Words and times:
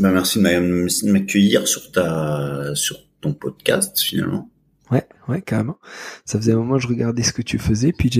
Ben 0.00 0.12
merci 0.12 0.38
de 0.38 1.10
m'accueillir 1.12 1.68
sur 1.68 1.92
ta 1.92 2.74
sur 2.74 2.96
ton 3.20 3.34
podcast 3.34 4.00
finalement. 4.00 4.50
Ouais, 4.90 5.06
ouais, 5.28 5.42
carrément. 5.42 5.78
Ça 6.24 6.38
faisait 6.38 6.52
un 6.52 6.56
moment 6.56 6.76
que 6.76 6.82
je 6.82 6.88
regardais 6.88 7.22
ce 7.22 7.34
que 7.34 7.42
tu 7.42 7.58
faisais, 7.58 7.92
puis 7.92 8.10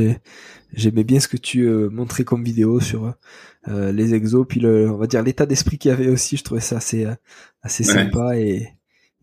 j'aimais 0.75 1.05
bien 1.05 1.21
ce 1.21 1.27
que 1.27 1.39
tu 1.39 1.63
euh, 1.63 1.89
montrais 1.89 2.25
comme 2.25 2.45
vidéo 2.45 2.81
sur 2.81 3.15
euh, 3.69 3.93
les 3.93 4.13
exos, 4.13 4.47
puis 4.47 4.61
le, 4.61 4.91
on 4.91 4.99
va 4.99 5.07
dire 5.07 5.23
l'état 5.23 5.47
d'esprit 5.47 5.79
qu'il 5.79 5.91
y 5.91 5.95
avait 5.95 6.09
aussi. 6.09 6.37
Je 6.37 6.45
trouvais 6.45 6.61
ça 6.61 6.77
assez 6.77 7.07
euh, 7.07 7.15
sympa 7.65 8.39
et, 8.39 8.69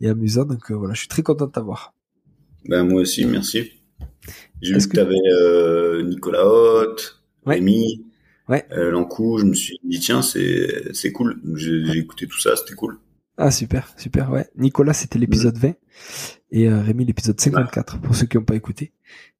et, 0.01 0.09
amusant. 0.09 0.45
Donc 0.45 0.71
voilà, 0.71 0.95
je 0.95 0.99
suis 0.99 1.07
très 1.07 1.23
content 1.23 1.45
de 1.45 1.51
t'avoir. 1.51 1.93
Ben 2.67 2.83
moi 2.83 3.01
aussi, 3.01 3.23
merci. 3.25 3.71
J'ai 4.61 4.73
vu 4.73 4.79
que, 4.79 4.93
tu 4.93 4.99
avais 4.99 6.03
Nicolas 6.03 6.45
Haute, 6.45 7.23
Rémi, 7.45 8.06
ouais. 8.49 8.65
Euh, 8.71 8.91
L'Encou, 8.91 9.37
je 9.37 9.45
me 9.45 9.53
suis 9.53 9.79
dit 9.83 9.99
tiens 9.99 10.21
c'est 10.21 10.93
c'est 10.93 11.11
cool. 11.11 11.39
J'ai 11.55 11.97
écouté 11.97 12.27
tout 12.27 12.39
ça, 12.39 12.55
c'était 12.55 12.75
cool. 12.75 12.97
Ah 13.37 13.51
super, 13.51 13.93
super, 13.97 14.31
ouais. 14.31 14.47
Nicolas 14.55 14.93
c'était 14.93 15.19
l'épisode 15.19 15.57
20 15.57 15.75
et 16.51 16.67
euh, 16.67 16.81
Rémi 16.81 17.05
l'épisode 17.05 17.39
54 17.39 18.01
pour 18.01 18.15
ceux 18.15 18.25
qui 18.25 18.37
n'ont 18.37 18.43
pas 18.43 18.55
écouté. 18.55 18.93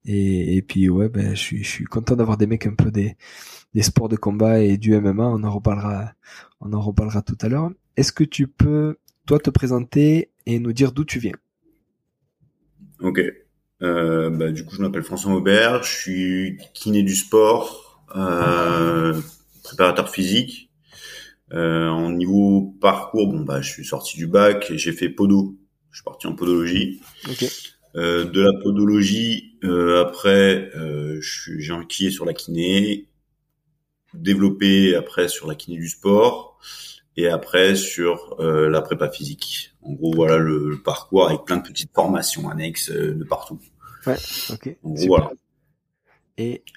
Et, 0.04 0.56
et 0.56 0.62
puis 0.62 0.88
ouais 0.88 1.08
ben 1.08 1.30
je 1.34 1.40
suis 1.40 1.64
je 1.64 1.68
suis 1.68 1.84
content 1.84 2.16
d'avoir 2.16 2.36
des 2.36 2.46
mecs 2.46 2.66
un 2.66 2.74
peu 2.74 2.90
des 2.90 3.16
des 3.74 3.82
sports 3.82 4.08
de 4.08 4.16
combat 4.16 4.60
et 4.60 4.78
du 4.78 4.96
MMA. 4.98 5.26
On 5.26 5.42
en 5.42 5.50
reparlera 5.50 6.12
on 6.60 6.72
en 6.72 6.80
reparlera 6.80 7.22
tout 7.22 7.38
à 7.40 7.48
l'heure. 7.48 7.70
Est-ce 7.96 8.12
que 8.12 8.24
tu 8.24 8.46
peux 8.46 8.96
toi 9.26 9.38
te 9.38 9.50
présenter 9.50 10.30
et 10.46 10.58
nous 10.58 10.72
dire 10.72 10.92
d'où 10.92 11.04
tu 11.04 11.18
viens? 11.18 11.34
Ok. 13.00 13.20
Euh, 13.82 14.30
bah, 14.30 14.50
du 14.50 14.64
coup, 14.64 14.74
je 14.74 14.82
m'appelle 14.82 15.02
François 15.02 15.32
Aubert, 15.34 15.82
je 15.82 15.94
suis 15.94 16.58
kiné 16.74 17.02
du 17.02 17.14
sport, 17.14 17.87
préparateur 19.62 20.08
physique. 20.08 20.68
Euh, 21.52 21.88
en 21.88 22.10
niveau 22.10 22.76
parcours, 22.80 23.28
bon 23.28 23.40
bah 23.40 23.62
je 23.62 23.70
suis 23.70 23.84
sorti 23.84 24.18
du 24.18 24.26
bac 24.26 24.70
et 24.70 24.78
j'ai 24.78 24.92
fait 24.92 25.08
podo. 25.08 25.56
Je 25.90 25.98
suis 25.98 26.04
parti 26.04 26.26
en 26.26 26.34
podologie. 26.34 27.00
Euh, 27.96 28.24
de 28.24 28.42
la 28.42 28.52
podologie, 28.62 29.56
euh, 29.64 30.02
après, 30.02 30.70
euh, 30.76 31.18
j'ai 31.20 31.72
enquillé 31.72 32.10
sur 32.10 32.26
la 32.26 32.34
kiné, 32.34 33.08
développé 34.12 34.94
après 34.94 35.28
sur 35.28 35.46
la 35.46 35.54
kiné 35.54 35.78
du 35.78 35.88
sport 35.88 36.58
et 37.16 37.28
après 37.28 37.74
sur 37.74 38.36
euh, 38.40 38.68
la 38.68 38.82
prépa 38.82 39.08
physique. 39.10 39.74
En 39.82 39.94
gros, 39.94 40.12
voilà 40.14 40.36
le, 40.36 40.78
parcours 40.84 41.28
avec 41.28 41.44
plein 41.44 41.56
de 41.56 41.62
petites 41.62 41.92
formations 41.94 42.50
annexes 42.50 42.90
de 42.90 43.24
partout. 43.24 43.58
Ouais, 44.06 44.16
ok. 44.50 44.76
voilà 44.82 45.30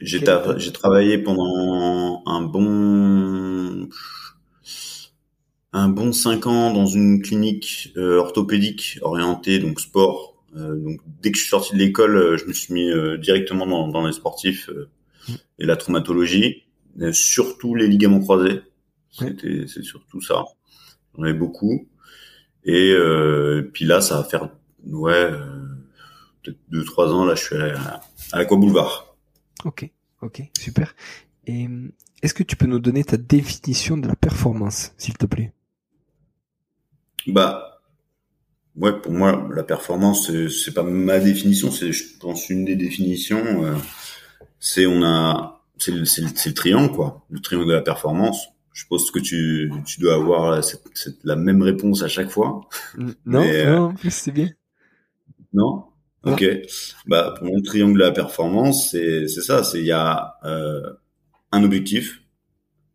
j'ai 0.02 0.24
travaillé 0.72 1.18
pendant 1.20 2.24
un 2.26 2.42
bon 2.42 3.90
un 5.74 5.88
bon 5.88 6.12
cinq 6.12 6.48
ans 6.48 6.74
dans 6.74 6.88
une 6.88 7.22
clinique 7.22 7.94
euh, 7.96 8.18
orthopédique 8.18 9.00
orientée 9.02 9.60
donc 9.60 9.80
sport. 9.80 10.36
Euh, 10.58 10.76
donc 10.76 11.00
dès 11.22 11.32
que 11.32 11.38
je 11.38 11.44
suis 11.44 11.50
sorti 11.50 11.74
de 11.74 11.80
l'école, 11.80 12.18
euh, 12.18 12.38
je 12.38 12.46
me 12.46 12.54
suis 12.54 12.74
mis 12.74 12.92
directement 13.20 13.66
dans, 13.66 13.88
dans 13.88 14.06
les 14.06 14.14
sportifs 14.14 14.70
mm. 15.28 15.34
et 15.60 15.66
la 15.66 15.78
traumatologie, 15.78 16.64
surtout 17.12 17.76
les 17.76 17.88
ligaments 17.88 18.20
croisés. 18.20 18.62
C'était 19.12 19.68
c'est 19.68 19.84
surtout 19.84 20.22
ça. 20.22 20.44
J'en 21.16 21.24
avais 21.24 21.34
beaucoup. 21.34 21.88
Et 22.64 22.96
puis 23.74 23.86
là, 23.86 24.02
ça 24.02 24.18
va 24.18 24.24
faire 24.24 24.50
ouais 24.88 25.30
peut-être 26.44 26.58
deux 26.70 26.84
trois 26.84 27.14
ans 27.14 27.26
là, 27.26 27.36
je 27.36 27.44
suis 27.44 27.56
à, 27.56 28.02
à 28.32 28.44
Boulevard. 28.46 29.11
Ok, 29.66 29.90
ok, 30.22 30.44
super. 30.58 30.96
Et 31.48 31.68
euh, 31.68 31.92
est-ce 32.22 32.34
que 32.34 32.44
tu 32.44 32.56
peux 32.56 32.68
nous 32.68 32.80
donner 32.80 33.04
ta 33.04 33.18
définition 33.18 33.98
de 33.98 34.08
la 34.08 34.16
performance, 34.16 34.94
s'il 34.98 35.18
te 35.18 35.26
plaît? 35.26 35.54
Bah, 37.28 37.82
ouais, 38.76 39.00
pour 39.00 39.12
moi, 39.12 39.48
la 39.54 39.64
performance, 39.64 40.32
c'est 40.50 40.74
pas 40.74 40.84
ma 40.84 41.20
définition, 41.20 41.72
c'est, 41.72 41.92
je 41.92 42.18
pense, 42.20 42.50
une 42.50 42.66
des 42.66 42.76
définitions. 42.76 43.66
Euh, 43.66 43.76
c'est 44.60 44.86
on 44.86 45.04
a, 45.04 45.64
c'est 45.78 45.92
le, 45.92 46.02
le, 46.02 46.54
triangle, 46.54 46.94
quoi, 46.94 47.26
le 47.30 47.40
triangle 47.40 47.68
de 47.68 47.74
la 47.74 47.82
performance. 47.82 48.48
Je 48.74 48.86
pense 48.88 49.12
que 49.12 49.20
tu, 49.20 49.72
tu 49.86 50.00
dois 50.00 50.16
avoir 50.16 50.62
la 51.24 51.36
même 51.36 51.62
réponse 51.62 52.04
à 52.04 52.08
chaque 52.08 52.30
fois. 52.30 52.62
Non, 53.26 53.42
euh, 53.42 53.76
non, 53.76 53.94
c'est 54.10 54.32
bien. 54.32 54.50
Non? 55.54 55.91
Ok. 56.24 56.46
Bah 57.08 57.34
pour 57.38 57.48
mon 57.48 57.62
triangle 57.62 57.98
de 57.98 58.04
la 58.04 58.12
performance, 58.12 58.92
c'est 58.92 59.28
c'est 59.28 59.42
ça. 59.42 59.64
C'est 59.64 59.80
il 59.80 59.86
y 59.86 59.92
a 59.92 60.36
euh, 60.46 60.94
un 61.52 61.64
objectif, 61.64 62.22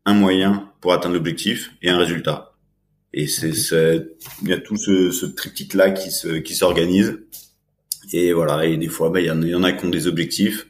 un 0.05 0.15
moyen 0.15 0.71
pour 0.81 0.93
atteindre 0.93 1.15
l'objectif 1.15 1.73
et 1.83 1.91
un 1.91 1.99
résultat. 1.99 2.53
Et 3.13 3.27
c'est 3.27 3.51
il 4.43 4.49
y 4.49 4.53
a 4.53 4.59
tout 4.59 4.77
ce, 4.77 5.11
ce 5.11 5.27
triptyque 5.27 5.75
là 5.75 5.91
qui 5.91 6.11
se 6.11 6.39
qui 6.39 6.55
s'organise. 6.55 7.19
Et 8.13 8.33
voilà. 8.33 8.65
Et 8.67 8.77
des 8.77 8.89
fois, 8.89 9.11
bah 9.11 9.21
il 9.21 9.27
y, 9.27 9.31
en, 9.31 9.43
y 9.43 9.55
en 9.55 9.65
a 9.65 9.73
qui 9.73 9.85
ont 9.85 9.91
des 9.91 10.07
objectifs, 10.07 10.69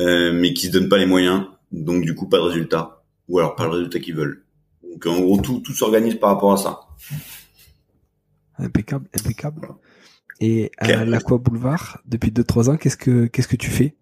euh, 0.00 0.32
mais 0.34 0.52
qui 0.52 0.66
se 0.66 0.72
donnent 0.72 0.90
pas 0.90 0.98
les 0.98 1.06
moyens. 1.06 1.46
Donc 1.70 2.04
du 2.04 2.14
coup, 2.14 2.28
pas 2.28 2.36
de 2.36 2.42
résultat. 2.42 3.02
Ou 3.28 3.38
alors 3.38 3.56
pas 3.56 3.64
le 3.64 3.70
résultat 3.70 4.00
qu'ils 4.00 4.14
veulent. 4.14 4.44
Donc 4.82 5.06
en 5.06 5.20
gros, 5.20 5.40
tout 5.40 5.60
tout 5.60 5.72
s'organise 5.72 6.16
par 6.16 6.30
rapport 6.34 6.52
à 6.52 6.58
ça. 6.58 6.80
Impeccable, 8.58 9.08
impeccable. 9.14 9.68
Et 10.44 10.72
à 10.78 11.04
l'Aqua 11.04 11.38
Boulevard, 11.38 12.02
depuis 12.04 12.32
2-3 12.32 12.70
ans, 12.70 12.76
qu'est-ce 12.76 12.96
que 12.96 13.26
qu'est-ce 13.26 13.46
que 13.46 13.54
tu 13.54 13.70
fais? 13.70 13.94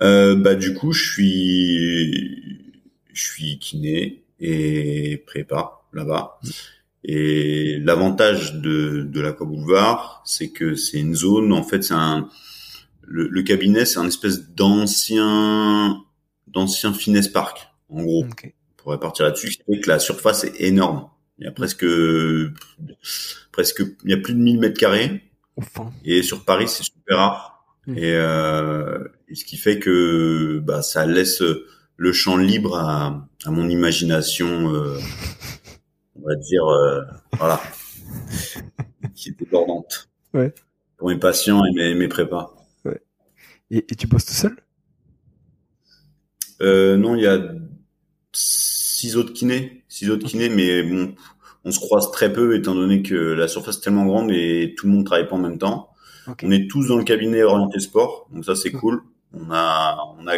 Euh, 0.00 0.36
Bah 0.36 0.54
du 0.54 0.74
coup, 0.74 0.92
je 0.92 1.12
suis 1.12 2.72
je 3.12 3.20
suis 3.20 3.58
kiné 3.58 4.22
et 4.38 5.20
prépa 5.26 5.80
là-bas. 5.92 6.38
Mm. 6.42 6.48
Et 7.06 7.80
l'avantage 7.80 8.54
de 8.54 9.02
de 9.02 9.20
l'Aqua 9.20 9.44
Boulevard, 9.44 10.22
c'est 10.24 10.50
que 10.50 10.76
c'est 10.76 11.00
une 11.00 11.16
zone. 11.16 11.52
En 11.52 11.64
fait, 11.64 11.82
c'est 11.82 11.94
un 11.94 12.28
le, 13.02 13.42
cabinet, 13.42 13.84
c'est 13.84 13.98
un 13.98 14.06
espèce 14.06 14.50
d'ancien 14.50 16.00
d'ancien 16.46 16.94
finesse 16.94 17.26
park, 17.26 17.66
en 17.88 18.04
gros. 18.04 18.24
On 18.24 18.76
pourrait 18.76 19.00
partir 19.00 19.24
là-dessus. 19.24 19.50
Ce 19.50 19.58
qui 19.58 19.80
que 19.80 19.88
la 19.88 19.98
surface 19.98 20.44
est 20.44 20.60
énorme. 20.60 21.08
Il 21.38 21.44
y 21.44 21.48
a 21.48 21.52
presque, 21.52 21.86
presque, 23.52 23.82
il 24.04 24.10
y 24.10 24.14
a 24.14 24.16
plus 24.16 24.34
de 24.34 24.38
1000 24.38 24.60
mètres 24.60 24.78
carrés. 24.78 25.22
Et 26.04 26.22
sur 26.22 26.44
Paris, 26.44 26.68
c'est 26.68 26.84
super 26.84 27.16
rare. 27.16 27.64
Hmm. 27.86 27.98
Et, 27.98 28.14
euh, 28.14 29.04
et, 29.28 29.34
ce 29.34 29.44
qui 29.44 29.56
fait 29.56 29.78
que 29.78 30.60
bah, 30.60 30.82
ça 30.82 31.06
laisse 31.06 31.42
le 31.96 32.12
champ 32.12 32.36
libre 32.36 32.76
à, 32.76 33.28
à 33.44 33.50
mon 33.50 33.68
imagination, 33.68 34.72
euh, 34.74 34.98
on 36.16 36.26
va 36.26 36.34
dire, 36.36 36.64
euh, 36.66 37.02
voilà, 37.34 37.60
qui 39.14 39.30
est 39.30 39.38
débordante. 39.38 40.08
Ouais. 40.32 40.52
Pour 40.96 41.08
mes 41.08 41.18
patients 41.18 41.64
et 41.64 41.72
mes, 41.72 41.94
mes 41.94 42.08
prépas. 42.08 42.54
Ouais. 42.84 43.00
Et, 43.70 43.78
et 43.78 43.94
tu 43.94 44.06
bosses 44.06 44.24
tout 44.26 44.32
seul? 44.32 44.56
Euh, 46.62 46.96
Non, 46.96 47.14
il 47.16 47.22
y 47.22 47.26
a 47.26 47.40
six 48.32 49.16
autres 49.16 49.32
kinés, 49.32 49.83
six 49.94 50.10
autres 50.10 50.26
kinés, 50.26 50.48
mais 50.48 50.82
bon, 50.82 51.14
on 51.64 51.70
se 51.70 51.78
croise 51.78 52.10
très 52.10 52.32
peu 52.32 52.56
étant 52.56 52.74
donné 52.74 53.02
que 53.02 53.14
la 53.14 53.46
surface 53.46 53.78
est 53.78 53.80
tellement 53.80 54.06
grande 54.06 54.30
et 54.32 54.74
tout 54.76 54.86
le 54.86 54.92
monde 54.92 55.06
travaille 55.06 55.28
pas 55.28 55.36
en 55.36 55.40
même 55.40 55.58
temps. 55.58 55.90
On 56.42 56.50
est 56.50 56.68
tous 56.68 56.88
dans 56.88 56.96
le 56.96 57.04
cabinet 57.04 57.42
orienté 57.42 57.78
sport, 57.78 58.28
donc 58.32 58.44
ça 58.44 58.56
c'est 58.56 58.72
cool. 58.72 59.02
On 59.32 59.50
a, 59.52 59.96
on 60.18 60.26
a, 60.26 60.34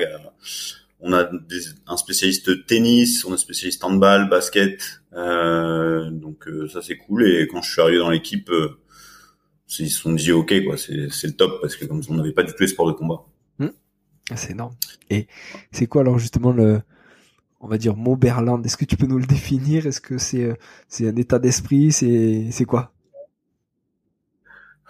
on 1.00 1.12
a 1.12 1.24
des, 1.24 1.60
un 1.86 1.96
spécialiste 1.96 2.66
tennis, 2.66 3.24
on 3.24 3.30
a 3.30 3.34
un 3.34 3.38
spécialiste 3.38 3.82
handball, 3.82 4.28
basket. 4.28 5.02
Euh, 5.14 6.10
donc 6.10 6.48
euh, 6.48 6.68
ça 6.68 6.82
c'est 6.82 6.96
cool. 6.98 7.26
Et 7.26 7.46
quand 7.46 7.62
je 7.62 7.70
suis 7.70 7.80
arrivé 7.80 7.98
dans 7.98 8.10
l'équipe, 8.10 8.50
euh, 8.50 8.78
ils 9.78 9.90
se 9.90 10.00
sont 10.00 10.12
dit 10.12 10.32
ok 10.32 10.52
quoi, 10.64 10.76
c'est 10.76 11.08
c'est 11.10 11.28
le 11.28 11.34
top 11.34 11.60
parce 11.62 11.76
que 11.76 11.86
comme 11.86 12.02
on 12.10 12.14
n'avait 12.14 12.32
pas 12.32 12.42
du 12.42 12.52
tout 12.52 12.60
les 12.60 12.68
sports 12.68 12.88
de 12.88 12.92
combat. 12.92 13.24
Hmm. 13.58 13.70
C'est 14.34 14.50
énorme. 14.50 14.74
Et 15.08 15.28
c'est 15.72 15.86
quoi 15.86 16.02
alors 16.02 16.18
justement 16.18 16.52
le 16.52 16.82
on 17.66 17.70
va 17.70 17.78
dire 17.78 17.96
Moberland 17.96 18.64
Est-ce 18.64 18.76
que 18.76 18.84
tu 18.84 18.96
peux 18.96 19.06
nous 19.06 19.18
le 19.18 19.26
définir? 19.26 19.86
Est-ce 19.86 20.00
que 20.00 20.18
c'est 20.18 20.56
c'est 20.88 21.08
un 21.08 21.16
état 21.16 21.38
d'esprit? 21.38 21.92
C'est 21.92 22.46
c'est 22.50 22.64
quoi? 22.64 22.92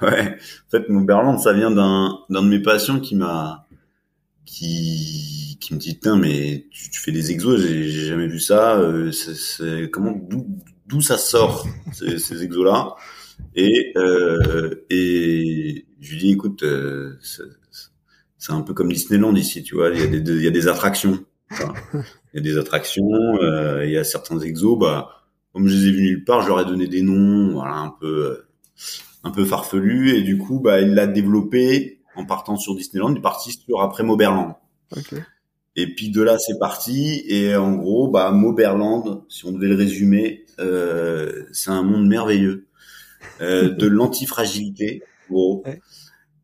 Ouais. 0.02 0.36
En 0.66 0.70
fait, 0.70 0.88
Moberland, 0.90 1.38
ça 1.40 1.54
vient 1.54 1.70
d'un 1.70 2.18
d'un 2.28 2.42
de 2.42 2.48
mes 2.48 2.60
passions 2.60 3.00
qui 3.00 3.16
m'a 3.16 3.66
qui 4.44 5.58
qui 5.60 5.74
me 5.74 5.78
dit 5.78 5.94
putain 5.94 6.16
mais 6.16 6.66
tu, 6.70 7.00
fais 7.00 7.10
des 7.10 7.32
exos 7.32 7.60
j'ai 7.60 7.90
jamais 7.90 8.28
vu 8.28 8.38
ça 8.38 8.78
euh, 8.78 9.10
comment 9.92 10.16
d'où 10.86 11.02
ça 11.02 11.18
sort 11.18 11.66
ces, 11.92 12.44
exos 12.44 12.64
là 12.64 12.94
et 13.56 13.92
euh, 13.96 14.86
et 14.88 15.86
je 16.00 16.10
lui 16.12 16.18
dis 16.18 16.30
écoute 16.30 16.62
euh, 16.62 17.18
c'est 18.38 18.52
un 18.52 18.60
peu 18.60 18.72
comme 18.72 18.92
Disneyland 18.92 19.34
ici 19.34 19.64
tu 19.64 19.74
vois 19.74 19.90
il 19.90 19.98
y 19.98 20.02
a 20.04 20.06
des 20.06 20.18
il 20.18 20.44
y 20.44 20.46
a 20.46 20.52
des 20.52 20.68
attractions 20.68 21.24
il 22.36 22.44
y 22.44 22.50
a 22.50 22.52
des 22.52 22.58
attractions 22.58 23.10
euh, 23.40 23.84
il 23.84 23.90
y 23.92 23.98
a 23.98 24.04
certains 24.04 24.38
exos 24.40 24.78
bah 24.78 25.10
comme 25.52 25.66
je 25.66 25.74
les 25.74 25.86
ai 25.88 25.90
vus 25.92 26.02
nulle 26.02 26.24
part 26.24 26.42
je 26.42 26.48
leur 26.48 26.60
ai 26.60 26.64
donné 26.64 26.86
des 26.86 27.02
noms 27.02 27.54
voilà 27.54 27.76
un 27.76 27.94
peu 28.00 28.44
un 29.24 29.30
peu 29.30 29.44
farfelu 29.44 30.16
et 30.16 30.22
du 30.22 30.38
coup 30.38 30.60
bah 30.60 30.80
il 30.80 30.94
l'a 30.94 31.06
développé 31.06 31.96
en 32.16 32.24
partant 32.24 32.56
sur 32.56 32.74
Disneyland, 32.74 33.12
il 33.12 33.18
est 33.18 33.22
parti 33.22 33.52
sur 33.52 33.80
après 33.82 34.02
Moberland. 34.02 34.54
Et 35.76 35.94
puis 35.94 36.10
de 36.10 36.22
là, 36.22 36.38
c'est 36.38 36.58
parti. 36.58 37.22
Et 37.28 37.54
en 37.54 37.74
gros, 37.74 38.08
bah, 38.08 38.30
Moberland, 38.32 39.22
si 39.28 39.44
on 39.44 39.52
devait 39.52 39.68
le 39.68 39.76
résumer, 39.76 40.44
euh, 40.58 41.44
c'est 41.52 41.70
un 41.70 41.82
monde 41.82 42.08
merveilleux 42.08 42.66
euh, 43.42 43.70
de 43.70 43.86
l'antifragilité, 43.86 45.02
gros, 45.30 45.62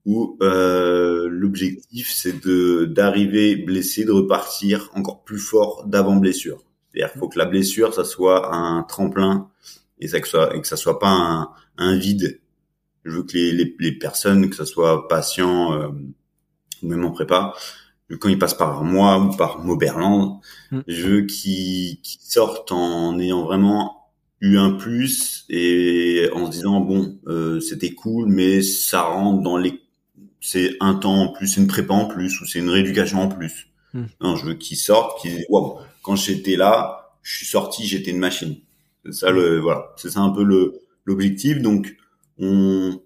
où 0.05 0.37
euh, 0.43 1.29
l'objectif 1.31 2.13
c'est 2.13 2.45
de 2.45 2.87
d'arriver 2.87 3.57
blessé, 3.57 4.05
de 4.05 4.13
repartir 4.13 4.91
encore 4.95 5.23
plus 5.23 5.39
fort 5.39 5.85
d'avant 5.87 6.17
blessure. 6.17 6.63
C'est-à-dire 6.91 7.13
qu'il 7.13 7.21
faut 7.21 7.29
que 7.29 7.39
la 7.39 7.47
blessure, 7.47 7.95
ça 7.95 8.05
soit 8.05 8.55
un 8.55 8.83
tremplin 8.83 9.49
et, 9.99 10.09
ça, 10.09 10.21
que, 10.21 10.29
soit, 10.29 10.55
et 10.57 10.61
que 10.61 10.67
ça 10.67 10.77
soit 10.77 10.99
pas 10.99 11.09
un, 11.11 11.51
un 11.79 11.97
vide 11.97 12.41
je 13.05 13.17
veux 13.17 13.23
que 13.25 13.33
les, 13.35 13.53
les, 13.53 13.75
les 13.81 13.93
personnes, 13.93 14.49
que 14.49 14.57
ce 14.57 14.65
soit 14.65 15.09
patients 15.09 15.73
euh, 15.75 15.89
ou 16.83 16.89
même 16.89 17.05
en 17.05 17.11
prépa, 17.11 17.55
quand 18.21 18.29
ils 18.29 18.39
passent 18.39 18.57
par 18.57 18.85
moi 18.85 19.19
ou 19.19 19.37
par 19.37 19.61
Moberland, 19.61 20.41
mm. 20.71 20.81
je 20.87 21.09
veux 21.09 21.23
qu'ils 21.23 21.99
sortent 22.03 22.73
en 22.73 23.19
ayant 23.19 23.43
vraiment 23.45 24.11
eu 24.41 24.59
un 24.59 24.73
plus 24.73 25.45
et 25.49 26.29
en 26.33 26.47
se 26.47 26.51
disant 26.51 26.81
bon 26.81 27.19
euh, 27.29 27.61
c'était 27.61 27.93
cool 27.93 28.27
mais 28.27 28.61
ça 28.61 29.03
rentre 29.03 29.41
dans 29.41 29.57
les 29.57 29.82
c'est 30.43 30.77
un 30.81 30.95
temps 30.95 31.15
en 31.15 31.29
plus 31.29 31.47
c'est 31.47 31.61
une 31.63 31.67
prépa 31.67 31.95
en 31.95 32.05
plus 32.05 32.39
ou 32.41 32.45
c'est 32.45 32.59
une 32.59 32.69
rééducation 32.69 33.23
en 33.23 33.29
plus 33.29 33.69
mm. 33.95 34.05
non 34.21 34.37
je 34.37 34.45
veux 34.45 34.55
qu'ils 34.55 34.77
sortent 34.77 35.19
qu'ils 35.23 35.37
disent 35.37 35.47
wow, 35.49 35.79
quand 36.03 36.17
j'étais 36.17 36.57
là 36.57 37.15
je 37.23 37.35
suis 37.39 37.47
sorti 37.47 37.87
j'étais 37.87 38.11
une 38.11 38.19
machine 38.19 38.57
c'est 39.07 39.13
ça 39.13 39.31
le 39.31 39.59
voilà 39.59 39.95
c'est 39.97 40.11
ça 40.11 40.21
un 40.21 40.31
peu 40.31 40.45
le 40.45 40.83
l'objectif 41.07 41.63
donc 41.63 41.97
on 42.39 43.01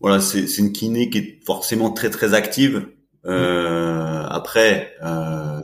voilà, 0.00 0.20
c'est 0.20 0.58
une 0.58 0.72
kiné 0.72 1.10
qui 1.10 1.18
est 1.18 1.44
forcément 1.44 1.90
très 1.90 2.08
très 2.08 2.32
active. 2.32 2.88
Euh, 3.26 4.24
après, 4.28 4.94
euh, 5.02 5.60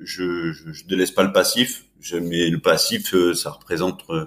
je, 0.00 0.52
je, 0.52 0.72
je 0.72 0.86
délaisse 0.86 1.10
pas 1.10 1.24
le 1.24 1.32
passif, 1.32 1.86
je, 2.00 2.16
mais 2.16 2.48
le 2.48 2.60
passif, 2.60 3.12
euh, 3.14 3.34
ça 3.34 3.50
représente 3.50 4.04
euh, 4.10 4.26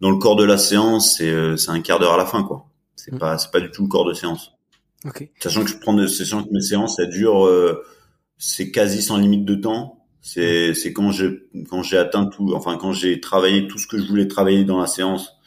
dans 0.00 0.10
le 0.10 0.16
corps 0.16 0.34
de 0.34 0.44
la 0.44 0.58
séance, 0.58 1.16
c'est 1.16 1.30
euh, 1.30 1.56
c'est 1.56 1.70
un 1.70 1.80
quart 1.80 2.00
d'heure 2.00 2.14
à 2.14 2.16
la 2.16 2.26
fin, 2.26 2.42
quoi. 2.42 2.66
C'est 2.96 3.12
mm. 3.12 3.18
pas 3.18 3.38
c'est 3.38 3.52
pas 3.52 3.60
du 3.60 3.70
tout 3.70 3.82
le 3.82 3.88
corps 3.88 4.04
de 4.04 4.14
séance. 4.14 4.52
Okay. 5.04 5.30
Sachant 5.40 5.64
que 5.64 5.70
je 5.70 5.78
prends 5.78 6.06
sachant 6.06 6.44
que 6.44 6.52
mes 6.52 6.60
séances, 6.60 6.96
ça 6.96 7.06
dure, 7.06 7.48
c'est 8.38 8.70
quasi 8.70 9.02
sans 9.02 9.16
limite 9.16 9.44
de 9.44 9.54
temps. 9.54 9.98
C'est 10.20 10.74
c'est 10.74 10.92
quand 10.92 11.10
j'ai 11.10 11.48
quand 11.68 11.82
j'ai 11.82 11.98
atteint 11.98 12.26
tout, 12.26 12.54
enfin 12.54 12.76
quand 12.76 12.92
j'ai 12.92 13.20
travaillé 13.20 13.66
tout 13.66 13.78
ce 13.78 13.88
que 13.88 13.98
je 13.98 14.06
voulais 14.06 14.28
travailler 14.28 14.64
dans 14.64 14.78
la 14.78 14.86
séance 14.86 15.40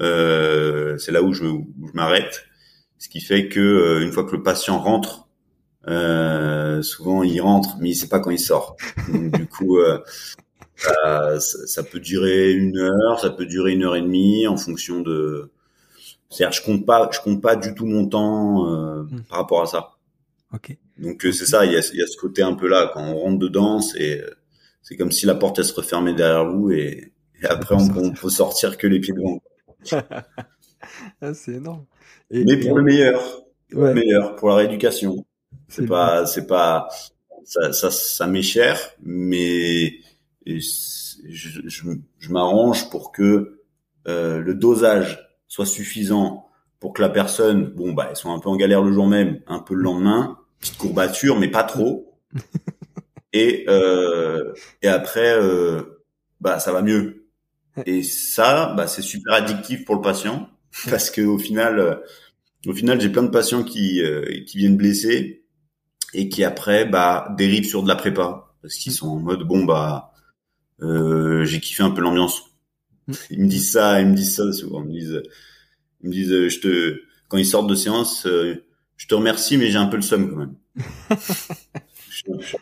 euh, 0.00 0.96
c'est 0.98 1.12
là 1.12 1.22
où 1.22 1.32
je, 1.32 1.44
je 1.44 1.92
m'arrête. 1.94 2.44
Ce 2.98 3.08
qui 3.08 3.20
fait 3.20 3.48
que 3.48 3.60
euh, 3.60 4.02
une 4.02 4.12
fois 4.12 4.24
que 4.24 4.36
le 4.36 4.42
patient 4.42 4.78
rentre, 4.78 5.28
euh, 5.86 6.82
souvent 6.82 7.22
il 7.22 7.40
rentre, 7.40 7.76
mais 7.80 7.90
il 7.90 7.94
sait 7.94 8.08
pas 8.08 8.20
quand 8.20 8.30
il 8.30 8.38
sort. 8.38 8.76
Du 9.08 9.46
coup, 9.46 9.78
euh, 9.78 9.98
ça, 10.76 11.40
ça, 11.40 11.82
peut 11.82 12.00
durer 12.00 12.52
une 12.52 12.76
heure, 12.78 13.20
ça 13.20 13.30
peut 13.30 13.46
durer 13.46 13.72
une 13.72 13.84
heure 13.84 13.96
et 13.96 14.02
demie 14.02 14.46
en 14.46 14.56
fonction 14.56 15.00
de. 15.00 15.50
C'est-à-dire, 16.30 16.52
je 16.52 16.62
compte 16.64 16.84
pas, 16.84 17.08
je 17.12 17.20
compte 17.20 17.40
pas 17.40 17.56
du 17.56 17.74
tout 17.74 17.86
mon 17.86 18.06
temps 18.06 18.66
euh, 18.66 19.02
hmm. 19.02 19.22
par 19.28 19.38
rapport 19.38 19.62
à 19.62 19.66
ça. 19.66 19.90
Ok. 20.52 20.76
Donc 20.98 21.22
c'est 21.22 21.46
ça, 21.46 21.64
il 21.64 21.72
y 21.72 21.76
a, 21.76 21.80
il 21.92 21.98
y 21.98 22.02
a 22.02 22.06
ce 22.06 22.16
côté 22.16 22.42
un 22.42 22.54
peu 22.54 22.68
là 22.68 22.90
quand 22.92 23.02
on 23.02 23.16
rentre 23.16 23.38
dedans, 23.38 23.80
c'est 23.80 24.24
c'est 24.82 24.96
comme 24.96 25.12
si 25.12 25.26
la 25.26 25.34
porte 25.34 25.58
elle 25.58 25.64
se 25.64 25.74
refermait 25.74 26.14
derrière 26.14 26.50
vous 26.50 26.70
et, 26.70 27.12
et 27.40 27.46
après 27.46 27.74
on, 27.76 27.88
on, 27.96 28.12
peut 28.12 28.30
sortir 28.30 28.76
que 28.76 28.86
les 28.86 28.98
pieds 28.98 29.14
devant. 29.14 29.40
ah, 31.20 31.34
c'est 31.34 31.52
énorme. 31.52 31.84
mais 32.30 32.56
pour 32.56 32.76
le 32.76 32.82
meilleur, 32.82 33.42
pour 33.70 33.82
le 33.82 33.94
meilleur, 33.94 34.36
pour 34.36 34.48
la 34.48 34.56
rééducation. 34.56 35.24
C'est 35.68 35.86
pas, 35.86 36.24
c'est 36.24 36.46
pas, 36.46 36.88
ça, 37.44 37.72
ça, 37.72 37.90
ça 37.90 38.26
m'est 38.26 38.42
cher, 38.42 38.78
mais 39.02 40.00
je, 40.46 41.60
je, 41.66 41.90
je 42.18 42.32
m'arrange 42.32 42.88
pour 42.90 43.12
que 43.12 43.60
euh, 44.06 44.40
le 44.40 44.54
dosage 44.54 45.27
soit 45.48 45.66
suffisant 45.66 46.46
pour 46.80 46.92
que 46.92 47.02
la 47.02 47.08
personne, 47.08 47.64
bon 47.64 47.92
bah, 47.92 48.06
elle 48.10 48.16
soit 48.16 48.30
un 48.30 48.38
peu 48.38 48.48
en 48.48 48.56
galère 48.56 48.82
le 48.82 48.92
jour 48.92 49.06
même, 49.06 49.40
un 49.46 49.58
peu 49.58 49.74
le 49.74 49.82
lendemain, 49.82 50.38
petite 50.60 50.78
courbature, 50.78 51.38
mais 51.38 51.48
pas 51.48 51.64
trop. 51.64 52.18
et 53.32 53.64
euh, 53.68 54.52
et 54.82 54.88
après, 54.88 55.34
euh, 55.34 56.04
bah, 56.40 56.60
ça 56.60 56.72
va 56.72 56.82
mieux. 56.82 57.26
Et 57.86 58.02
ça, 58.02 58.74
bah, 58.76 58.86
c'est 58.86 59.02
super 59.02 59.34
addictif 59.34 59.84
pour 59.84 59.96
le 59.96 60.00
patient 60.00 60.48
parce 60.88 61.10
que 61.10 61.22
au 61.22 61.38
final, 61.38 61.78
euh, 61.78 61.94
au 62.66 62.72
final, 62.72 63.00
j'ai 63.00 63.08
plein 63.08 63.22
de 63.22 63.28
patients 63.30 63.62
qui 63.62 64.02
euh, 64.02 64.44
qui 64.46 64.58
viennent 64.58 64.76
blessés 64.76 65.44
et 66.14 66.28
qui 66.28 66.44
après 66.44 66.86
bah 66.86 67.34
dérivent 67.36 67.66
sur 67.66 67.82
de 67.82 67.88
la 67.88 67.96
prépa 67.96 68.54
parce 68.62 68.74
qu'ils 68.76 68.92
sont 68.92 69.08
en 69.08 69.16
mode 69.16 69.42
bon 69.44 69.64
bah 69.64 70.12
euh, 70.82 71.44
j'ai 71.44 71.60
kiffé 71.60 71.82
un 71.82 71.90
peu 71.90 72.00
l'ambiance. 72.02 72.42
Mm. 73.08 73.12
Ils 73.30 73.42
me 73.42 73.48
disent 73.48 73.72
ça, 73.72 74.00
ils 74.00 74.06
me 74.06 74.14
disent 74.14 74.36
ça 74.36 74.52
souvent. 74.52 74.82
Ils 74.84 74.88
me 74.88 74.92
disent, 74.92 75.22
ils 76.02 76.08
me 76.08 76.12
disent, 76.12 76.48
je 76.48 76.60
te 76.60 77.00
quand 77.28 77.38
ils 77.38 77.46
sortent 77.46 77.68
de 77.68 77.74
séance, 77.74 78.26
je 78.26 79.06
te 79.06 79.14
remercie 79.14 79.58
mais 79.58 79.68
j'ai 79.68 79.76
un 79.76 79.86
peu 79.86 79.96
le 79.96 80.02
somme 80.02 80.30
quand 80.30 80.36
même. 80.36 80.54
je, 82.10 82.16
suis 82.16 82.58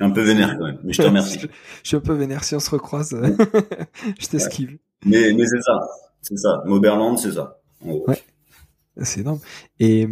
un 0.00 0.10
peu 0.10 0.22
vénère 0.22 0.56
quand 0.58 0.64
même, 0.64 0.78
mais 0.82 0.92
je 0.92 1.02
te 1.02 1.06
remercie. 1.06 1.38
je, 1.40 1.48
suis 1.88 1.96
un 1.96 2.00
peu 2.00 2.14
vénère 2.14 2.42
si 2.42 2.54
on 2.54 2.60
se 2.60 2.70
recroise, 2.70 3.14
je 4.18 4.26
t'esquive. 4.26 4.78
Mais, 5.04 5.32
mais 5.34 5.46
c'est 5.46 5.60
ça, 5.60 5.78
c'est 6.22 6.38
ça. 6.38 6.62
Moberland, 6.66 7.18
c'est 7.18 7.32
ça. 7.32 7.60
Ouais. 7.82 8.22
C'est 9.02 9.20
énorme. 9.20 9.40
Et 9.80 10.08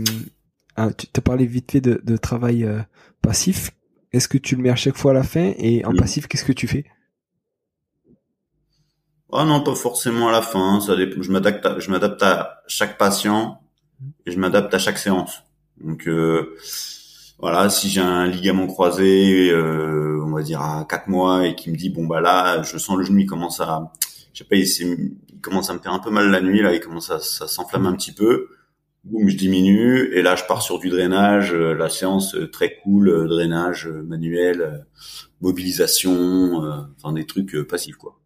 euh, 0.79 0.91
tu 0.97 1.07
as 1.15 1.21
parlé 1.21 1.47
vite 1.47 1.71
fait 1.73 1.81
de, 1.81 2.01
de 2.03 2.17
travail 2.17 2.65
euh, 2.65 2.81
passif. 3.21 3.71
Est-ce 4.13 4.29
que 4.29 4.39
tu 4.39 4.57
le 4.57 4.63
mets 4.63 4.71
à 4.71 4.77
chaque 4.77 4.97
fois 4.97 5.13
à 5.13 5.15
la 5.15 5.23
fin? 5.23 5.53
Et 5.57 5.85
en 5.85 5.95
passif, 5.95 6.27
qu'est-ce 6.27 6.45
que 6.45 6.53
tu 6.53 6.67
fais? 6.67 6.85
Ah 9.35 9.45
non, 9.47 9.63
pas 9.63 9.75
forcément 9.75 10.29
à 10.29 10.33
la 10.33 10.43
fin. 10.43 10.81
Ça 10.81 10.95
Je 10.97 11.33
m'adapte, 11.33 11.81
je 11.81 11.91
m'adapte 11.91 12.23
à 12.23 12.63
chaque 12.67 12.99
patient 12.99 13.61
et 14.27 14.31
je 14.31 14.39
m'adapte 14.39 14.73
à 14.75 14.79
chaque 14.79 14.99
séance. 14.99 15.43
Donc 15.81 16.07
euh, 16.07 16.55
voilà, 17.39 17.71
si 17.71 17.89
j'ai 17.89 18.01
un 18.01 18.27
ligament 18.27 18.67
croisé, 18.67 19.51
euh, 19.51 20.23
on 20.25 20.31
va 20.33 20.43
dire 20.43 20.61
à 20.61 20.87
quatre 20.89 21.09
mois, 21.09 21.47
et 21.47 21.55
qui 21.55 21.71
me 21.71 21.77
dit 21.77 21.91
bon 21.91 22.07
bah 22.07 22.21
là, 22.21 22.63
je 22.63 22.77
sens 22.77 22.97
le 22.97 23.05
genou, 23.05 23.21
il 23.21 23.27
commence 23.27 23.61
à, 23.61 23.91
je 24.33 24.39
sais 24.39 24.45
pas, 24.45 24.57
il, 24.57 25.17
commence 25.41 25.71
à 25.71 25.75
me 25.75 25.81
faire 25.81 25.93
un 25.93 25.99
peu 25.99 26.11
mal 26.11 26.31
la 26.31 26.41
nuit, 26.41 26.63
là, 26.63 26.73
il 26.73 26.81
commence 26.81 27.11
à, 27.11 27.19
ça 27.19 27.49
s'enflamme 27.49 27.87
un 27.87 27.95
petit 27.95 28.13
peu. 28.13 28.49
Boum, 29.05 29.29
je 29.29 29.37
diminue 29.37 30.15
et 30.15 30.23
là 30.23 30.37
je 30.37 30.45
pars 30.45 30.63
sur 30.63 30.79
du 30.79 30.89
drainage, 30.89 31.53
euh, 31.53 31.75
la 31.75 31.89
séance 31.91 32.37
euh, 32.37 32.49
très 32.49 32.77
cool, 32.77 33.27
drainage 33.29 33.89
manuel, 33.89 34.87
mobilisation, 35.41 36.63
enfin 36.97 37.13
des 37.13 37.27
trucs 37.27 37.61
passifs 37.67 37.97
quoi. 37.97 38.21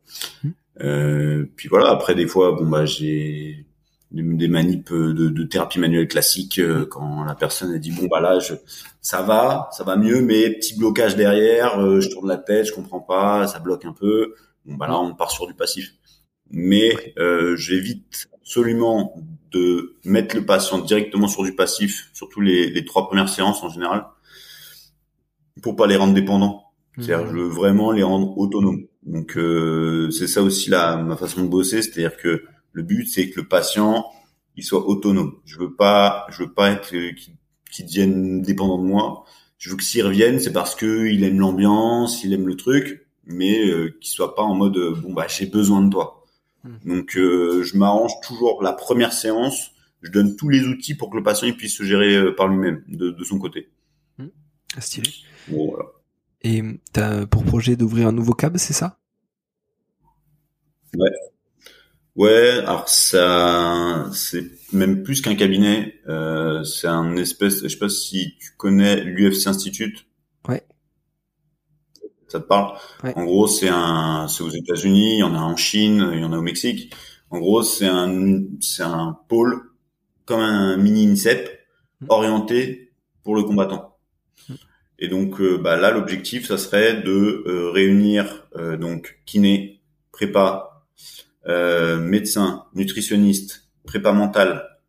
Mmh. 0.45 0.51
Puis 0.79 1.69
voilà, 1.69 1.91
après 1.91 2.15
des 2.15 2.27
fois, 2.27 2.53
bon 2.53 2.67
bah 2.67 2.85
j'ai 2.87 3.67
des 4.13 4.49
manips 4.49 4.93
de, 4.93 5.29
de, 5.29 5.43
thérapie 5.45 5.79
manuelle 5.79 6.09
classique 6.09 6.59
euh, 6.59 6.87
quand 6.87 7.25
la 7.25 7.35
personne 7.35 7.75
a 7.75 7.79
dit 7.79 7.91
bon 7.91 8.07
bah 8.07 8.21
là 8.21 8.39
je, 8.39 8.55
ça 9.01 9.23
va 9.23 9.69
ça 9.73 9.83
va 9.85 9.97
mieux 9.97 10.23
mais 10.23 10.51
petit 10.51 10.79
blocage 10.79 11.17
derrière 11.17 11.79
euh, 11.81 12.01
je 12.01 12.09
tourne 12.09 12.29
la 12.29 12.37
tête 12.37 12.67
je 12.67 12.73
comprends 12.73 13.01
pas 13.01 13.49
ça 13.49 13.59
bloque 13.59 13.85
un 13.85 13.93
peu 13.93 14.35
bon 14.65 14.77
bah 14.77 14.87
là 14.87 14.99
on 14.99 15.15
part 15.15 15.33
sur 15.33 15.49
du 15.49 15.55
passif 15.55 15.93
mais 16.51 17.15
euh, 17.19 17.57
j'évite 17.57 18.29
absolument 18.35 19.17
de 19.51 19.97
mettre 20.05 20.37
le 20.37 20.47
patient 20.47 20.79
directement 20.79 21.27
sur 21.27 21.43
du 21.43 21.55
passif 21.55 22.09
surtout 22.13 22.41
les, 22.41 22.71
les 22.71 22.85
trois 22.85 23.09
premières 23.09 23.29
séances 23.29 23.63
en 23.65 23.69
général 23.71 24.07
pour 25.63 25.77
pas 25.77 25.87
les 25.87 25.97
rendre 25.97 26.15
dépendants. 26.15 26.65
C'est-à-dire, 26.99 27.27
Mhm. 27.27 27.33
je 27.33 27.37
veux 27.41 27.49
vraiment 27.49 27.93
les 27.93 28.03
rendre 28.03 28.37
autonomes. 28.39 28.87
Donc, 29.07 29.37
euh, 29.37 30.11
c'est 30.11 30.27
ça 30.27 30.43
aussi 30.43 30.69
la 30.69 30.97
ma 30.97 31.17
façon 31.17 31.43
de 31.45 31.49
bosser, 31.49 31.81
c'est-à-dire 31.83 32.17
que 32.17 32.45
le 32.73 32.83
but, 32.83 33.07
c'est 33.07 33.31
que 33.31 33.41
le 33.41 33.49
patient, 33.49 34.05
il 34.57 34.65
soit 34.65 34.87
autonome. 34.87 35.37
Je 35.45 35.59
veux 35.59 35.75
pas, 35.75 36.27
je 36.31 36.43
veux 36.43 36.53
pas 36.53 36.71
être 36.71 36.95
euh, 36.95 37.13
qu'il 37.13 37.35
qu'il 37.71 37.87
devienne 37.87 38.43
dépendant 38.43 38.79
de 38.79 38.87
moi. 38.87 39.25
Je 39.59 39.71
veux 39.71 39.77
que 39.77 39.83
s'il 39.83 40.05
revienne, 40.05 40.39
c'est 40.39 40.53
parce 40.53 40.75
que 40.75 41.07
il 41.07 41.25
aime 41.25 41.41
l'ambiance, 41.41 42.25
il 42.25 42.33
aime 42.33 42.47
le 42.47 42.57
truc, 42.57 43.07
mais 43.25 43.69
euh, 43.69 43.97
qu'il 44.01 44.11
soit 44.11 44.35
pas 44.35 44.43
en 44.43 44.55
mode 44.55 44.77
euh, 44.77 44.95
bon 44.95 45.13
bah 45.13 45.27
j'ai 45.29 45.47
besoin 45.47 45.83
de 45.83 45.91
toi. 45.91 46.25
Mhm. 46.65 46.79
Donc, 46.85 47.17
euh, 47.17 47.63
je 47.63 47.77
m'arrange 47.77 48.13
toujours 48.27 48.63
la 48.63 48.73
première 48.73 49.13
séance. 49.13 49.71
Je 50.03 50.11
donne 50.11 50.37
tous 50.37 50.49
les 50.49 50.65
outils 50.65 50.95
pour 50.95 51.11
que 51.11 51.17
le 51.17 51.23
patient 51.23 51.49
il 51.49 51.57
puisse 51.57 51.77
se 51.77 51.83
gérer 51.83 52.17
euh, 52.17 52.35
par 52.35 52.49
lui-même, 52.49 52.83
de, 52.89 53.11
de 53.11 53.25
son 53.25 53.39
côté. 53.39 53.71
Ah, 54.77 54.81
Stylé. 54.81 55.11
Bon, 55.49 55.71
voilà. 55.71 55.86
Et 56.47 56.63
t'as 56.93 57.27
pour 57.27 57.43
projet 57.45 57.75
d'ouvrir 57.75 58.07
un 58.07 58.13
nouveau 58.13 58.33
cab, 58.33 58.57
c'est 58.57 58.73
ça? 58.73 59.01
Ouais, 62.15 62.61
alors 62.61 62.89
ça, 62.89 64.09
c'est 64.13 64.45
même 64.73 65.03
plus 65.03 65.21
qu'un 65.21 65.35
cabinet. 65.35 66.01
Euh, 66.09 66.63
c'est 66.65 66.87
un 66.87 67.17
espèce, 67.17 67.63
je 67.63 67.69
sais 67.69 67.79
pas 67.79 67.89
si 67.89 68.37
tu 68.41 68.53
connais 68.57 69.03
l'UFC 69.03 69.49
Institute. 69.49 70.07
Ouais. 70.49 70.63
Ça 72.29 72.39
te 72.41 72.47
parle? 72.47 72.79
Ouais. 73.03 73.17
En 73.17 73.25
gros, 73.25 73.49
c'est 73.49 73.69
un, 73.69 74.29
c'est 74.29 74.43
aux 74.45 74.51
États-Unis, 74.51 75.17
il 75.17 75.19
y 75.19 75.23
en 75.25 75.35
a 75.35 75.39
en 75.41 75.57
Chine, 75.57 76.11
il 76.15 76.21
y 76.21 76.25
en 76.25 76.33
a 76.33 76.39
au 76.39 76.43
Mexique. 76.43 76.95
En 77.31 77.39
gros, 77.41 77.63
c'est 77.65 77.89
un, 77.89 78.43
c'est 78.61 78.85
un 78.85 79.19
pôle 79.29 79.73
comme 80.25 80.41
un 80.41 80.77
mini 80.77 81.07
INSEP 81.07 81.57
Mm. 82.01 82.07
orienté 82.11 82.93
pour 83.23 83.35
le 83.37 83.43
combattant. 83.43 83.97
Et 84.99 85.09
donc, 85.09 85.41
euh, 85.41 85.59
bah, 85.59 85.77
là, 85.77 85.91
l'objectif, 85.91 86.47
ça 86.47 86.57
serait 86.57 87.03
de 87.03 87.45
euh, 87.47 87.71
réunir 87.71 88.47
euh, 88.57 88.77
donc 88.77 89.21
kiné, 89.27 89.81
prépa, 90.13 90.73
médecin, 92.01 92.65
nutritionniste, 92.75 93.69
prépa 93.85 94.11
mentale 94.11 94.81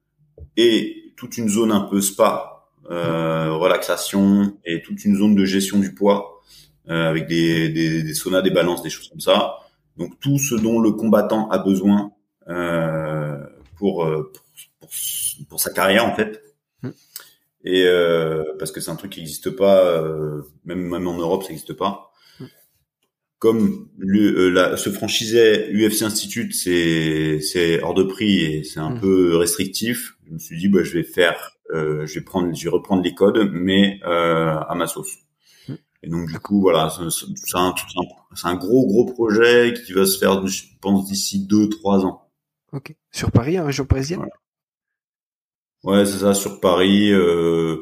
et 0.55 1.13
toute 1.15 1.37
une 1.37 1.49
zone 1.49 1.71
un 1.71 1.81
peu 1.81 2.01
spa, 2.01 2.71
relaxation 2.89 4.57
et 4.65 4.81
toute 4.81 5.05
une 5.05 5.15
zone 5.15 5.35
de 5.35 5.45
gestion 5.45 5.77
du 5.77 5.93
poids 5.93 6.41
avec 6.87 7.27
des, 7.27 7.69
des, 7.69 8.01
des 8.01 8.13
saunas, 8.15 8.41
des 8.41 8.49
balances, 8.49 8.81
des 8.81 8.89
choses 8.89 9.07
comme 9.07 9.19
ça. 9.19 9.57
Donc 9.97 10.19
tout 10.19 10.39
ce 10.39 10.55
dont 10.55 10.79
le 10.79 10.93
combattant 10.93 11.47
a 11.51 11.59
besoin 11.59 12.11
euh, 12.47 13.37
pour, 13.75 14.07
pour, 14.79 14.89
pour 15.49 15.59
sa 15.59 15.71
carrière 15.71 16.05
en 16.05 16.15
fait. 16.15 16.41
Mm. 16.81 16.89
Et 17.69 17.83
euh, 17.86 18.43
parce 18.59 18.71
que 18.71 18.79
c'est 18.79 18.91
un 18.91 18.95
truc 18.95 19.12
qui 19.12 19.19
n'existe 19.19 19.50
pas, 19.50 19.86
euh, 19.91 20.41
même 20.63 20.88
même 20.88 21.05
en 21.07 21.17
Europe, 21.17 21.43
ça 21.43 21.50
n'existe 21.50 21.74
pas. 21.74 22.12
Mm. 22.39 22.45
Comme 23.39 23.89
le, 23.97 24.21
euh, 24.47 24.50
la, 24.50 24.77
se 24.77 24.89
franchisait 24.89 25.69
UFC 25.74 26.03
Institute, 26.03 26.53
c'est 26.55 27.39
c'est 27.41 27.81
hors 27.83 27.93
de 27.93 28.03
prix 28.03 28.41
et 28.45 28.63
c'est 28.63 28.79
un 28.79 28.91
Mm. 28.91 29.00
peu 29.01 29.36
restrictif. 29.36 30.15
Je 30.27 30.33
me 30.33 30.39
suis 30.39 30.57
dit 30.57 30.69
bah 30.69 30.83
je 30.83 30.93
vais 30.93 31.03
faire, 31.03 31.57
euh, 31.74 32.05
je 32.05 32.15
vais 32.19 32.21
prendre, 32.25 32.55
je 32.55 32.63
vais 32.63 32.69
reprendre 32.69 33.03
les 33.03 33.13
codes, 33.13 33.50
mais 33.51 34.00
euh, 34.05 34.55
à 34.55 34.74
ma 34.75 34.88
sauce. 34.88 35.15
Mm. 35.67 35.74
Et 36.03 36.09
donc 36.09 36.27
du 36.29 36.39
coup 36.39 36.62
voilà, 36.62 36.89
c'est 36.89 37.57
un, 37.57 37.74
un, 38.00 38.50
un 38.51 38.55
gros 38.55 38.88
gros 38.88 39.05
projet 39.05 39.74
qui 39.86 39.91
va 39.91 40.05
se 40.05 40.17
faire, 40.17 40.47
je 40.47 40.63
pense 40.79 41.05
d'ici 41.09 41.45
deux 41.45 41.67
trois 41.67 42.05
ans. 42.05 42.29
Ok. 42.71 42.95
Sur 43.12 43.31
Paris, 43.31 43.59
en 43.59 43.65
région 43.65 43.86
parisienne? 43.86 44.19
Voilà. 44.19 44.33
Ouais, 45.88 46.06
c'est 46.06 46.20
ça, 46.20 46.34
sur 46.34 46.60
Paris. 46.60 47.12
Euh, 47.12 47.77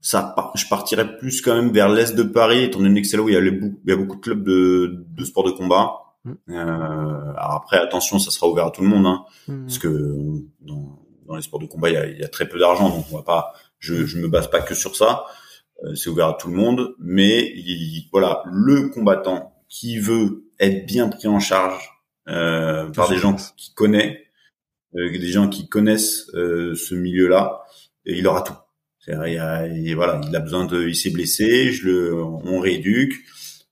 ça, 0.00 0.34
je 0.54 0.64
partirais 0.68 1.16
plus 1.18 1.42
quand 1.42 1.54
même 1.54 1.72
vers 1.72 1.88
l'est 1.88 2.14
de 2.16 2.22
Paris, 2.22 2.64
étant 2.64 2.80
donné 2.80 3.02
que 3.02 3.08
c'est 3.08 3.16
là 3.16 3.22
où 3.22 3.28
il 3.28 3.34
y 3.34 3.36
a, 3.36 3.40
les 3.40 3.50
il 3.50 3.90
y 3.90 3.92
a 3.92 3.96
beaucoup 3.96 4.16
de 4.16 4.20
clubs 4.20 4.42
de, 4.42 5.04
de 5.08 5.24
sport 5.24 5.44
de 5.44 5.50
combat. 5.50 5.92
Mm. 6.24 6.32
Euh, 6.50 6.54
alors 7.36 7.52
après, 7.62 7.78
attention, 7.78 8.18
ça 8.18 8.30
sera 8.30 8.48
ouvert 8.48 8.66
à 8.66 8.70
tout 8.70 8.82
le 8.82 8.88
monde, 8.88 9.06
hein, 9.06 9.24
Mhm. 9.48 9.62
parce 9.66 9.78
que 9.78 9.88
dans, 10.60 10.98
dans 11.26 11.36
les 11.36 11.42
sports 11.42 11.60
de 11.60 11.66
combat, 11.66 11.90
il 11.90 11.94
y 11.94 11.96
a, 11.98 12.06
il 12.06 12.18
y 12.18 12.24
a 12.24 12.28
très 12.28 12.48
peu 12.48 12.58
d'argent, 12.58 12.88
donc 12.88 13.04
on 13.12 13.16
va 13.16 13.22
pas. 13.22 13.52
Je, 13.78 14.04
je 14.06 14.18
me 14.18 14.28
base 14.28 14.48
pas 14.50 14.60
que 14.60 14.74
sur 14.74 14.96
ça. 14.96 15.24
Euh, 15.84 15.94
c'est 15.94 16.10
ouvert 16.10 16.28
à 16.28 16.34
tout 16.34 16.48
le 16.48 16.54
monde, 16.56 16.94
mais 16.98 17.52
il- 17.54 18.08
voilà, 18.12 18.42
le 18.50 18.88
combattant 18.88 19.52
qui 19.68 19.98
veut 19.98 20.44
être 20.58 20.84
bien 20.86 21.08
pris 21.08 21.28
en 21.28 21.38
charge 21.40 21.90
euh, 22.28 22.90
par 22.90 23.08
des 23.08 23.16
gens 23.16 23.32
passe. 23.32 23.54
qui 23.56 23.72
connaissent, 23.74 24.16
euh, 24.16 24.29
des 24.94 25.28
gens 25.28 25.48
qui 25.48 25.68
connaissent 25.68 26.28
euh, 26.34 26.74
ce 26.74 26.94
milieu-là, 26.94 27.62
et 28.06 28.18
il 28.18 28.26
aura 28.26 28.42
tout. 28.42 28.56
C'est-à-dire, 28.98 29.26
il, 29.26 29.34
y 29.34 29.38
a- 29.38 29.66
il- 29.66 29.94
voilà, 29.94 30.20
il 30.28 30.34
a 30.34 30.40
besoin 30.40 30.66
de, 30.66 30.88
il 30.88 30.96
s'est 30.96 31.10
blessé, 31.10 31.72
je 31.72 31.86
le, 31.86 32.22
on 32.22 32.58
rééduque. 32.60 33.14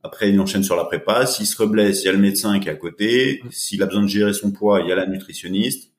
Après, 0.02 0.30
il 0.30 0.40
enchaîne 0.40 0.62
sur 0.62 0.76
la 0.76 0.84
prépa. 0.84 1.26
S'il 1.26 1.46
se 1.46 1.60
reblesse, 1.60 2.02
il 2.02 2.06
y 2.06 2.08
a 2.08 2.12
le 2.12 2.18
médecin 2.18 2.60
qui 2.60 2.68
est 2.68 2.72
à 2.72 2.76
côté. 2.76 3.42
S'il 3.50 3.82
a 3.82 3.86
besoin 3.86 4.02
de 4.02 4.08
gérer 4.08 4.32
son 4.32 4.52
poids, 4.52 4.80
il 4.80 4.88
y 4.88 4.92
a 4.92 4.94
la 4.94 5.06
nutritionniste. 5.06 5.92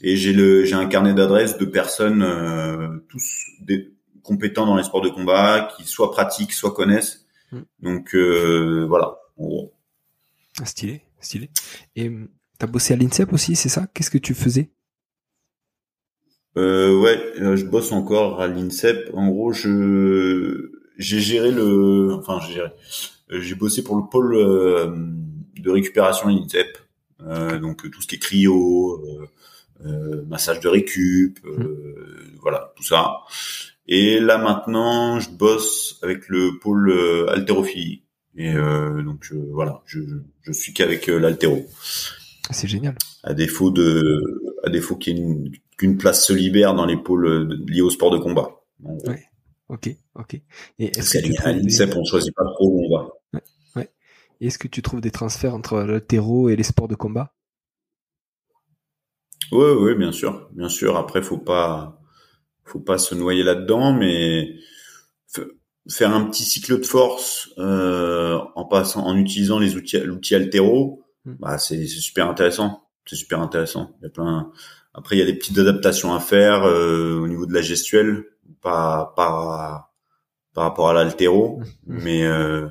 Et 0.00 0.16
j'ai 0.16 0.32
le, 0.32 0.64
j'ai 0.64 0.74
un 0.74 0.86
carnet 0.86 1.12
d'adresses 1.12 1.58
de 1.58 1.66
personnes, 1.66 2.22
euh, 2.22 2.88
tous 3.10 3.44
des, 3.60 3.92
compétents 4.22 4.66
dans 4.66 4.76
les 4.76 4.84
sports 4.84 5.00
de 5.02 5.08
combat, 5.08 5.68
qui 5.76 5.84
soit 5.84 6.10
pratiquent, 6.10 6.52
soit 6.52 6.72
connaissent. 6.72 7.26
Mm. 7.52 7.58
Donc 7.82 8.14
euh, 8.14 8.86
voilà. 8.88 9.18
Stylé, 10.64 11.02
stylé. 11.20 11.50
Et 11.96 12.10
t'as 12.60 12.66
bossé 12.66 12.94
à 12.94 12.96
l'INSEP 12.96 13.32
aussi, 13.32 13.56
c'est 13.56 13.68
ça? 13.68 13.88
Qu'est-ce 13.92 14.10
que 14.10 14.18
tu 14.18 14.34
faisais? 14.34 14.70
Euh, 16.56 17.00
ouais, 17.00 17.32
je 17.56 17.64
bosse 17.64 17.90
encore 17.90 18.40
à 18.40 18.46
l'INSEP. 18.46 19.10
En 19.14 19.28
gros, 19.28 19.52
je 19.52 20.70
j'ai 20.98 21.20
géré 21.20 21.50
le, 21.50 22.12
enfin 22.14 22.38
j'ai 22.46 22.54
géré, 22.54 22.70
Euh, 23.32 23.40
j'ai 23.40 23.54
bossé 23.54 23.82
pour 23.82 23.96
le 23.96 24.02
pôle 24.10 24.34
euh, 24.34 24.94
de 25.56 25.70
récupération 25.70 26.28
à 26.28 26.32
l'INSEP. 26.32 26.78
Euh, 27.22 27.58
donc 27.58 27.90
tout 27.90 28.02
ce 28.02 28.06
qui 28.06 28.16
est 28.16 28.18
cryo, 28.18 29.00
euh, 29.04 29.26
euh, 29.86 30.24
massage 30.26 30.60
de 30.60 30.68
récup, 30.68 31.38
euh, 31.44 32.36
voilà 32.40 32.72
tout 32.76 32.82
ça. 32.84 33.18
Et 33.86 34.20
là 34.20 34.36
maintenant, 34.38 35.18
je 35.20 35.30
bosse 35.30 35.98
avec 36.02 36.28
le 36.28 36.58
pôle 36.58 36.92
haltérophilie. 37.28 38.02
Et 38.36 38.54
euh, 38.54 39.02
donc 39.02 39.28
euh, 39.32 39.48
voilà, 39.52 39.82
je 39.86 40.00
je 40.42 40.52
suis 40.52 40.72
qu'avec 40.74 41.08
euh, 41.08 41.18
l'haltéro 41.18 41.66
Ah, 41.66 42.19
C'est 42.52 42.68
génial. 42.68 42.96
à 43.22 43.34
défaut 43.34 43.70
de 43.70 44.42
à 44.64 44.70
défaut 44.70 44.96
qu'il 44.96 45.16
y 45.16 45.20
ait 45.20 45.22
une- 45.22 45.52
qu'une 45.78 45.96
place 45.96 46.26
se 46.26 46.32
libère 46.32 46.74
dans 46.74 46.84
les 46.86 46.96
pôles 46.96 47.48
liés 47.66 47.80
au 47.82 47.90
sport 47.90 48.10
de 48.10 48.18
combat. 48.18 48.62
Ouais. 48.82 49.24
Ok, 49.68 49.88
ok. 50.16 50.34
Et 50.78 50.90
Parce 50.90 50.98
est-ce 50.98 51.12
qu'à 51.12 51.20
que, 51.20 51.26
tu 51.26 51.30
l'I- 51.32 51.38
à 51.38 51.42
trouves 51.42 51.54
des... 51.54 51.62
l'INSEP, 51.62 51.96
on 51.96 52.04
choisit 52.04 52.34
pas 52.34 52.44
trop 52.44 52.68
où 52.68 52.84
on 52.86 52.96
va. 52.96 53.08
et 54.42 54.46
est-ce 54.46 54.58
que 54.58 54.68
tu 54.68 54.82
trouves 54.82 55.00
des 55.00 55.10
transferts 55.10 55.54
entre 55.54 55.80
l'haltéro 55.82 56.48
et 56.48 56.56
les 56.56 56.62
sports 56.62 56.88
de 56.88 56.94
combat? 56.94 57.34
Ouais, 59.52 59.72
ouais, 59.72 59.94
bien 59.94 60.12
sûr, 60.12 60.48
bien 60.52 60.68
sûr. 60.68 60.96
Après, 60.96 61.22
faut 61.22 61.38
pas, 61.38 62.00
faut 62.64 62.80
pas 62.80 62.98
se 62.98 63.14
noyer 63.14 63.42
là-dedans, 63.42 63.92
mais 63.92 64.54
faire 65.88 66.14
un 66.14 66.24
petit 66.26 66.44
cycle 66.44 66.78
de 66.78 66.84
force 66.86 67.50
euh, 67.58 68.38
en 68.54 68.64
passant, 68.64 69.04
en 69.06 69.16
utilisant 69.16 69.58
les 69.58 69.76
outils, 69.76 69.98
l'outil 69.98 70.34
altéro. 70.34 71.02
Bah 71.24 71.58
c'est 71.58 71.86
super 71.86 72.28
intéressant. 72.28 72.88
C'est 73.06 73.16
super 73.16 73.40
intéressant. 73.40 73.96
Il 74.00 74.04
y 74.04 74.06
a 74.06 74.10
plein. 74.10 74.52
Après, 74.94 75.16
il 75.16 75.18
y 75.20 75.22
a 75.22 75.26
des 75.26 75.34
petites 75.34 75.58
adaptations 75.58 76.14
à 76.14 76.20
faire 76.20 76.64
euh, 76.64 77.18
au 77.20 77.28
niveau 77.28 77.46
de 77.46 77.54
la 77.54 77.62
gestuelle, 77.62 78.24
pas 78.62 79.12
par 79.16 79.92
par 80.54 80.64
rapport 80.64 80.90
à 80.90 80.94
l'altéro, 80.94 81.60
Mm. 81.86 82.00
mais 82.04 82.24
euh, 82.24 82.68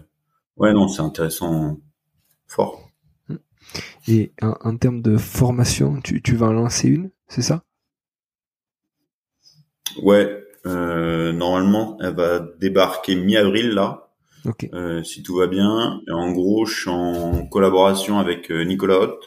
ouais, 0.57 0.73
non, 0.73 0.87
c'est 0.89 1.01
intéressant, 1.03 1.79
fort. 2.47 2.91
Et 4.09 4.33
en, 4.41 4.55
en 4.61 4.75
termes 4.77 5.01
de 5.01 5.17
formation, 5.17 6.01
tu, 6.01 6.21
tu 6.21 6.35
vas 6.35 6.47
en 6.47 6.53
lancer 6.53 6.89
une, 6.89 7.11
c'est 7.29 7.41
ça? 7.41 7.63
Ouais, 10.01 10.43
euh, 10.65 11.31
normalement, 11.31 11.97
elle 12.01 12.15
va 12.15 12.39
débarquer 12.59 13.15
mi-avril 13.15 13.69
là, 13.71 14.08
Ok, 14.45 14.69
euh, 14.73 15.03
si 15.03 15.21
tout 15.23 15.35
va 15.35 15.47
bien. 15.47 16.01
Et 16.07 16.11
en 16.11 16.31
gros, 16.31 16.65
je 16.65 16.81
suis 16.81 16.89
en 16.89 17.45
collaboration 17.47 18.19
avec 18.19 18.51
euh, 18.51 18.63
Nicolas 18.63 18.99
Hoth 18.99 19.23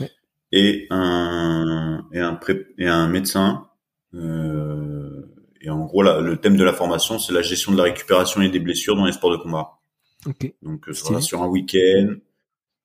Ouais. 0.00 0.10
et 0.52 0.86
un 0.90 2.04
et 2.12 2.18
un 2.20 2.34
pré- 2.34 2.66
et 2.78 2.86
un 2.88 3.08
médecin. 3.08 3.66
Euh, 4.14 5.34
et 5.60 5.70
en 5.70 5.84
gros, 5.84 6.02
là, 6.02 6.20
le 6.20 6.36
thème 6.36 6.56
de 6.56 6.64
la 6.64 6.72
formation, 6.72 7.18
c'est 7.18 7.32
la 7.32 7.42
gestion 7.42 7.72
de 7.72 7.76
la 7.76 7.84
récupération 7.84 8.40
et 8.42 8.48
des 8.48 8.60
blessures 8.60 8.96
dans 8.96 9.06
les 9.06 9.12
sports 9.12 9.30
de 9.32 9.36
combat. 9.36 9.78
ok. 10.26 10.52
Donc, 10.62 10.88
euh, 10.88 10.92
ça 10.92 11.00
Stylé. 11.00 11.14
sera 11.14 11.20
sur 11.20 11.42
un 11.42 11.48
week-end, 11.48 12.14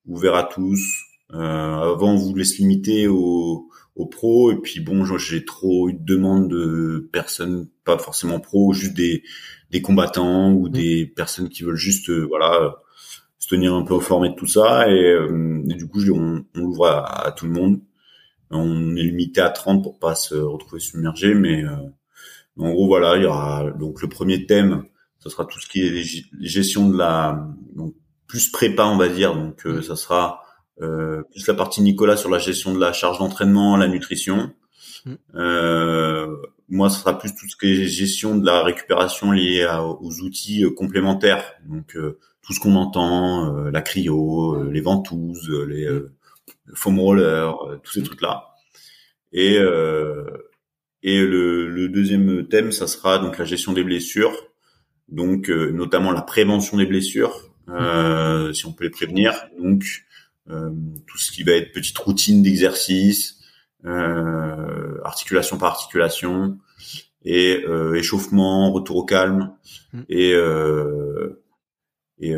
ouvert 0.07 0.35
à 0.35 0.43
tous. 0.43 0.81
Euh, 1.33 1.93
avant, 1.93 2.11
on 2.13 2.17
voulait 2.17 2.43
se 2.43 2.57
limiter 2.59 3.07
aux, 3.07 3.69
aux 3.95 4.07
pros. 4.07 4.51
Et 4.51 4.57
puis, 4.57 4.79
bon, 4.79 5.05
j'ai 5.17 5.45
trop 5.45 5.89
eu 5.89 5.93
de 5.93 6.03
demandes 6.05 6.50
de 6.50 7.09
personnes, 7.12 7.67
pas 7.85 7.97
forcément 7.97 8.39
pros, 8.39 8.73
juste 8.73 8.93
des, 8.93 9.23
des 9.71 9.81
combattants 9.81 10.51
ou 10.53 10.69
des 10.69 11.05
personnes 11.05 11.50
qui 11.50 11.63
veulent 11.63 11.75
juste, 11.75 12.09
euh, 12.09 12.25
voilà, 12.27 12.75
se 13.39 13.47
tenir 13.50 13.73
un 13.75 13.83
peu 13.83 13.95
informés 13.95 14.29
de 14.29 14.35
tout 14.35 14.47
ça. 14.47 14.89
Et, 14.91 14.93
euh, 15.12 15.63
et 15.69 15.75
du 15.75 15.88
coup, 15.88 16.00
je- 16.01 16.12
on, 16.12 16.45
on 16.55 16.59
l'ouvre 16.62 16.88
à, 16.88 17.27
à 17.27 17.31
tout 17.31 17.45
le 17.45 17.51
monde. 17.53 17.81
On 18.51 18.95
est 18.95 19.03
limité 19.03 19.41
à 19.41 19.50
30 19.50 19.83
pour 19.83 20.00
pas 20.00 20.15
se 20.15 20.35
retrouver 20.35 20.79
submergé, 20.81 21.33
mais 21.35 21.63
euh, 21.65 21.75
en 22.57 22.71
gros, 22.71 22.88
voilà, 22.88 23.17
il 23.17 23.23
y 23.23 23.25
aura 23.25 23.71
donc 23.71 24.01
le 24.01 24.09
premier 24.09 24.45
thème, 24.45 24.83
ça 25.19 25.29
sera 25.29 25.45
tout 25.45 25.59
ce 25.59 25.67
qui 25.67 25.81
est 25.81 26.03
gestion 26.41 26.89
de 26.89 26.97
la 26.97 27.47
donc 27.75 27.95
plus 28.27 28.50
prépa, 28.51 28.83
on 28.85 28.97
va 28.97 29.09
dire. 29.09 29.35
Donc 29.35 29.65
euh, 29.65 29.81
ça 29.81 29.95
sera 29.95 30.42
plus 30.77 31.48
la 31.48 31.53
partie 31.53 31.82
Nicolas 31.82 32.18
sur 32.18 32.30
la 32.30 32.39
gestion 32.39 32.74
de 32.74 32.80
la 32.80 32.94
charge 32.94 33.20
d'entraînement, 33.20 33.77
la 33.77 33.88
nutrition. 33.88 34.51
Mm. 35.06 35.13
Euh, 35.36 36.36
moi, 36.70 36.89
ça 36.89 37.00
sera 37.00 37.18
plus 37.18 37.36
tout 37.36 37.48
ce 37.48 37.56
qui 37.56 37.74
est 37.74 37.86
gestion 37.86 38.36
de 38.38 38.46
la 38.46 38.63
récupération 38.63 39.32
liée 39.32 39.68
aux 40.01 40.22
outils 40.22 40.65
complémentaires. 40.75 41.53
Donc 41.68 41.96
tout 42.42 42.53
ce 42.53 42.60
qu'on 42.60 42.75
entend, 42.75 43.53
la 43.70 43.82
cryo, 43.82 44.63
les 44.70 44.82
ventouses, 44.82 45.50
les 45.68 45.88
foam 46.74 47.00
rollers, 47.00 47.56
tous 47.84 47.94
ces 47.94 48.01
mm. 48.01 48.06
trucs 48.06 48.22
là. 48.22 48.56
Et 49.32 49.60
et 51.03 51.22
le, 51.22 51.68
le, 51.68 51.89
deuxième 51.89 52.48
thème, 52.48 52.72
ça 52.72 52.88
sera 52.88 53.20
donc 53.20 53.38
la 53.38 53.44
gestion 53.44 53.74
des 53.74 53.84
blessures, 53.84 54.34
donc 55.10 55.50
euh, 55.50 55.70
notamment 55.72 56.12
la 56.12 56.22
prévention 56.22 56.77
des 56.77 56.86
blessures, 56.86 57.50
euh, 57.68 58.53
si 58.53 58.65
on 58.65 58.72
peut 58.72 58.86
les 58.86 58.89
prévenir. 58.89 59.34
Donc 59.60 59.84
euh, 59.84 60.12
tout 60.47 61.17
ce 61.17 61.31
qui 61.31 61.43
va 61.43 61.53
être 61.53 61.71
petite 61.71 61.97
routine 61.97 62.43
d'exercice, 62.43 63.39
euh, 63.85 64.97
articulation 65.03 65.57
par 65.57 65.71
articulation, 65.71 66.57
et 67.25 67.63
échauffement, 67.95 68.71
retour 68.71 68.97
au 68.97 69.05
calme, 69.05 69.53
mmh. 69.93 70.01
et, 70.09 70.33
et 72.19 72.35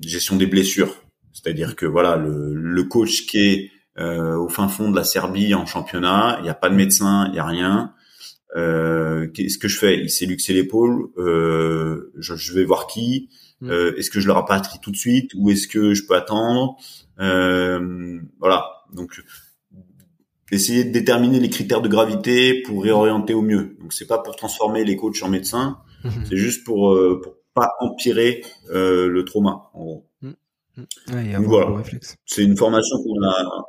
gestion 0.00 0.36
des 0.36 0.46
blessures. 0.46 0.94
C'est-à-dire 1.32 1.76
que 1.76 1.86
voilà, 1.86 2.16
le, 2.16 2.52
le 2.52 2.84
coach 2.84 3.26
qui 3.26 3.38
est 3.38 3.70
euh, 3.98 4.36
au 4.36 4.48
fin 4.48 4.68
fond 4.68 4.90
de 4.90 4.96
la 4.96 5.02
Serbie 5.02 5.54
en 5.54 5.66
championnat. 5.66 6.36
Il 6.38 6.44
n'y 6.44 6.48
a 6.48 6.54
pas 6.54 6.68
de 6.68 6.76
médecin, 6.76 7.26
il 7.26 7.32
n'y 7.32 7.38
a 7.38 7.44
rien. 7.44 7.94
Euh, 8.56 9.28
qu'est-ce 9.28 9.58
que 9.58 9.68
je 9.68 9.78
fais? 9.78 9.98
Il 9.98 10.10
s'est 10.10 10.26
luxé 10.26 10.52
l'épaule. 10.52 11.10
Euh, 11.18 12.12
je, 12.18 12.34
je, 12.34 12.52
vais 12.54 12.64
voir 12.64 12.86
qui. 12.86 13.28
Mm. 13.60 13.70
Euh, 13.70 13.96
est-ce 13.96 14.10
que 14.10 14.20
je 14.20 14.26
le 14.26 14.32
rapatrie 14.32 14.78
tout 14.80 14.90
de 14.90 14.96
suite 14.96 15.32
ou 15.36 15.50
est-ce 15.50 15.68
que 15.68 15.94
je 15.94 16.06
peux 16.06 16.14
attendre? 16.14 16.76
Euh, 17.20 18.18
Voilà. 18.38 18.64
Donc 18.92 19.22
essayer 20.50 20.84
de 20.84 20.92
déterminer 20.92 21.40
les 21.40 21.50
critères 21.50 21.82
de 21.82 21.88
gravité 21.88 22.62
pour 22.62 22.82
réorienter 22.82 23.34
au 23.34 23.42
mieux. 23.42 23.76
Donc 23.80 23.92
c'est 23.92 24.06
pas 24.06 24.18
pour 24.18 24.34
transformer 24.34 24.82
les 24.84 24.96
coachs 24.96 25.22
en 25.22 25.28
médecins, 25.28 25.78
mm-hmm. 26.04 26.10
c'est 26.26 26.38
juste 26.38 26.64
pour 26.64 26.98
pour 27.22 27.34
pas 27.52 27.72
empirer 27.80 28.42
le 28.70 29.22
trauma 29.24 29.70
en 29.74 29.84
gros. 29.84 30.06
Mm. 30.22 30.30
Ouais, 31.12 31.36
voilà. 31.40 31.82
C'est 32.24 32.44
une 32.44 32.56
formation 32.56 32.96
qu'on 33.02 33.22
a 33.26 33.62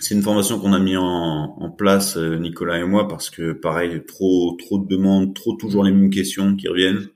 c'est 0.00 0.14
une 0.14 0.22
formation 0.22 0.58
qu'on 0.58 0.72
a 0.72 0.78
mis 0.78 0.96
en, 0.96 1.04
en, 1.04 1.70
place 1.70 2.16
euh, 2.16 2.36
Nicolas 2.38 2.78
et 2.78 2.84
moi 2.84 3.06
parce 3.06 3.28
que 3.28 3.52
pareil 3.52 4.02
trop 4.06 4.56
trop 4.58 4.78
de 4.78 4.88
demandes, 4.88 5.34
trop 5.34 5.54
toujours 5.54 5.84
les 5.84 5.92
mêmes 5.92 6.10
questions 6.10 6.56
qui 6.56 6.68
reviennent. 6.68 7.08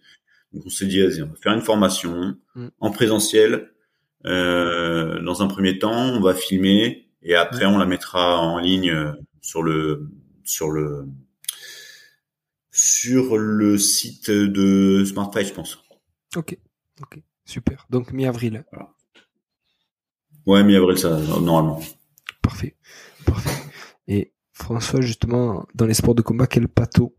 Donc 0.53 0.65
on 0.67 0.69
s'est 0.69 0.87
dit 0.87 1.01
vas-y 1.01 1.23
on 1.23 1.29
va 1.29 1.35
faire 1.43 1.55
une 1.55 1.63
formation 1.63 2.37
mm. 2.55 2.69
en 2.79 2.91
présentiel. 2.91 3.71
Euh, 4.27 5.21
dans 5.23 5.43
un 5.43 5.49
premier 5.49 5.79
temps, 5.79 6.15
on 6.15 6.21
va 6.21 6.35
filmer 6.35 7.09
et 7.23 7.35
après 7.35 7.65
on 7.65 7.79
la 7.79 7.87
mettra 7.87 8.39
en 8.39 8.59
ligne 8.59 8.91
euh, 8.91 9.13
sur 9.41 9.63
le 9.63 10.11
sur 10.45 10.71
le 10.71 11.07
sur 12.71 13.39
le 13.39 13.79
site 13.79 14.31
de 14.31 15.05
SmartFi, 15.05 15.47
je 15.47 15.55
pense. 15.55 15.83
Ok, 16.37 16.59
ok, 17.01 17.19
super. 17.47 17.87
Donc 17.89 18.13
mi-avril. 18.13 18.65
Voilà. 18.73 18.91
Ouais, 20.47 20.63
mi-avril 20.65 20.99
ça 20.99 21.19
normalement. 21.41 21.81
Parfait. 22.45 22.77
Parfait. 23.25 23.71
Et 24.07 24.35
François, 24.53 25.01
justement, 25.01 25.67
dans 25.75 25.87
les 25.87 25.95
sports 25.95 26.15
de 26.15 26.21
combat, 26.21 26.47
quel 26.47 26.69
pato 26.69 27.17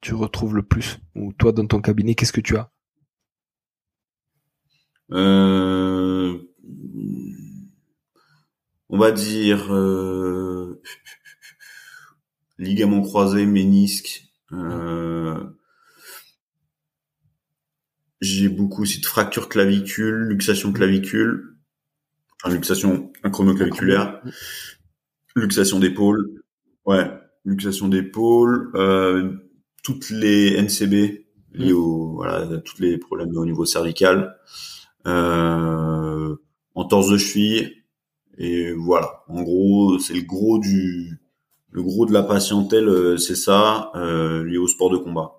tu 0.00 0.14
retrouves 0.14 0.54
le 0.54 0.62
plus? 0.62 1.00
Ou 1.16 1.32
toi, 1.32 1.50
dans 1.50 1.66
ton 1.66 1.80
cabinet, 1.80 2.14
qu'est-ce 2.14 2.32
que 2.32 2.40
tu 2.40 2.56
as? 2.56 2.70
Euh... 5.10 6.38
On 8.88 8.98
va 8.98 9.10
dire 9.10 9.74
euh... 9.74 10.80
ligament 12.58 13.02
croisé, 13.02 13.46
ménisque. 13.46 14.28
Euh... 14.52 15.44
J'ai 18.20 18.48
beaucoup 18.48 18.82
aussi 18.82 19.00
de 19.00 19.06
fractures 19.06 19.48
clavicule, 19.48 20.28
luxation 20.28 20.72
clavicule 20.72 21.58
enfin, 22.42 22.54
luxation 22.54 23.12
acromioclaviculaire, 23.22 24.20
luxation 25.36 25.78
d'épaule, 25.78 26.42
ouais, 26.86 27.10
luxation 27.44 27.88
d'épaule, 27.88 28.70
euh, 28.74 29.32
toutes 29.82 30.10
les 30.10 30.60
NCB 30.60 31.26
liées 31.52 31.72
au, 31.72 32.12
voilà, 32.14 32.46
tous 32.58 32.80
les 32.80 32.98
problèmes 32.98 33.36
au 33.36 33.44
niveau 33.44 33.64
cervical, 33.64 34.36
euh, 35.06 36.36
entorse 36.74 37.10
de 37.10 37.16
cheville, 37.16 37.72
et 38.36 38.72
voilà. 38.72 39.24
En 39.28 39.42
gros, 39.42 39.98
c'est 39.98 40.14
le 40.14 40.22
gros 40.22 40.58
du, 40.58 41.18
le 41.70 41.82
gros 41.82 42.06
de 42.06 42.12
la 42.12 42.22
patientèle, 42.22 42.88
euh, 42.88 43.16
c'est 43.16 43.36
ça, 43.36 43.90
euh, 43.94 44.44
lié 44.44 44.58
au 44.58 44.68
sport 44.68 44.90
de 44.90 44.96
combat. 44.96 45.34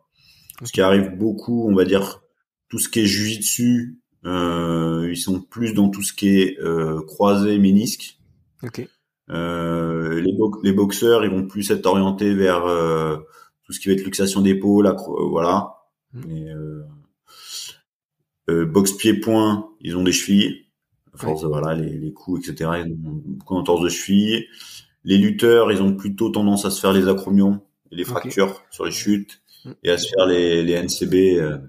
Ce 0.64 0.72
qui 0.72 0.82
arrive 0.82 1.16
beaucoup, 1.16 1.70
on 1.70 1.74
va 1.74 1.86
dire, 1.86 2.22
tout 2.68 2.80
ce 2.80 2.90
qui 2.90 3.00
est 3.00 3.06
jujitsu, 3.06 4.00
euh, 4.26 5.08
ils 5.10 5.18
sont 5.18 5.42
plus 5.42 5.74
dans 5.74 5.90
tout 5.90 6.04
ce 6.04 6.14
qui 6.14 6.40
est 6.40 6.60
euh, 6.60 7.02
croisé, 7.06 7.58
ménisque. 7.58 8.20
Okay. 8.64 8.90
Euh, 9.32 10.20
les, 10.22 10.36
les, 10.64 10.74
boxeurs, 10.74 11.24
ils 11.24 11.30
vont 11.30 11.46
plus 11.46 11.70
être 11.72 11.86
orientés 11.86 12.34
vers 12.34 12.66
euh, 12.66 13.18
tout 13.64 13.74
ce 13.74 13.80
qui 13.80 13.90
va 13.90 13.94
être 13.94 14.04
luxation 14.04 14.42
d'épaule, 14.42 14.88
euh, 14.88 14.96
voilà. 15.30 15.76
Mm. 16.14 16.32
Et, 16.32 16.50
boxe 18.66 18.94
pied-point, 18.94 19.70
ils 19.80 19.96
ont 19.96 20.02
des 20.04 20.12
chevilles. 20.12 20.66
Force, 21.16 21.44
voilà, 21.44 21.76
les, 21.76 21.98
les 21.98 22.14
coups, 22.14 22.50
etc. 22.50 22.72
Ils 22.86 22.92
ont 22.92 23.22
beaucoup 23.26 23.54
d'entorse 23.56 23.84
de 23.84 23.90
cheville. 23.90 24.48
Les 25.04 25.18
lutteurs, 25.18 25.72
ils 25.72 25.84
ont 25.84 25.96
plutôt 25.96 26.30
tendance 26.30 26.66
à 26.66 26.72
se 26.72 26.82
faire 26.82 26.94
les 26.94 27.08
acromions 27.08 27.62
et 27.92 27.96
les 27.96 28.06
fractures 28.06 28.64
sur 28.72 28.86
les 28.86 28.92
chutes 28.92 29.42
mm. 29.66 29.72
et 29.84 29.92
à 29.92 29.98
se 29.98 30.10
faire 30.10 30.26
les, 30.26 30.64
les 30.64 30.82
NCB 30.82 31.14
et 31.14 31.60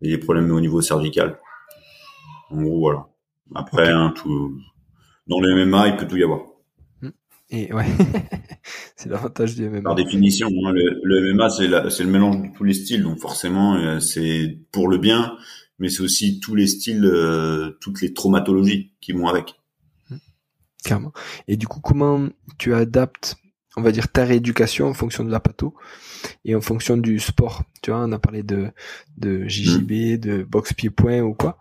les 0.00 0.18
problèmes 0.18 0.50
au 0.50 0.60
niveau 0.60 0.80
cervical. 0.80 1.38
En 2.50 2.62
gros, 2.62 2.80
voilà. 2.80 3.06
Après, 3.54 3.90
hein, 3.90 4.14
tout, 4.16 4.56
dans 5.26 5.40
le 5.40 5.66
MMA, 5.66 5.88
il 5.88 5.96
peut 5.96 6.06
tout 6.06 6.16
y 6.16 6.22
avoir. 6.22 6.49
Et 7.50 7.72
ouais, 7.72 7.86
c'est 8.96 9.08
l'avantage 9.08 9.56
du 9.56 9.68
MMA. 9.68 9.82
Par 9.82 9.94
définition, 9.94 10.48
hein, 10.48 10.72
le, 10.72 11.34
MMA, 11.34 11.50
c'est 11.50 12.04
le 12.04 12.10
mélange 12.10 12.42
de 12.42 12.56
tous 12.56 12.64
les 12.64 12.74
styles, 12.74 13.02
donc 13.02 13.18
forcément, 13.18 13.76
euh, 13.76 13.98
c'est 13.98 14.58
pour 14.72 14.88
le 14.88 14.98
bien, 14.98 15.36
mais 15.78 15.88
c'est 15.88 16.02
aussi 16.02 16.40
tous 16.40 16.54
les 16.54 16.66
styles, 16.66 17.04
euh, 17.04 17.76
toutes 17.80 18.00
les 18.02 18.12
traumatologies 18.12 18.92
qui 19.00 19.12
vont 19.12 19.26
avec. 19.26 19.56
Hmm. 20.10 20.18
Clairement. 20.84 21.12
Et 21.48 21.56
du 21.56 21.66
coup, 21.66 21.80
comment 21.80 22.28
tu 22.58 22.72
adaptes, 22.72 23.36
on 23.76 23.82
va 23.82 23.90
dire, 23.90 24.08
ta 24.08 24.24
rééducation 24.24 24.86
en 24.86 24.94
fonction 24.94 25.24
de 25.24 25.30
la 25.30 25.40
pato 25.40 25.74
et 26.44 26.54
en 26.54 26.60
fonction 26.60 26.96
du 26.96 27.18
sport? 27.18 27.64
Tu 27.82 27.90
vois, 27.90 28.04
on 28.04 28.12
a 28.12 28.18
parlé 28.20 28.44
de, 28.44 28.68
de 29.16 29.48
JJB, 29.48 29.90
hmm. 29.90 30.16
de 30.18 30.42
boxe 30.44 30.72
pied-point 30.72 31.20
ou 31.20 31.34
quoi 31.34 31.58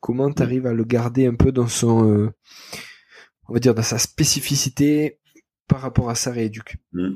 comment 0.00 0.32
tu 0.32 0.42
arrives 0.42 0.66
à 0.66 0.72
le 0.72 0.84
garder 0.84 1.26
un 1.26 1.34
peu 1.34 1.52
dans 1.52 1.68
son, 1.68 2.10
euh, 2.10 2.30
on 3.48 3.54
va 3.54 3.60
dire, 3.60 3.74
dans 3.74 3.82
sa 3.82 3.98
spécificité 3.98 5.19
par 5.70 5.80
rapport 5.80 6.10
à 6.10 6.14
sa 6.16 6.32
rééduque 6.32 6.76
hmm. 6.92 7.14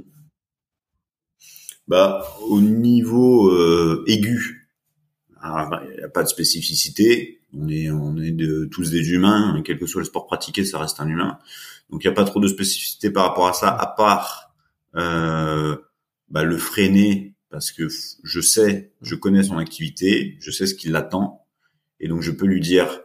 Bah, 1.86 2.26
au 2.48 2.62
niveau 2.62 3.50
euh, 3.50 4.04
aigu, 4.06 4.70
ah, 5.42 5.66
bah, 5.70 5.82
il 5.90 5.98
n'y 5.98 6.02
a 6.02 6.08
pas 6.08 6.22
de 6.22 6.28
spécificité. 6.28 7.42
On 7.52 7.68
est, 7.68 7.90
on 7.90 8.16
est 8.16 8.30
de, 8.30 8.64
tous 8.64 8.90
des 8.90 9.10
humains, 9.10 9.60
quel 9.66 9.78
que 9.78 9.84
soit 9.84 10.00
le 10.00 10.06
sport 10.06 10.26
pratiqué, 10.26 10.64
ça 10.64 10.78
reste 10.78 11.00
un 11.00 11.08
humain. 11.08 11.38
Donc 11.90 12.02
il 12.02 12.06
n'y 12.06 12.12
a 12.12 12.14
pas 12.14 12.24
trop 12.24 12.40
de 12.40 12.48
spécificité 12.48 13.10
par 13.10 13.24
rapport 13.28 13.48
à 13.48 13.52
ça, 13.52 13.68
à 13.68 13.86
part 13.86 14.54
euh, 14.96 15.76
bah, 16.30 16.44
le 16.44 16.56
freiner, 16.56 17.34
parce 17.50 17.70
que 17.70 17.88
je 18.22 18.40
sais, 18.40 18.92
je 19.02 19.14
connais 19.14 19.42
son 19.42 19.58
activité, 19.58 20.38
je 20.40 20.50
sais 20.50 20.66
ce 20.66 20.74
qui 20.74 20.88
l'attend, 20.88 21.44
et 22.00 22.08
donc 22.08 22.22
je 22.22 22.30
peux 22.30 22.46
lui 22.46 22.60
dire 22.60 23.02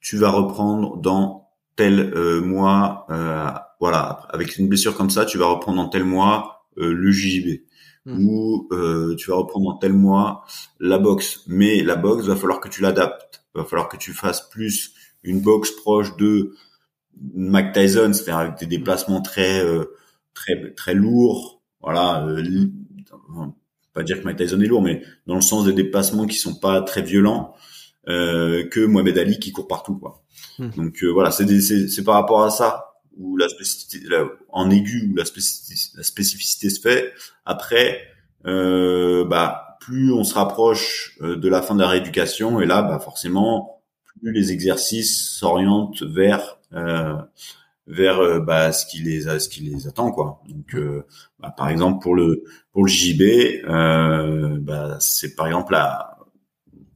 tu 0.00 0.16
vas 0.16 0.30
reprendre 0.30 0.96
dans 0.98 1.50
tel 1.74 2.12
euh, 2.14 2.40
mois 2.40 3.06
euh, 3.10 3.50
voilà 3.82 4.26
avec 4.30 4.56
une 4.58 4.68
blessure 4.68 4.96
comme 4.96 5.10
ça 5.10 5.24
tu 5.24 5.38
vas 5.38 5.46
reprendre 5.46 5.82
dans 5.82 5.88
tel 5.88 6.04
mois 6.04 6.68
euh, 6.78 6.92
le 6.92 7.10
JJB 7.10 7.62
hmm. 8.06 8.24
ou 8.24 8.68
tu 9.18 9.30
vas 9.30 9.36
reprendre 9.36 9.72
dans 9.72 9.78
tel 9.78 9.92
mois 9.92 10.44
la 10.78 10.98
boxe 10.98 11.42
mais 11.48 11.82
la 11.82 11.96
boxe 11.96 12.26
va 12.26 12.36
falloir 12.36 12.60
que 12.60 12.68
tu 12.68 12.80
l'adaptes 12.80 13.44
va 13.54 13.64
falloir 13.64 13.88
que 13.88 13.96
tu 13.96 14.12
fasses 14.12 14.48
plus 14.48 14.94
une 15.24 15.40
boxe 15.40 15.72
proche 15.72 16.16
de 16.16 16.54
Mike 17.34 17.72
Tyson 17.72 18.12
c'est-à-dire 18.12 18.38
avec 18.38 18.58
des 18.58 18.66
déplacements 18.66 19.20
très 19.20 19.64
très 20.32 20.72
très 20.74 20.94
lourds 20.94 21.60
voilà 21.80 22.24
pas 23.92 24.04
dire 24.04 24.20
que 24.20 24.24
Mike 24.24 24.38
Tyson 24.38 24.60
est 24.60 24.66
lourd 24.66 24.82
mais 24.82 25.02
dans 25.26 25.34
le 25.34 25.40
sens 25.40 25.64
des 25.64 25.72
déplacements 25.72 26.26
qui 26.26 26.36
sont 26.36 26.54
pas 26.54 26.82
très 26.82 27.02
violents 27.02 27.54
euh, 28.08 28.66
que 28.68 28.84
Mohamed 28.84 29.16
Ali 29.16 29.38
qui 29.38 29.52
court 29.52 29.68
partout 29.68 29.96
quoi. 29.96 30.24
Hmm. 30.58 30.70
Donc 30.70 31.04
euh, 31.04 31.08
voilà, 31.12 31.30
c'est 31.30 31.60
c'est 31.60 32.04
par 32.04 32.14
rapport 32.14 32.42
à 32.42 32.50
ça 32.50 32.91
où 33.16 33.36
la 33.36 33.48
spécificité 33.48 34.06
en 34.48 34.70
aigu 34.70 35.10
où 35.12 35.16
la 35.16 35.24
spécificité, 35.24 36.70
se 36.70 36.80
fait. 36.80 37.12
Après, 37.44 38.00
euh, 38.46 39.24
bah 39.24 39.78
plus 39.80 40.12
on 40.12 40.24
se 40.24 40.34
rapproche 40.34 41.18
de 41.20 41.48
la 41.48 41.60
fin 41.62 41.74
de 41.74 41.80
la 41.80 41.88
rééducation 41.88 42.60
et 42.60 42.66
là, 42.66 42.82
bah 42.82 42.98
forcément, 42.98 43.82
plus 44.20 44.32
les 44.32 44.52
exercices 44.52 45.28
s'orientent 45.28 46.02
vers 46.02 46.58
vers 47.86 48.18
euh, 48.20 48.40
bah, 48.40 48.72
ce 48.72 48.86
qui 48.86 49.02
les 49.02 49.22
ce 49.38 49.48
qui 49.48 49.62
les 49.62 49.86
attend 49.88 50.10
quoi. 50.12 50.42
Donc 50.48 50.74
euh, 50.74 51.04
bah, 51.40 51.52
par 51.56 51.68
exemple 51.68 52.02
pour 52.02 52.14
le 52.14 52.44
pour 52.72 52.84
le 52.84 52.90
JB, 52.90 53.22
euh, 53.68 54.58
bah, 54.60 54.96
c'est 55.00 55.34
par 55.34 55.46
exemple 55.46 55.72
là, 55.72 56.18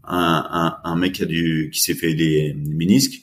un, 0.05 0.79
un, 0.85 0.91
un 0.91 0.97
mec 0.97 1.15
qui 1.15 1.23
a 1.23 1.27
du 1.27 1.71
qui 1.73 1.81
s'est 1.81 1.95
fait 1.95 2.15
des, 2.15 2.53
des 2.53 2.75
ménisques. 2.75 3.23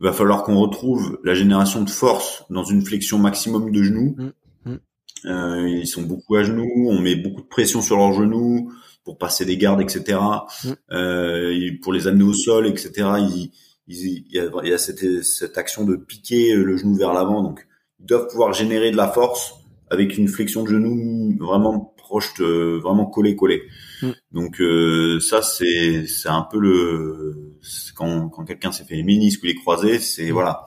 Il 0.00 0.04
va 0.04 0.12
falloir 0.12 0.42
qu'on 0.42 0.58
retrouve 0.58 1.18
la 1.24 1.34
génération 1.34 1.82
de 1.82 1.90
force 1.90 2.44
dans 2.50 2.64
une 2.64 2.82
flexion 2.82 3.18
maximum 3.18 3.70
de 3.70 3.82
genoux. 3.82 4.16
Mm, 4.18 4.70
mm. 4.70 4.78
Euh, 5.26 5.68
ils 5.68 5.86
sont 5.86 6.02
beaucoup 6.02 6.36
à 6.36 6.44
genoux, 6.44 6.88
on 6.88 7.00
met 7.00 7.16
beaucoup 7.16 7.40
de 7.40 7.46
pression 7.46 7.80
sur 7.80 7.96
leurs 7.96 8.12
genoux 8.12 8.72
pour 9.04 9.18
passer 9.18 9.44
des 9.44 9.56
gardes, 9.56 9.80
etc. 9.80 10.18
Mm. 10.64 10.68
Euh, 10.92 11.70
pour 11.82 11.92
les 11.92 12.06
amener 12.08 12.24
au 12.24 12.34
sol, 12.34 12.66
etc. 12.66 12.90
Il 13.18 13.50
y 13.88 14.38
a, 14.38 14.50
il 14.62 14.68
y 14.68 14.72
a 14.72 14.78
cette, 14.78 15.22
cette, 15.22 15.56
action 15.56 15.84
de 15.84 15.96
piquer 15.96 16.54
le 16.54 16.76
genou 16.76 16.94
vers 16.94 17.14
l'avant, 17.14 17.42
donc 17.42 17.66
ils 18.00 18.06
doivent 18.06 18.26
pouvoir 18.28 18.52
générer 18.52 18.90
de 18.90 18.96
la 18.96 19.08
force 19.08 19.54
avec 19.90 20.18
une 20.18 20.28
flexion 20.28 20.64
de 20.64 20.68
genou 20.68 21.36
vraiment 21.38 21.94
proche, 21.96 22.34
de, 22.34 22.78
vraiment 22.82 23.06
collé 23.06 23.36
collé. 23.36 23.62
Mm. 24.02 24.10
Donc 24.32 24.60
euh, 24.60 25.20
ça 25.20 25.42
c'est 25.42 26.06
c'est 26.06 26.28
un 26.28 26.42
peu 26.42 26.58
le 26.58 27.45
quand 27.94 28.28
quand 28.28 28.44
quelqu'un 28.44 28.72
s'est 28.72 28.84
fait 28.84 28.96
les 28.96 29.02
ménisques 29.02 29.42
ou 29.42 29.46
les 29.46 29.54
croisés, 29.54 29.98
c'est 29.98 30.30
voilà, 30.30 30.66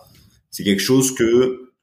c'est 0.50 0.64
quelque 0.64 0.82
chose 0.82 1.14
que 1.14 1.74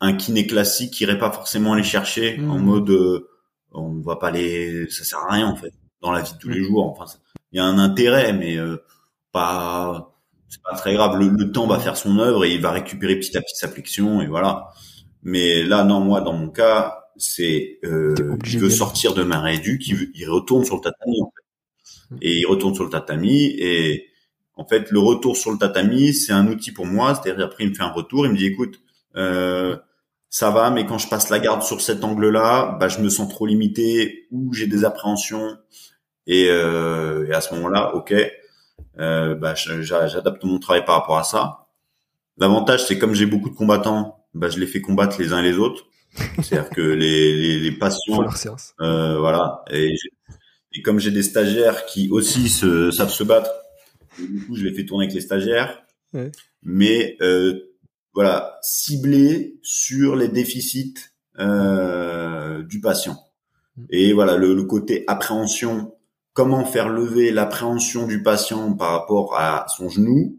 un 0.00 0.14
kiné 0.14 0.46
classique 0.46 1.00
irait 1.00 1.18
pas 1.18 1.30
forcément 1.30 1.74
aller 1.74 1.82
chercher 1.82 2.40
en 2.40 2.58
mm. 2.58 2.62
mode 2.62 2.90
euh, 2.90 3.28
on 3.72 4.00
va 4.00 4.16
pas 4.16 4.30
les 4.30 4.88
ça 4.90 5.04
sert 5.04 5.18
à 5.18 5.32
rien 5.32 5.46
en 5.46 5.56
fait 5.56 5.72
dans 6.00 6.10
la 6.10 6.22
vie 6.22 6.32
de 6.32 6.38
tous 6.38 6.48
les 6.48 6.62
jours. 6.62 6.86
Enfin 6.86 7.04
il 7.52 7.58
y 7.58 7.60
a 7.60 7.64
un 7.64 7.78
intérêt 7.78 8.32
mais 8.32 8.56
euh, 8.56 8.78
pas 9.30 10.12
c'est 10.52 10.62
pas 10.62 10.74
très 10.74 10.92
grave. 10.92 11.18
Le, 11.18 11.50
temps 11.50 11.66
va 11.66 11.78
faire 11.78 11.96
son 11.96 12.18
œuvre 12.18 12.44
et 12.44 12.54
il 12.54 12.60
va 12.60 12.72
récupérer 12.72 13.16
petit 13.18 13.36
à 13.38 13.40
petit 13.40 13.56
sa 13.56 13.68
flexion 13.68 14.20
et 14.20 14.26
voilà. 14.26 14.68
Mais 15.22 15.62
là, 15.62 15.82
non, 15.82 16.00
moi, 16.00 16.20
dans 16.20 16.34
mon 16.34 16.50
cas, 16.50 17.06
c'est 17.16 17.78
euh, 17.84 18.14
il 18.44 18.58
veut 18.58 18.68
sortir 18.68 19.14
de 19.14 19.22
ma 19.22 19.40
réduc, 19.40 19.88
il, 19.88 20.10
il 20.14 20.28
retourne 20.28 20.64
sur 20.64 20.76
le 20.76 20.82
tatami 20.82 21.22
en 21.22 21.32
fait. 21.34 22.18
Et 22.20 22.40
il 22.40 22.44
retourne 22.44 22.74
sur 22.74 22.84
le 22.84 22.90
tatami 22.90 23.46
et 23.58 24.08
en 24.56 24.66
fait, 24.66 24.90
le 24.90 24.98
retour 24.98 25.36
sur 25.36 25.50
le 25.50 25.58
tatami, 25.58 26.12
c'est 26.12 26.32
un 26.32 26.46
outil 26.46 26.72
pour 26.72 26.86
moi. 26.86 27.14
C'est-à-dire 27.14 27.44
après, 27.44 27.64
il 27.64 27.70
me 27.70 27.74
fait 27.74 27.82
un 27.82 27.92
retour, 27.92 28.26
il 28.26 28.32
me 28.32 28.36
dit, 28.36 28.46
écoute, 28.46 28.80
euh, 29.16 29.76
ça 30.28 30.50
va, 30.50 30.70
mais 30.70 30.86
quand 30.86 30.98
je 30.98 31.08
passe 31.08 31.30
la 31.30 31.38
garde 31.38 31.62
sur 31.62 31.80
cet 31.80 32.04
angle-là, 32.04 32.76
bah, 32.80 32.88
je 32.88 33.00
me 33.00 33.08
sens 33.08 33.28
trop 33.28 33.46
limité 33.46 34.26
ou 34.30 34.52
j'ai 34.52 34.66
des 34.66 34.84
appréhensions. 34.84 35.56
Et, 36.26 36.48
euh, 36.48 37.26
et 37.28 37.32
à 37.34 37.40
ce 37.40 37.54
moment-là, 37.54 37.94
ok, 37.94 38.14
euh, 38.98 39.34
bah, 39.34 39.54
j'adapte 39.54 40.44
mon 40.44 40.58
travail 40.58 40.84
par 40.84 40.96
rapport 40.96 41.18
à 41.18 41.24
ça. 41.24 41.66
L'avantage, 42.38 42.86
c'est 42.86 42.98
comme 42.98 43.14
j'ai 43.14 43.26
beaucoup 43.26 43.50
de 43.50 43.54
combattants, 43.54 44.24
bah, 44.34 44.48
je 44.48 44.58
les 44.58 44.66
fais 44.66 44.80
combattre 44.80 45.16
les 45.18 45.32
uns 45.32 45.40
et 45.40 45.42
les 45.42 45.58
autres. 45.58 45.84
C'est-à-dire 46.42 46.70
que 46.70 46.80
les, 46.82 47.34
les, 47.34 47.58
les 47.58 47.72
patients, 47.72 48.24
euh, 48.80 49.18
voilà. 49.18 49.64
Et, 49.70 49.94
et 50.74 50.82
comme 50.82 50.98
j'ai 50.98 51.10
des 51.10 51.22
stagiaires 51.22 51.86
qui 51.86 52.10
aussi 52.10 52.48
se, 52.48 52.90
savent 52.90 53.10
se 53.10 53.24
battre, 53.24 53.50
du 54.18 54.44
coup, 54.44 54.56
je 54.56 54.64
les 54.64 54.74
fais 54.74 54.84
tourner 54.84 55.04
avec 55.04 55.14
les 55.14 55.20
stagiaires. 55.20 55.82
Ouais. 56.12 56.30
Mais 56.62 57.16
euh, 57.20 57.58
voilà, 58.14 58.58
ciblé 58.62 59.58
sur 59.62 60.16
les 60.16 60.28
déficits 60.28 60.94
euh, 61.38 62.62
du 62.62 62.80
patient. 62.80 63.18
Mm. 63.76 63.84
Et 63.90 64.12
voilà, 64.12 64.36
le, 64.36 64.54
le 64.54 64.64
côté 64.64 65.04
appréhension 65.06 65.92
comment 66.32 66.64
faire 66.64 66.88
lever 66.88 67.30
l'appréhension 67.30 68.06
du 68.06 68.22
patient 68.22 68.72
par 68.74 68.92
rapport 68.92 69.38
à 69.38 69.66
son 69.68 69.88
genou 69.88 70.38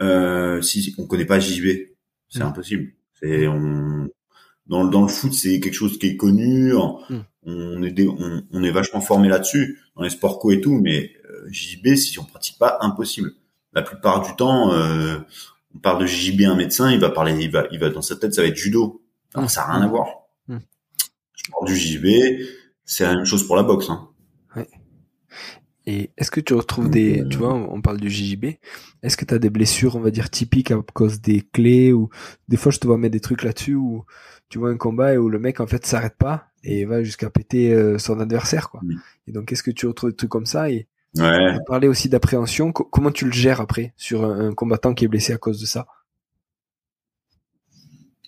euh, 0.00 0.60
si 0.62 0.94
on 0.98 1.06
connaît 1.06 1.26
pas 1.26 1.40
JB 1.40 1.66
c'est 2.28 2.40
mm. 2.40 2.46
impossible 2.46 2.92
c'est 3.20 3.46
on 3.46 4.08
dans, 4.66 4.84
dans 4.84 5.02
le 5.02 5.08
foot 5.08 5.32
c'est 5.32 5.60
quelque 5.60 5.74
chose 5.74 5.98
qui 5.98 6.08
est 6.08 6.16
connu 6.16 6.72
mm. 6.72 7.24
On 7.44 7.82
est 7.82 8.00
on, 8.06 8.42
on, 8.52 8.62
est 8.62 8.70
vachement 8.70 9.00
formé 9.00 9.28
là-dessus 9.28 9.80
dans 9.96 10.02
les 10.02 10.10
sports 10.10 10.38
co 10.38 10.50
et 10.50 10.60
tout 10.60 10.78
mais 10.80 11.12
euh, 11.28 11.48
JB 11.50 11.94
si 11.94 12.18
on 12.18 12.24
pratique 12.24 12.58
pas 12.58 12.78
impossible. 12.80 13.32
La 13.72 13.82
plupart 13.82 14.22
du 14.22 14.34
temps 14.36 14.72
euh, 14.72 15.18
on 15.74 15.78
parle 15.78 16.02
de 16.02 16.06
JB 16.06 16.42
un 16.42 16.54
médecin 16.54 16.90
il 16.90 17.00
va 17.00 17.10
parler 17.10 17.34
il 17.42 17.50
va 17.50 17.66
il 17.72 17.78
va 17.78 17.90
dans 17.90 18.02
sa 18.02 18.16
tête 18.16 18.34
ça 18.34 18.42
va 18.42 18.48
être 18.48 18.56
judo. 18.56 19.02
Alors, 19.34 19.50
ça 19.50 19.62
a 19.62 19.72
rien 19.72 19.82
à 19.82 19.88
voir. 19.88 20.06
Mm. 20.48 20.58
je 21.34 21.50
parle 21.50 21.66
du 21.66 21.76
JB 21.76 22.06
c'est 22.84 23.04
la 23.04 23.16
même 23.16 23.24
chose 23.24 23.46
pour 23.46 23.56
la 23.56 23.62
boxe 23.62 23.90
hein. 23.90 24.08
Et 25.84 26.10
est-ce 26.16 26.30
que 26.30 26.40
tu 26.40 26.54
retrouves 26.54 26.90
des, 26.90 27.24
tu 27.28 27.38
vois, 27.38 27.54
on 27.54 27.80
parle 27.80 27.98
du 27.98 28.08
JJB, 28.08 28.44
est-ce 29.02 29.16
que 29.16 29.24
tu 29.24 29.34
as 29.34 29.40
des 29.40 29.50
blessures, 29.50 29.96
on 29.96 30.00
va 30.00 30.12
dire, 30.12 30.30
typiques 30.30 30.70
à 30.70 30.80
cause 30.94 31.20
des 31.20 31.40
clés 31.40 31.92
ou 31.92 32.08
des 32.46 32.56
fois 32.56 32.70
je 32.70 32.78
te 32.78 32.86
vois 32.86 32.98
mettre 32.98 33.14
des 33.14 33.20
trucs 33.20 33.42
là-dessus 33.42 33.74
où 33.74 34.04
tu 34.48 34.58
vois 34.58 34.70
un 34.70 34.76
combat 34.76 35.14
et 35.14 35.18
où 35.18 35.28
le 35.28 35.40
mec 35.40 35.58
en 35.60 35.66
fait 35.66 35.84
s'arrête 35.84 36.16
pas 36.16 36.51
et 36.64 36.84
va 36.84 37.02
jusqu'à 37.02 37.30
péter 37.30 37.72
euh, 37.72 37.98
son 37.98 38.20
adversaire 38.20 38.70
quoi. 38.70 38.80
Et 39.26 39.32
donc 39.32 39.52
est-ce 39.52 39.62
que 39.62 39.70
tu 39.70 39.86
retrouves 39.86 40.10
des 40.10 40.16
trucs 40.16 40.30
comme 40.30 40.46
ça? 40.46 40.70
Et 40.70 40.86
ouais. 41.16 41.56
parler 41.66 41.88
aussi 41.88 42.08
d'appréhension, 42.08 42.72
comment 42.72 43.10
tu 43.10 43.24
le 43.24 43.32
gères 43.32 43.60
après 43.60 43.92
sur 43.96 44.24
un, 44.24 44.54
combattant 44.54 44.94
qui 44.94 45.04
est 45.04 45.08
blessé 45.08 45.32
à 45.32 45.38
cause 45.38 45.60
de 45.60 45.66
ça? 45.66 45.86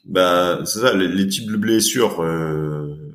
Bah 0.04 0.60
c'est 0.64 0.80
ça, 0.80 0.94
les, 0.94 1.26
types 1.28 1.50
de 1.50 1.56
blessures. 1.56 2.20
Euh 2.22 3.14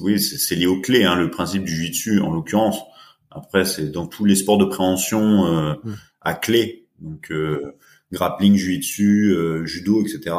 oui, 0.00 0.20
c'est 0.20 0.54
lié 0.54 0.66
aux 0.66 0.80
clés, 0.80 1.04
hein, 1.04 1.16
le 1.16 1.30
principe 1.30 1.64
du 1.64 1.74
jiu-jitsu 1.74 2.20
en 2.20 2.32
l'occurrence. 2.32 2.78
Après, 3.30 3.64
c'est 3.64 3.90
dans 3.90 4.06
tous 4.06 4.24
les 4.24 4.36
sports 4.36 4.58
de 4.58 4.64
préhension 4.64 5.46
euh, 5.46 5.74
mm. 5.84 5.94
à 6.22 6.34
clé, 6.34 6.86
donc 7.00 7.30
euh, 7.30 7.76
grappling, 8.12 8.56
jiu-jitsu, 8.56 9.34
euh, 9.34 9.66
judo, 9.66 10.02
etc. 10.02 10.36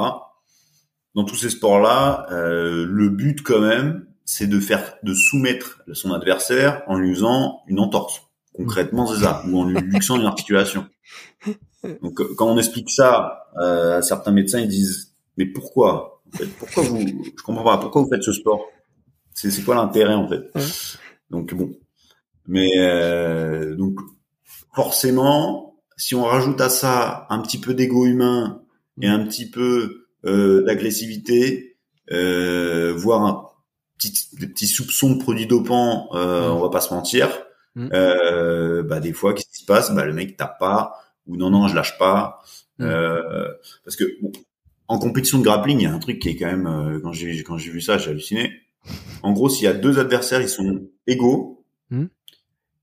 Dans 1.17 1.25
tous 1.25 1.35
ces 1.35 1.49
sports-là, 1.49 2.27
le 2.29 3.09
but 3.09 3.41
quand 3.41 3.59
même, 3.59 4.05
c'est 4.23 4.47
de 4.47 4.59
faire, 4.59 4.95
de 5.03 5.13
soumettre 5.13 5.81
son 5.91 6.13
adversaire 6.13 6.83
en 6.87 6.95
lui 6.97 7.13
faisant 7.13 7.61
une 7.67 7.79
entorse. 7.79 8.21
Concrètement, 8.53 9.07
c'est 9.07 9.23
ça, 9.23 9.43
ou 9.47 9.59
en 9.59 9.65
lui 9.65 9.81
luxant 9.81 10.17
une 10.17 10.25
articulation. 10.27 10.85
Donc, 12.01 12.21
quand 12.35 12.47
on 12.47 12.57
explique 12.57 12.89
ça 12.89 13.49
à 13.59 14.01
certains 14.01 14.31
médecins, 14.31 14.59
ils 14.59 14.69
disent 14.69 15.17
mais 15.37 15.45
pourquoi 15.45 16.21
en 16.27 16.37
fait, 16.37 16.47
Pourquoi 16.57 16.83
vous 16.83 16.99
Je 16.99 17.43
comprends 17.43 17.63
pas. 17.63 17.77
Pourquoi 17.77 18.01
vous 18.01 18.09
faites 18.09 18.23
ce 18.23 18.33
sport? 18.33 18.65
C'est 19.33 19.51
c'est 19.51 19.63
quoi 19.63 19.75
l'intérêt 19.75 20.15
en 20.15 20.27
fait? 20.27 20.51
Donc 21.29 21.53
bon, 21.53 21.71
mais 22.47 22.69
euh, 22.77 23.75
donc 23.75 23.99
forcément, 24.73 25.75
si 25.95 26.15
on 26.15 26.23
rajoute 26.23 26.59
à 26.59 26.69
ça 26.69 27.27
un 27.29 27.39
petit 27.41 27.59
peu 27.59 27.73
d'ego 27.73 28.05
humain 28.05 28.63
et 29.01 29.07
un 29.07 29.23
petit 29.25 29.49
peu 29.49 29.61
euh, 29.61 30.06
d'agressivité, 30.27 31.77
euh, 32.11 32.93
voire 32.95 33.21
un 33.23 33.45
petit, 33.97 34.13
des 34.39 34.47
petits 34.47 34.67
soupçons 34.67 35.11
de 35.11 35.19
produits 35.19 35.47
dopants, 35.47 36.09
euh, 36.13 36.49
on 36.49 36.61
va 36.61 36.69
pas 36.69 36.81
se 36.81 36.93
mentir. 36.93 37.29
Mm. 37.75 37.89
Euh, 37.93 38.83
bah 38.83 38.99
des 38.99 39.13
fois, 39.13 39.33
qu'est-ce 39.33 39.49
qui 39.49 39.61
se 39.61 39.65
passe? 39.65 39.93
Bah 39.93 40.05
le 40.05 40.13
mec 40.13 40.37
tape 40.37 40.59
pas 40.59 40.93
ou 41.27 41.35
non 41.37 41.49
non 41.49 41.67
je 41.67 41.75
lâche 41.75 41.97
pas 41.97 42.41
mm. 42.79 42.85
euh, 42.85 43.47
parce 43.83 43.95
que 43.95 44.05
bon, 44.21 44.31
en 44.87 44.99
compétition 44.99 45.37
de 45.39 45.43
grappling, 45.43 45.79
il 45.79 45.83
y 45.83 45.87
a 45.87 45.93
un 45.93 45.99
truc 45.99 46.19
qui 46.19 46.29
est 46.29 46.35
quand 46.35 46.47
même 46.47 46.67
euh, 46.67 46.99
quand 47.01 47.11
j'ai 47.11 47.43
quand 47.43 47.57
j'ai 47.57 47.71
vu 47.71 47.81
ça, 47.81 47.97
j'ai 47.97 48.11
halluciné 48.11 48.51
en 49.23 49.33
gros, 49.33 49.49
s'il 49.49 49.65
y 49.65 49.67
a 49.67 49.73
deux 49.73 49.99
adversaires, 49.99 50.41
ils 50.41 50.49
sont 50.49 50.87
égaux. 51.05 51.65
Hmm. 51.89 52.05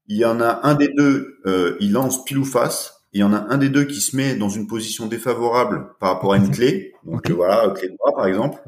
Il 0.07 0.16
y 0.16 0.24
en 0.24 0.40
a 0.40 0.61
un 0.64 0.74
des 0.74 0.88
deux, 0.88 1.38
euh, 1.46 1.76
il 1.80 1.92
lance 1.92 2.24
pile 2.24 2.38
ou 2.38 2.44
face. 2.44 2.93
Il 3.14 3.20
y 3.20 3.22
en 3.22 3.33
a 3.33 3.38
un 3.48 3.59
des 3.59 3.68
deux 3.68 3.85
qui 3.85 4.00
se 4.00 4.16
met 4.16 4.35
dans 4.35 4.48
une 4.48 4.66
position 4.66 5.07
défavorable 5.07 5.94
par 6.00 6.14
rapport 6.14 6.33
à 6.35 6.37
une 6.37 6.50
clé. 6.50 6.92
Donc 7.05 7.31
voilà, 7.31 7.70
clé 7.70 7.88
de 7.88 7.96
bras 7.96 8.12
par 8.14 8.27
exemple. 8.27 8.61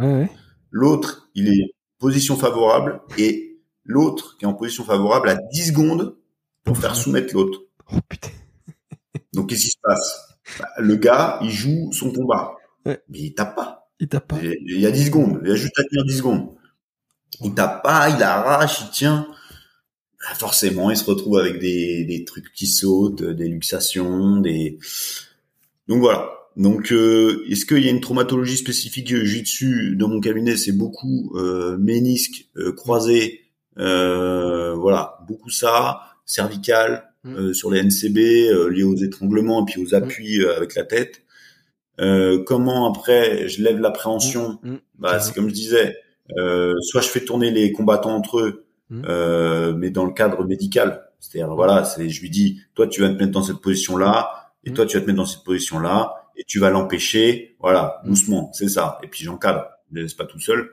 L'autre, 0.70 1.28
il 1.34 1.48
est 1.48 1.74
position 1.98 2.36
favorable 2.36 3.00
et 3.18 3.58
l'autre 3.84 4.36
qui 4.38 4.44
est 4.44 4.48
en 4.48 4.54
position 4.54 4.84
favorable 4.84 5.28
a 5.28 5.34
10 5.34 5.68
secondes 5.68 6.16
pour 6.64 6.78
faire 6.78 6.96
soumettre 6.96 7.34
l'autre. 7.34 7.60
Oh 7.92 7.98
putain. 8.08 8.30
Donc 9.32 9.50
qu'est-ce 9.50 9.64
qui 9.64 9.70
se 9.70 9.80
passe? 9.82 10.38
Bah, 10.58 10.68
Le 10.78 10.96
gars, 10.96 11.38
il 11.42 11.50
joue 11.50 11.90
son 11.92 12.12
combat. 12.12 12.56
Mais 12.84 13.00
il 13.08 13.34
tape 13.34 13.56
pas. 13.56 13.88
Il 13.98 14.08
tape 14.08 14.28
pas. 14.28 14.38
Il 14.42 14.78
y 14.80 14.86
a 14.86 14.90
10 14.90 15.06
secondes. 15.06 15.40
Il 15.44 15.50
a 15.50 15.56
juste 15.56 15.78
à 15.78 15.82
tenir 15.84 16.04
10 16.04 16.18
secondes 16.18 16.56
il 17.40 17.54
tape 17.54 17.82
pas, 17.82 18.08
il 18.08 18.22
arrache, 18.22 18.82
il 18.82 18.90
tient. 18.90 19.26
Bah, 20.26 20.34
forcément, 20.34 20.90
il 20.90 20.96
se 20.96 21.04
retrouve 21.04 21.38
avec 21.38 21.60
des, 21.60 22.04
des 22.04 22.24
trucs 22.24 22.52
qui 22.52 22.66
sautent, 22.66 23.22
des 23.22 23.46
luxations, 23.46 24.40
des. 24.40 24.78
Donc 25.86 26.00
voilà. 26.00 26.32
Donc, 26.56 26.90
euh, 26.90 27.44
est-ce 27.48 27.64
qu'il 27.64 27.84
y 27.84 27.88
a 27.88 27.90
une 27.90 28.00
traumatologie 28.00 28.56
spécifique 28.56 29.12
dessus 29.12 29.94
dans 29.96 30.08
mon 30.08 30.20
cabinet 30.20 30.56
C'est 30.56 30.72
beaucoup 30.72 31.32
euh, 31.36 31.76
ménisque 31.76 32.48
euh, 32.56 32.72
croisé, 32.72 33.42
euh, 33.78 34.74
voilà, 34.74 35.18
beaucoup 35.28 35.50
ça, 35.50 36.00
cervical 36.24 37.12
mmh. 37.22 37.52
sur 37.52 37.70
les 37.70 37.82
NCB 37.82 38.18
liés 38.70 38.82
aux 38.82 38.96
étranglements 38.96 39.62
et 39.62 39.70
puis 39.70 39.80
aux 39.80 39.90
mmh. 39.90 40.02
appuis 40.02 40.44
avec 40.46 40.74
la 40.74 40.82
tête. 40.84 41.22
comment 42.46 42.90
après 42.90 43.48
je 43.48 43.62
lève 43.62 43.78
l'appréhension? 43.78 44.58
Mmh. 44.62 44.76
Bah, 44.98 45.20
c'est 45.20 45.34
comme 45.34 45.50
je 45.50 45.54
disais, 45.54 45.94
euh, 46.36 46.74
soit 46.80 47.00
je 47.00 47.08
fais 47.08 47.24
tourner 47.24 47.50
les 47.50 47.72
combattants 47.72 48.14
entre 48.14 48.40
eux, 48.40 48.65
mmh. 48.90 49.02
euh, 49.06 49.74
mais 49.74 49.90
dans 49.90 50.04
le 50.04 50.12
cadre 50.12 50.44
médical. 50.44 51.04
C'est-à-dire, 51.18 51.54
voilà, 51.54 51.84
c'est, 51.84 52.08
je 52.08 52.20
lui 52.20 52.30
dis, 52.30 52.60
toi, 52.74 52.86
tu 52.86 53.00
vas 53.00 53.08
te 53.08 53.14
mettre 53.14 53.32
dans 53.32 53.42
cette 53.42 53.58
position-là, 53.58 54.52
et 54.64 54.70
mmh. 54.70 54.74
toi, 54.74 54.86
tu 54.86 54.96
vas 54.96 55.02
te 55.02 55.06
mettre 55.06 55.18
dans 55.18 55.26
cette 55.26 55.44
position-là, 55.44 56.30
et 56.36 56.44
tu 56.44 56.58
vas 56.58 56.70
l'empêcher, 56.70 57.56
voilà, 57.60 58.00
mmh. 58.04 58.08
doucement, 58.08 58.50
c'est 58.52 58.68
ça. 58.68 58.98
Et 59.02 59.08
puis 59.08 59.24
j'encadre, 59.24 59.64
je 59.90 59.96
ne 59.96 60.02
laisse 60.02 60.14
pas 60.14 60.26
tout 60.26 60.40
seul. 60.40 60.70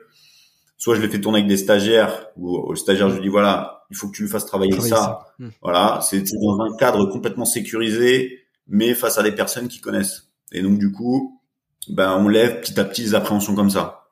Soit 0.76 0.96
je 0.96 1.00
le 1.00 1.08
fais 1.08 1.20
tourner 1.20 1.38
avec 1.38 1.48
des 1.48 1.56
stagiaires, 1.56 2.26
ou 2.36 2.56
au 2.56 2.74
stagiaire, 2.74 3.08
je 3.08 3.14
lui 3.14 3.22
dis, 3.22 3.28
voilà, 3.28 3.84
il 3.90 3.96
faut 3.96 4.08
que 4.08 4.16
tu 4.16 4.22
lui 4.22 4.28
fasses 4.28 4.46
travailler, 4.46 4.78
ça. 4.80 5.26
Voilà, 5.62 6.00
c'est 6.02 6.22
dans 6.22 6.60
un 6.60 6.76
cadre 6.76 7.06
complètement 7.06 7.44
sécurisé, 7.44 8.40
mais 8.68 8.94
face 8.94 9.18
à 9.18 9.22
des 9.22 9.32
personnes 9.32 9.68
qui 9.68 9.80
connaissent. 9.80 10.30
Et 10.52 10.62
donc, 10.62 10.78
du 10.78 10.92
coup, 10.92 11.40
ben, 11.88 12.16
on 12.18 12.28
lève 12.28 12.60
petit 12.60 12.78
à 12.78 12.84
petit 12.84 13.02
les 13.02 13.14
appréhensions 13.14 13.54
comme 13.54 13.70
ça. 13.70 14.08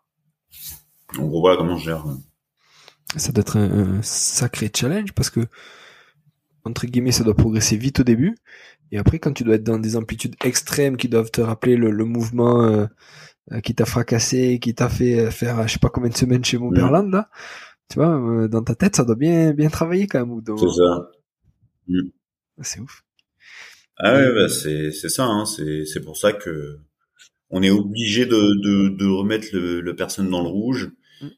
En 1.19 1.27
gros, 1.27 1.41
voilà 1.41 1.57
comment 1.57 1.77
je 1.77 1.85
gère. 1.85 2.05
Ça 3.17 3.33
doit 3.33 3.43
être 3.43 3.57
un, 3.57 4.01
sacré 4.03 4.71
challenge 4.75 5.13
parce 5.13 5.31
que, 5.31 5.41
entre 6.65 6.87
guillemets, 6.87 7.13
ça 7.13 7.25
doit 7.25 7.35
progresser 7.35 7.77
vite 7.77 8.01
au 8.01 8.05
début. 8.05 8.37
Et 8.91 8.99
après, 8.99 9.19
quand 9.19 9.33
tu 9.33 9.45
dois 9.45 9.55
être 9.55 9.65
dans 9.65 9.79
des 9.79 9.97
amplitudes 9.97 10.37
extrêmes 10.45 10.97
qui 10.97 11.09
doivent 11.09 11.31
te 11.31 11.41
rappeler 11.41 11.77
le, 11.77 12.05
mouvement 12.05 12.65
euh, 12.65 12.87
euh, 13.53 13.61
qui 13.61 13.75
t'a 13.75 13.87
fracassé, 13.87 14.59
qui 14.61 14.75
t'a 14.75 14.89
fait 14.89 15.31
faire 15.31 15.67
je 15.67 15.75
sais 15.75 15.79
pas 15.79 15.89
combien 15.89 16.11
de 16.11 16.17
semaines 16.17 16.45
chez 16.45 16.59
Montberland, 16.59 17.11
là, 17.11 17.31
tu 17.91 17.99
vois, 17.99 18.19
euh, 18.19 18.49
dans 18.49 18.63
ta 18.63 18.75
tête, 18.75 18.97
ça 18.97 19.05
doit 19.05 19.17
bien, 19.17 19.53
bien 19.53 19.69
travailler 19.69 20.07
quand 20.07 20.25
même. 20.25 20.41
C'est 20.59 20.69
ça. 20.69 21.11
Mm. 21.89 22.09
C'est 22.63 22.81
ouf. 22.81 23.03
Ah 23.97 24.15
ouais, 24.15 24.33
bah 24.35 24.49
c'est, 24.49 24.91
c'est 24.91 25.09
ça, 25.09 25.27
hein, 25.27 25.45
c'est, 25.45 25.85
c'est 25.85 26.01
pour 26.01 26.17
ça 26.17 26.33
que 26.33 26.79
on 27.51 27.63
est 27.63 27.71
obligé 27.71 28.25
de, 28.25 28.31
de, 28.31 28.89
de 28.97 29.07
remettre 29.07 29.49
le, 29.53 29.81
le 29.81 29.95
personne 29.95 30.31
dans 30.31 30.43
le 30.43 30.49
rouge. 30.49 30.91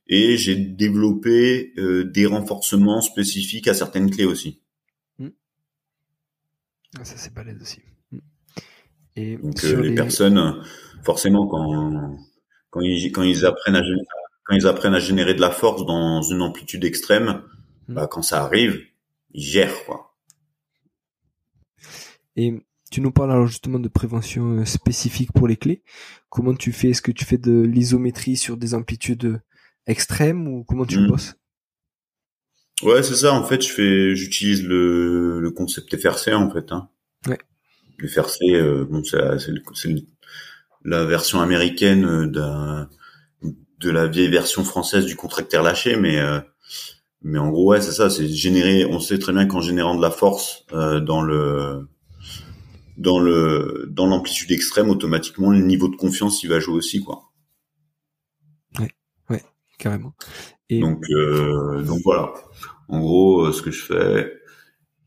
Et 0.07 0.37
j'ai 0.37 0.57
développé 0.57 1.73
euh, 1.79 2.05
des 2.05 2.27
renforcements 2.27 3.01
spécifiques 3.01 3.69
à 3.69 3.75
certaines 3.75 4.11
clés 4.11 4.25
aussi. 4.25 4.61
Mm. 5.19 5.29
Ah, 6.99 7.05
ça 7.05 7.17
c'est 7.17 7.33
balèze 7.33 7.61
aussi. 7.61 7.81
Mm. 8.11 8.19
Et 9.17 9.37
Donc 9.37 9.63
euh, 9.65 9.83
les, 9.83 9.95
personnes, 9.95 10.63
forcément, 11.05 11.47
quand 11.47 12.19
quand 12.71 12.81
ils 12.81 13.13
quand 13.13 13.23
ils 13.23 13.47
apprennent 13.47 13.77
à 13.77 13.83
quand 14.45 14.57
ils 14.57 14.67
apprennent 14.67 14.95
à 14.95 15.01
générer 15.01 15.35
de 15.35 15.41
la 15.41 15.51
force 15.51 15.87
dans 15.87 16.23
une 16.23 16.43
amplitude 16.43 16.85
extrême, 16.85 17.43
bah, 17.89 18.07
quand 18.07 18.23
ça 18.23 18.43
arrive, 18.43 18.81
ils 19.33 19.43
gèrent 19.43 19.85
quoi. 19.85 20.15
Et 22.37 22.55
tu 22.91 23.01
nous 23.01 23.13
parles 23.13 23.33
alors 23.33 23.47
justement 23.47 23.79
de 23.79 23.89
prévention 23.89 24.59
euh, 24.59 24.65
spécifique 24.65 25.33
pour 25.33 25.49
les 25.49 25.57
clés. 25.57 25.83
Comment 26.29 26.55
tu 26.55 26.73
fais? 26.73 26.91
Est-ce 26.91 27.03
que 27.03 27.13
tu 27.13 27.25
fais 27.25 27.39
de 27.39 27.61
l'isométrie 27.61 28.37
sur 28.37 28.57
des 28.57 28.75
amplitudes 28.75 29.41
extrême 29.87 30.49
ou 30.49 30.65
comment 30.65 30.87
tu 30.87 30.99
hmm. 30.99 31.09
bosses? 31.09 31.35
Ouais, 32.83 33.03
c'est 33.03 33.15
ça. 33.15 33.33
En 33.33 33.45
fait, 33.45 33.63
je 33.63 33.73
fais, 33.73 34.17
j'utilise 34.17 34.65
le, 34.65 35.41
le 35.41 35.51
concept 35.51 35.97
FRC 35.97 36.35
en 36.35 36.51
fait. 36.51 36.73
Hein. 36.73 36.89
Ouais. 37.27 37.39
Le 37.99 38.09
FRC, 38.09 38.39
euh, 38.53 38.85
bon, 38.85 39.03
c'est 39.05 39.95
la 40.85 41.05
version 41.05 41.41
américaine 41.41 42.05
euh, 42.05 42.27
d'un 42.27 42.89
de 43.81 43.91
la 43.91 44.07
vieille 44.07 44.29
version 44.29 44.65
française 44.65 45.05
du 45.05 45.17
contracteur 45.17 45.63
lâché, 45.63 45.97
mais 45.97 46.19
euh, 46.19 46.41
mais 47.23 47.39
en 47.39 47.51
gros, 47.51 47.71
ouais, 47.71 47.81
c'est 47.81 47.93
ça. 47.93 48.11
C'est 48.11 48.29
générer. 48.29 48.85
On 48.85 49.01
sait 49.01 49.19
très 49.19 49.33
bien 49.33 49.47
qu'en 49.47 49.61
générant 49.61 49.95
de 49.95 50.03
la 50.03 50.11
force 50.11 50.65
euh, 50.73 51.01
dans 51.01 51.23
le 51.23 51.89
dans 52.97 53.19
le 53.19 53.87
dans 53.91 54.07
l'amplitude 54.07 54.53
extrême, 54.53 54.91
automatiquement 54.91 55.51
le 55.51 55.61
niveau 55.61 55.89
de 55.89 55.97
confiance 55.97 56.43
il 56.43 56.49
va 56.49 56.61
jouer 56.61 56.75
aussi, 56.75 57.01
quoi 57.01 57.31
carrément. 59.79 60.15
Et... 60.71 60.81
Donc, 60.81 61.05
euh, 61.11 61.83
donc 61.83 62.01
voilà. 62.05 62.33
En 62.89 63.01
gros, 63.01 63.47
euh, 63.47 63.53
ce 63.53 63.63
que 63.63 63.71
je 63.71 63.85
fais 63.85 64.41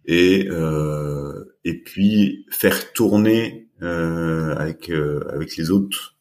et 0.05 0.47
euh, 0.49 1.57
et 1.63 1.81
puis 1.83 2.45
faire 2.49 2.93
tourner 2.93 3.69
euh, 3.81 4.55
avec 4.55 4.89
avec 4.89 5.57
les 5.57 5.69
autres 5.69 6.15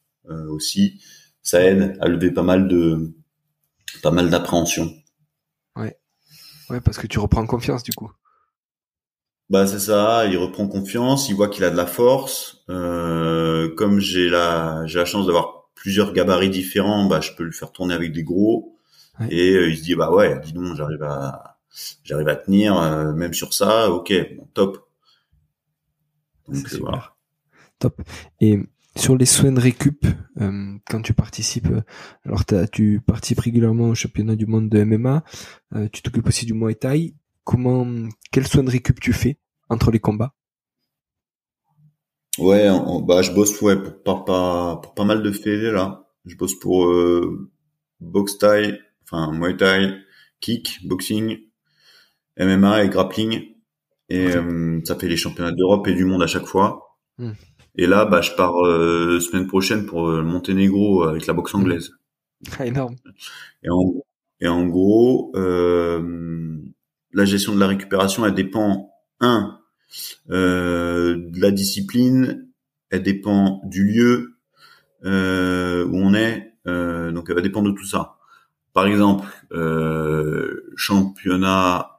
aussi, 0.49 1.01
ça 1.41 1.63
aide 1.63 1.97
à 2.01 2.07
lever 2.09 2.31
pas 2.31 2.43
mal 2.43 2.67
de 2.67 3.13
pas 4.03 4.11
mal 4.11 4.29
d'appréhension. 4.29 4.91
Ouais, 5.77 5.97
ouais, 6.69 6.81
parce 6.81 6.97
que 6.97 7.07
tu 7.07 7.19
reprends 7.19 7.45
confiance 7.47 7.83
du 7.83 7.93
coup. 7.93 8.11
Bah 9.49 9.65
c'est 9.65 9.79
ça, 9.79 10.25
il 10.25 10.37
reprend 10.37 10.67
confiance, 10.67 11.29
il 11.29 11.35
voit 11.35 11.47
qu'il 11.47 11.63
a 11.63 11.69
de 11.69 11.77
la 11.77 11.85
force. 11.87 12.65
comme 12.67 13.99
j'ai 13.99 14.29
la 14.29 14.85
j'ai 14.85 14.99
la 14.99 15.05
chance 15.05 15.25
d'avoir 15.25 15.56
plusieurs 15.77 16.11
gabarits 16.11 16.49
différents, 16.49 17.05
bah, 17.05 17.21
je 17.21 17.31
peux 17.33 17.43
le 17.43 17.51
faire 17.51 17.71
tourner 17.71 17.93
avec 17.93 18.11
des 18.11 18.23
gros. 18.23 18.77
Et 19.29 19.53
euh, 19.53 19.69
il 19.69 19.77
se 19.77 19.83
dit, 19.83 19.95
bah 19.95 20.11
ouais, 20.11 20.39
dis 20.43 20.53
donc, 20.53 20.75
j'arrive 20.75 21.03
à, 21.03 21.59
j'arrive 22.03 22.27
à 22.27 22.35
tenir, 22.35 22.77
euh, 22.77 23.13
même 23.13 23.33
sur 23.33 23.53
ça, 23.53 23.89
ok, 23.91 24.13
top. 24.53 24.89
Donc, 26.47 26.67
voilà. 26.79 27.15
Top. 27.79 28.01
Et 28.41 28.59
sur 28.95 29.15
les 29.15 29.25
soins 29.25 29.51
de 29.51 29.59
récup, 29.59 30.05
euh, 30.41 30.77
quand 30.89 31.01
tu 31.01 31.13
participes, 31.13 31.69
alors 32.25 32.43
tu 32.71 33.01
participes 33.05 33.39
régulièrement 33.39 33.89
au 33.89 33.95
championnat 33.95 34.35
du 34.35 34.45
monde 34.45 34.69
de 34.69 34.83
MMA, 34.83 35.23
tu 35.91 36.01
t'occupes 36.01 36.27
aussi 36.27 36.45
du 36.45 36.53
Muay 36.53 36.75
Thai. 36.75 37.15
Comment, 37.43 37.87
quels 38.31 38.47
soins 38.47 38.63
de 38.63 38.71
récup 38.71 38.99
tu 38.99 39.13
fais 39.13 39.37
entre 39.69 39.91
les 39.91 39.99
combats? 39.99 40.33
Ouais, 42.39 42.69
bah 43.03 43.21
je 43.21 43.31
bosse 43.31 43.59
ouais 43.61 43.75
pour 43.75 44.03
pas, 44.03 44.23
pas 44.25 44.79
pour 44.83 44.93
pas 44.93 45.05
mal 45.05 45.23
de 45.23 45.31
fédés 45.31 45.71
là. 45.71 46.07
Je 46.25 46.35
bosse 46.35 46.55
pour 46.59 46.87
euh, 46.87 47.49
box 47.99 48.37
Thai, 48.37 48.79
enfin 49.03 49.31
Muay 49.31 49.57
Thai, 49.57 49.93
kick, 50.39 50.79
boxing, 50.85 51.39
MMA 52.37 52.83
et 52.83 52.89
grappling. 52.89 53.43
Et 54.09 54.35
euh, 54.35 54.79
ça 54.85 54.95
fait 54.95 55.07
les 55.07 55.17
championnats 55.17 55.51
d'Europe 55.51 55.87
et 55.87 55.93
du 55.93 56.05
monde 56.05 56.23
à 56.23 56.27
chaque 56.27 56.45
fois. 56.45 56.97
Hmm. 57.17 57.33
Et 57.75 57.87
là, 57.87 58.05
bah 58.05 58.21
je 58.21 58.31
pars 58.31 58.65
euh, 58.65 59.19
semaine 59.19 59.47
prochaine 59.47 59.85
pour 59.85 60.07
le 60.07 60.23
Monténégro 60.23 61.03
avec 61.03 61.27
la 61.27 61.33
boxe 61.33 61.53
anglaise. 61.55 61.91
Ah, 62.59 62.65
énorme. 62.65 62.95
Et 63.63 63.69
en, 63.69 63.93
et 64.39 64.47
en 64.47 64.67
gros, 64.67 65.31
la 67.17 67.25
gestion 67.25 67.55
de 67.55 67.59
la 67.59 67.67
récupération, 67.67 68.25
elle 68.25 68.33
dépend 68.33 68.91
un 69.19 69.47
euh, 69.49 69.66
la 70.27 71.51
discipline, 71.51 72.47
elle 72.89 73.03
dépend 73.03 73.61
du 73.65 73.83
lieu 73.83 74.37
euh, 75.05 75.85
où 75.85 75.97
on 75.97 76.13
est, 76.13 76.53
euh, 76.67 77.11
donc 77.11 77.27
elle 77.29 77.35
va 77.35 77.41
dépendre 77.41 77.71
de 77.71 77.75
tout 77.77 77.85
ça. 77.85 78.17
Par 78.73 78.87
exemple, 78.87 79.27
championnat 80.75 81.97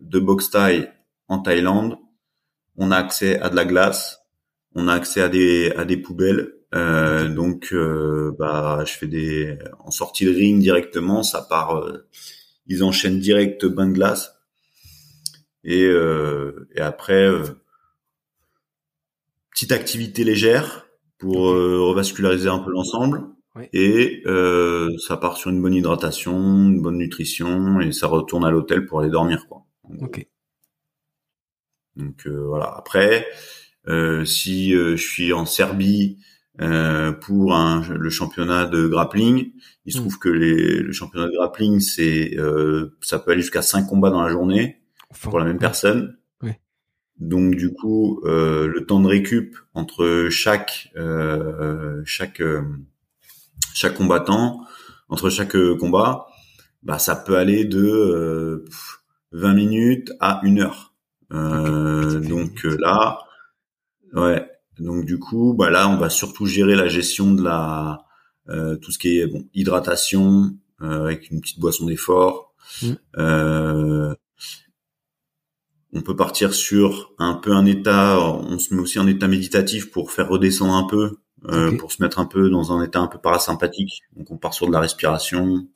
de 0.00 0.18
boxe 0.18 0.50
thaï 0.50 0.90
en 1.28 1.38
Thaïlande, 1.38 1.96
on 2.76 2.90
a 2.90 2.96
accès 2.96 3.38
à 3.40 3.48
de 3.48 3.56
la 3.56 3.64
glace, 3.64 4.22
on 4.74 4.88
a 4.88 4.94
accès 4.94 5.20
à 5.20 5.28
des 5.28 5.72
à 5.76 5.84
des 5.84 5.96
poubelles. 5.96 6.54
Euh, 6.74 7.28
donc, 7.28 7.68
euh, 7.72 8.34
bah, 8.38 8.82
je 8.86 8.92
fais 8.92 9.06
des 9.06 9.58
en 9.84 9.90
sortie 9.90 10.24
de 10.24 10.30
ring 10.30 10.60
directement, 10.60 11.22
ça 11.22 11.42
part. 11.42 11.84
ils 12.66 12.82
enchaînent 12.82 13.20
direct 13.20 13.66
bain 13.66 13.86
de 13.86 13.92
glace. 13.92 14.34
Et, 15.64 15.84
euh, 15.84 16.68
et 16.74 16.80
après, 16.80 17.26
euh, 17.26 17.44
petite 19.52 19.72
activité 19.72 20.24
légère 20.24 20.86
pour 21.18 21.50
euh, 21.50 21.80
revasculariser 21.80 22.48
un 22.48 22.58
peu 22.58 22.70
l'ensemble. 22.70 23.22
Et 23.74 24.22
euh, 24.24 24.96
ça 24.96 25.18
part 25.18 25.36
sur 25.36 25.50
une 25.50 25.60
bonne 25.60 25.74
hydratation, 25.74 26.34
une 26.34 26.80
bonne 26.80 26.96
nutrition, 26.96 27.80
et 27.80 27.92
ça 27.92 28.06
retourne 28.06 28.46
à 28.46 28.50
l'hôtel 28.50 28.86
pour 28.86 29.00
aller 29.00 29.10
dormir. 29.10 29.46
Quoi. 29.46 29.66
Ok. 30.00 30.26
Donc 31.96 32.26
voilà. 32.26 32.72
Après, 32.74 33.26
si 34.24 34.70
je 34.72 34.96
suis 34.96 35.34
en 35.34 35.44
Serbie 35.44 36.16
pour 36.56 37.54
un, 37.54 37.86
le 37.90 38.08
championnat 38.08 38.64
de 38.64 38.88
grappling, 38.88 39.52
il 39.84 39.92
se 39.92 39.98
hmm. 39.98 40.00
trouve 40.00 40.18
que 40.18 40.30
les, 40.30 40.78
le 40.78 40.92
championnat 40.92 41.26
de 41.26 41.32
grappling, 41.32 41.78
c'est 41.80 42.34
ça 43.02 43.18
peut 43.18 43.32
aller 43.32 43.42
jusqu'à 43.42 43.60
5 43.60 43.86
combats 43.86 44.10
dans 44.10 44.22
la 44.22 44.30
journée 44.30 44.81
pour 45.20 45.38
la 45.38 45.44
même 45.44 45.58
personne. 45.58 46.16
Donc 47.22 47.54
du 47.54 47.72
coup, 47.72 48.20
euh, 48.24 48.66
le 48.66 48.84
temps 48.84 49.00
de 49.00 49.06
récup 49.06 49.56
entre 49.74 50.28
chaque 50.30 50.90
euh, 50.96 52.02
chaque 52.04 52.40
euh, 52.40 52.62
chaque 53.74 53.94
combattant, 53.94 54.60
entre 55.08 55.30
chaque 55.30 55.56
combat, 55.78 56.26
bah 56.82 56.98
ça 56.98 57.14
peut 57.14 57.36
aller 57.36 57.64
de 57.64 58.64
20 59.30 59.54
minutes 59.54 60.12
à 60.18 60.40
une 60.42 60.60
heure. 60.60 60.94
donc 61.30 62.64
là, 62.64 63.20
ouais. 64.14 64.48
Donc 64.80 65.04
du 65.04 65.18
coup, 65.18 65.54
bah 65.56 65.70
là, 65.70 65.88
on 65.88 65.98
va 65.98 66.10
surtout 66.10 66.46
gérer 66.46 66.74
la 66.74 66.88
gestion 66.88 67.34
de 67.34 67.44
la 67.44 68.04
tout 68.80 68.90
ce 68.90 68.98
qui 68.98 69.20
est 69.20 69.28
bon 69.28 69.48
hydratation 69.54 70.56
avec 70.80 71.30
une 71.30 71.40
petite 71.40 71.60
boisson 71.60 71.86
d'effort. 71.86 72.52
Mmh 72.82 74.14
on 75.92 76.00
peut 76.00 76.16
partir 76.16 76.54
sur 76.54 77.12
un 77.18 77.34
peu 77.34 77.52
un 77.52 77.66
état, 77.66 78.18
on 78.20 78.58
se 78.58 78.74
met 78.74 78.80
aussi 78.80 78.98
en 78.98 79.06
état 79.06 79.28
méditatif 79.28 79.90
pour 79.90 80.10
faire 80.10 80.28
redescendre 80.28 80.74
un 80.74 80.86
peu, 80.86 81.18
euh, 81.50 81.76
pour 81.76 81.92
se 81.92 82.02
mettre 82.02 82.18
un 82.18 82.24
peu 82.24 82.48
dans 82.48 82.72
un 82.72 82.82
état 82.82 83.00
un 83.00 83.08
peu 83.08 83.18
parasympathique. 83.18 84.02
Donc 84.16 84.30
on 84.30 84.38
part 84.38 84.54
sur 84.54 84.66
de 84.66 84.72
la 84.72 84.80
respiration, 84.80 85.66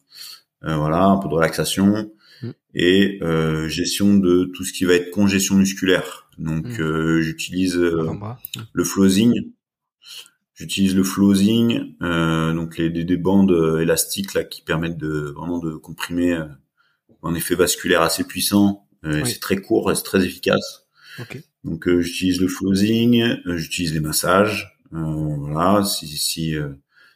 euh, 0.64 0.76
voilà, 0.76 1.05
un 1.05 1.18
peu 1.18 1.29
de 1.29 1.35
relaxation. 1.35 2.11
mm. 2.42 2.50
et 2.74 3.18
euh, 3.22 3.68
gestion 3.68 4.14
de 4.14 4.50
tout 4.55 4.64
ce 4.64 4.72
qui 4.72 4.85
va 4.85 4.94
être 4.94 5.11
congestion 5.11 5.55
musculaire. 5.55 6.29
Donc 6.38 6.66
mm. 6.66 6.83
euh, 6.83 7.20
j'utilise 7.20 7.76
le 7.76 8.85
flossing. 8.85 9.52
J'utilise 10.55 10.96
le 10.96 11.02
flossing, 11.02 11.96
donc 12.00 12.79
les, 12.79 12.88
des, 12.88 13.16
bandes 13.18 13.79
élastiques 13.79 14.33
là 14.33 14.42
qui 14.42 14.62
permettent 14.62 14.96
de 14.96 15.35
vraiment 15.37 15.59
de 15.59 15.76
comprimer 15.76 16.33
un 17.22 17.35
effet 17.35 17.55
vasculaire 17.55 18.00
assez 18.00 18.24
puissant. 18.24 18.86
C'est 19.25 19.40
très 19.40 19.57
court, 19.57 19.92
c'est 19.95 20.03
très 20.03 20.25
efficace. 20.25 20.87
Donc 21.64 21.88
j'utilise 21.88 22.40
le 22.40 22.49
flossing, 22.49 23.37
j'utilise 23.57 23.95
les 23.95 24.01
massages. 24.01 24.79
voilà, 24.90 25.85
si 25.85 26.07
si 26.07 26.55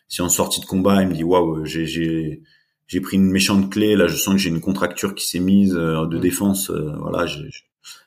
si 0.09 0.23
en 0.23 0.29
sortie 0.29 0.61
de 0.61 0.67
combat 0.67 1.03
il 1.03 1.09
me 1.09 1.15
dit 1.15 1.25
waouh 1.25 1.65
j'ai 1.65 1.87
j'ai 1.87 2.43
j'ai 2.91 3.01
pris 3.01 3.17
une 3.17 3.31
méchante 3.31 3.71
clé, 3.71 3.95
là 3.95 4.09
je 4.09 4.17
sens 4.17 4.35
que 4.35 4.41
j'ai 4.41 4.51
une 4.51 4.61
contracture 4.61 5.15
qui 5.15 5.25
s'est 5.29 5.39
mise 5.39 5.77
euh, 5.77 6.07
de 6.07 6.19
mm. 6.19 6.21
défense, 6.21 6.71
euh, 6.71 6.93
voilà, 6.99 7.25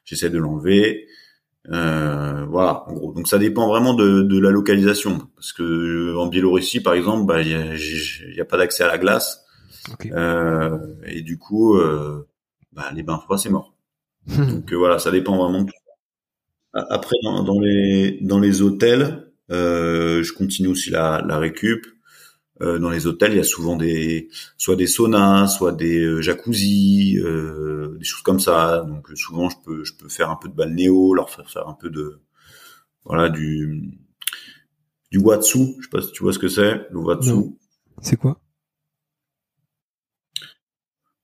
j'essaie 0.04 0.30
de 0.30 0.38
l'enlever. 0.38 1.08
Euh, 1.69 2.46
voilà, 2.50 2.84
en 2.89 2.93
gros. 2.93 3.13
Donc 3.13 3.30
ça 3.30 3.38
dépend 3.38 3.69
vraiment 3.69 3.93
de, 3.93 4.24
de 4.24 4.39
la 4.39 4.50
localisation, 4.50 5.30
parce 5.36 5.54
que 5.54 6.17
en 6.17 6.28
Biélorussie, 6.28 6.82
par 6.82 6.96
exemple, 6.96 7.26
bah, 7.26 7.41
il 7.41 7.48
y, 7.48 8.41
a, 8.41 8.46
pas 8.46 8.58
d'accès 8.58 8.84
à 8.84 8.88
la 8.88 8.98
glace, 8.98 9.46
euh, 10.12 10.78
et 11.06 11.22
du 11.22 11.38
coup, 11.38 11.78
euh, 11.78 12.28
bah, 12.74 12.91
les 12.93 13.04
bains 13.04 13.19
froids 13.19 13.38
c'est 13.38 13.50
mort. 13.50 13.72
Donc 14.38 14.73
voilà, 14.73 14.99
ça 14.99 15.12
dépend 15.12 15.38
vraiment. 15.38 15.63
De 15.63 15.69
tout. 15.69 15.77
Après, 16.73 17.15
dans, 17.23 17.43
dans, 17.43 17.59
les 17.59 18.19
dans 18.21 18.39
les 18.39 18.62
hôtels, 18.62 19.31
je 19.49 20.33
continue 20.33 20.69
aussi 20.69 20.89
la, 20.89 21.23
la 21.27 21.38
récup. 21.38 21.86
Euh, 22.62 22.77
dans 22.77 22.89
les 22.89 23.07
hôtels, 23.07 23.33
il 23.33 23.38
y 23.38 23.41
a 23.41 23.43
souvent 23.43 23.75
des 23.75 24.29
soit 24.57 24.75
des 24.75 24.86
saunas, 24.86 25.47
soit 25.47 25.71
des 25.71 25.99
euh, 25.99 26.21
jacuzzi, 26.21 27.17
euh, 27.19 27.97
des 27.97 28.05
choses 28.05 28.21
comme 28.21 28.39
ça. 28.39 28.83
Donc 28.88 29.09
souvent, 29.15 29.49
je 29.49 29.57
peux 29.65 29.83
je 29.83 29.93
peux 29.93 30.07
faire 30.07 30.29
un 30.29 30.36
peu 30.36 30.49
de 30.49 30.53
balnéo, 30.53 31.13
leur 31.13 31.29
faire 31.29 31.49
faire 31.49 31.67
un 31.67 31.73
peu 31.73 31.89
de 31.89 32.21
voilà 33.05 33.29
du 33.29 33.97
du 35.12 35.17
watsu. 35.17 35.75
Je 35.79 35.83
sais 35.83 35.89
pas 35.89 36.01
si 36.01 36.12
tu 36.12 36.23
vois 36.23 36.33
ce 36.33 36.39
que 36.39 36.47
c'est 36.47 36.88
le 36.91 36.99
watsu. 36.99 37.57
C'est 38.01 38.17
quoi? 38.17 38.39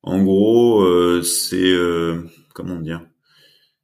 En 0.01 0.23
gros, 0.23 1.21
c'est 1.21 1.73
comment 2.59 2.79
dire 2.79 3.05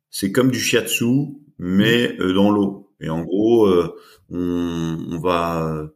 C'est 0.10 0.32
comme 0.32 0.52
du 0.52 0.60
shiatsu, 0.60 1.38
mais 1.58 2.18
dans 2.18 2.52
l'eau. 2.52 2.92
Et 3.00 3.10
en 3.10 3.22
gros, 3.22 3.72
on, 4.30 4.98
on 5.12 5.20
va 5.20 5.90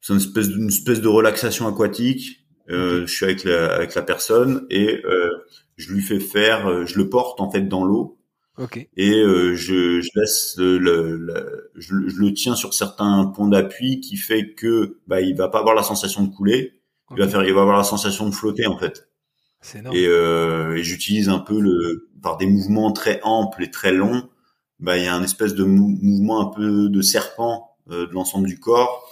c'est 0.00 0.12
une 0.14 0.20
espèce, 0.20 0.48
une 0.48 0.68
espèce 0.68 1.00
de 1.00 1.08
relaxation 1.08 1.66
aquatique. 1.66 2.46
Euh, 2.70 3.06
Je 3.06 3.12
suis 3.12 3.24
avec 3.24 3.44
la, 3.44 3.74
avec 3.74 3.94
la 3.94 4.02
personne 4.02 4.66
et 4.70 5.02
euh, 5.04 5.28
je 5.76 5.92
lui 5.92 6.02
fais 6.02 6.20
faire, 6.20 6.66
euh, 6.66 6.84
je 6.86 6.98
le 6.98 7.08
porte 7.08 7.40
en 7.40 7.50
fait 7.50 7.62
dans 7.62 7.84
l'eau. 7.84 8.18
Okay. 8.58 8.88
Et 8.96 9.20
euh, 9.20 9.54
je, 9.54 10.00
je 10.00 10.08
laisse 10.16 10.54
le, 10.58 10.78
le, 10.78 11.70
je, 11.76 11.94
je, 12.08 12.18
le 12.18 12.32
tiens 12.34 12.56
sur 12.56 12.74
certains 12.74 13.26
points 13.26 13.48
d'appui 13.48 14.00
qui 14.00 14.16
fait 14.16 14.52
que 14.54 14.98
bah 15.06 15.20
il 15.20 15.36
va 15.36 15.48
pas 15.48 15.60
avoir 15.60 15.74
la 15.74 15.84
sensation 15.84 16.24
de 16.24 16.34
couler, 16.34 16.80
il 17.12 17.18
va 17.18 17.28
faire, 17.28 17.44
il 17.44 17.54
va 17.54 17.60
avoir 17.62 17.76
la 17.76 17.84
sensation 17.84 18.28
de 18.28 18.34
flotter 18.34 18.66
en 18.66 18.76
fait. 18.76 19.07
Et, 19.92 20.06
euh, 20.06 20.76
et 20.76 20.84
j'utilise 20.84 21.28
un 21.28 21.40
peu 21.40 21.60
le 21.60 22.08
par 22.22 22.36
des 22.36 22.46
mouvements 22.46 22.92
très 22.92 23.20
amples 23.22 23.62
et 23.62 23.70
très 23.70 23.92
longs, 23.92 24.28
bah 24.80 24.96
il 24.96 25.04
y 25.04 25.06
a 25.06 25.14
un 25.14 25.22
espèce 25.22 25.54
de 25.54 25.64
mouvement 25.64 26.40
un 26.40 26.54
peu 26.54 26.88
de 26.88 27.02
serpent 27.02 27.76
euh, 27.90 28.06
de 28.06 28.12
l'ensemble 28.12 28.46
du 28.48 28.58
corps 28.58 29.08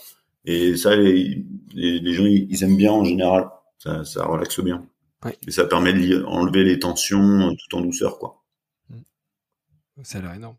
et 0.46 0.76
ça, 0.76 0.94
les, 0.94 1.44
les, 1.74 2.12
gens, 2.12 2.24
ils 2.24 2.62
aiment 2.62 2.76
bien 2.76 2.92
en 2.92 3.04
général. 3.04 3.48
Ça, 3.78 4.04
ça 4.04 4.24
relaxe 4.24 4.60
bien. 4.60 4.86
Et 5.46 5.50
ça 5.50 5.64
permet 5.64 5.92
d'enlever 5.92 6.62
les 6.62 6.78
tensions 6.78 7.50
euh, 7.50 7.52
tout 7.58 7.76
en 7.76 7.80
douceur, 7.80 8.18
quoi. 8.18 8.44
Mm. 8.88 9.02
Ça 10.04 10.18
a 10.18 10.20
l'air 10.20 10.34
énorme. 10.34 10.56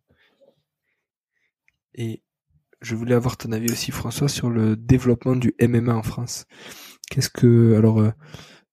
Et 1.95 2.21
je 2.82 2.95
voulais 2.95 3.15
avoir 3.15 3.38
ton 3.38 3.54
avis 3.54 3.71
aussi, 3.71 3.91
François, 3.91 4.28
sur 4.28 4.50
le 4.50 4.76
développement 4.76 5.38
du 5.38 5.56
MMA 5.62 5.95
en 5.95 6.04
France. 6.04 6.45
Qu'est-ce 7.10 7.30
que, 7.30 7.76
alors, 7.78 8.02
euh, 8.02 8.12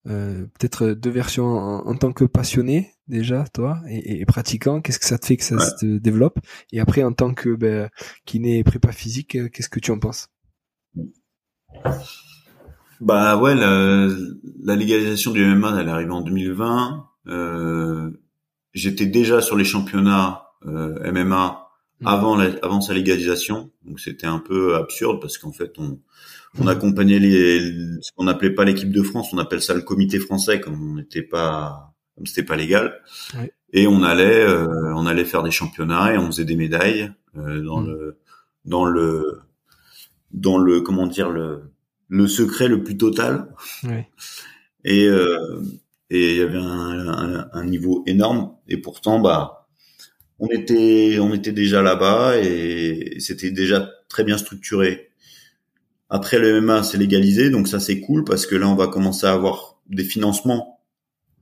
euh 0.07 0.47
peut-être 0.59 0.89
deux 0.89 1.11
versions 1.11 1.47
en, 1.47 1.95
tant 1.97 2.13
que 2.13 2.25
passionné 2.25 2.93
déjà, 3.09 3.45
toi, 3.53 3.81
et, 3.89 4.21
et 4.21 4.27
pratiquant. 4.27 4.81
Qu'est-ce 4.81 4.99
que 4.99 5.07
ça 5.07 5.19
te 5.19 5.27
fait 5.27 5.37
que 5.37 5.45
ça 5.45 5.59
se 5.59 5.99
développe? 5.99 6.39
Et 6.73 6.81
après, 6.81 7.03
en 7.03 7.13
tant 7.13 7.35
que 7.35 7.55
ben, 7.55 7.91
kiné 8.25 8.63
prépa 8.65 8.93
physique, 8.93 9.37
euh, 9.37 9.49
qu'est-ce 9.49 9.69
que 9.69 9.81
tu 9.81 9.91
en 9.91 9.99
penses? 9.99 10.29
Bah 13.01 13.37
ouais, 13.37 13.55
la, 13.55 14.09
la, 14.63 14.77
légalisation 14.77 15.33
du 15.33 15.45
MMA, 15.45 15.81
elle 15.81 15.89
est 15.89 15.91
arrivée 15.91 16.13
en 16.13 16.23
2020. 16.23 17.07
Euh, 17.27 18.11
J'étais 18.75 19.07
déjà 19.07 19.41
sur 19.41 19.57
les 19.57 19.65
championnats 19.65 20.49
euh, 20.67 21.13
MMA 21.13 21.64
mmh. 22.05 22.09
avant, 22.09 22.37
la, 22.37 22.51
avant 22.63 22.81
sa 22.81 22.95
légalisation, 22.95 23.71
donc 23.85 24.01
c'était 24.01 24.27
un 24.27 24.39
peu 24.39 24.77
absurde 24.77 25.21
parce 25.21 25.39
qu'en 25.39 25.53
fait 25.53 25.73
on, 25.79 25.99
on 26.61 26.67
accompagnait 26.67 27.19
les, 27.19 27.61
ce 28.01 28.13
qu'on 28.15 28.25
n'appelait 28.25 28.55
pas 28.55 28.65
l'équipe 28.65 28.93
de 28.93 29.03
France, 29.03 29.33
on 29.33 29.39
appelle 29.39 29.63
ça 29.63 29.75
le 29.75 29.83
comité 29.83 30.19
français 30.19 30.61
comme 30.61 30.81
on 30.81 30.95
n'était 30.97 31.23
pas, 31.23 31.95
comme 32.17 32.27
c'était 32.27 32.45
pas 32.45 32.57
légal. 32.57 33.01
Et 33.73 33.89
on 33.89 34.05
allait, 34.05 34.45
euh, 34.45 34.95
on 34.95 35.07
allait 35.07 35.25
faire 35.25 35.43
des 35.43 35.51
championnats 35.51 36.15
et 36.15 36.19
on 36.19 36.27
faisait 36.27 36.45
des 36.45 36.55
médailles 36.55 37.13
euh, 37.37 37.61
dans 37.63 37.81
mmh. 37.81 37.87
le, 37.87 38.19
dans 38.65 38.85
le 38.85 39.41
dans 40.31 40.59
le 40.59 40.81
comment 40.81 41.07
dire 41.07 41.31
le 41.31 41.73
le 42.09 42.27
secret 42.29 42.69
le 42.69 42.85
plus 42.85 42.97
total. 42.97 43.49
Et 44.85 45.07
euh, 45.07 45.61
et 46.11 46.33
il 46.33 46.37
y 46.39 46.43
avait 46.43 46.59
un, 46.59 47.49
un, 47.53 47.65
niveau 47.65 48.05
énorme 48.07 48.55
et 48.69 48.77
pourtant 48.77 49.19
bah 49.19 49.64
on 50.39 50.49
était 50.49 51.19
on 51.21 51.33
était 51.33 51.53
déjà 51.53 51.83
là-bas 51.83 52.39
et 52.39 53.17
c'était 53.19 53.51
déjà 53.51 53.91
très 54.09 54.25
bien 54.25 54.39
structuré. 54.39 55.11
Après 56.09 56.39
le 56.39 56.61
MMA 56.61 56.83
c'est 56.83 56.99
légalisé 56.99 57.51
donc 57.51 57.69
ça 57.69 57.81
c'est 57.81 58.01
cool 58.01 58.25
parce 58.25 58.47
que 58.47 58.55
là 58.55 58.69
on 58.69 58.75
va 58.75 58.89
commencer 58.89 59.27
à 59.27 59.33
avoir 59.33 59.79
des 59.89 60.05
financements 60.05 60.81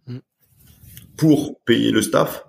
mm. 0.06 0.18
pour 1.16 1.60
payer 1.64 1.90
le 1.90 2.02
staff 2.02 2.44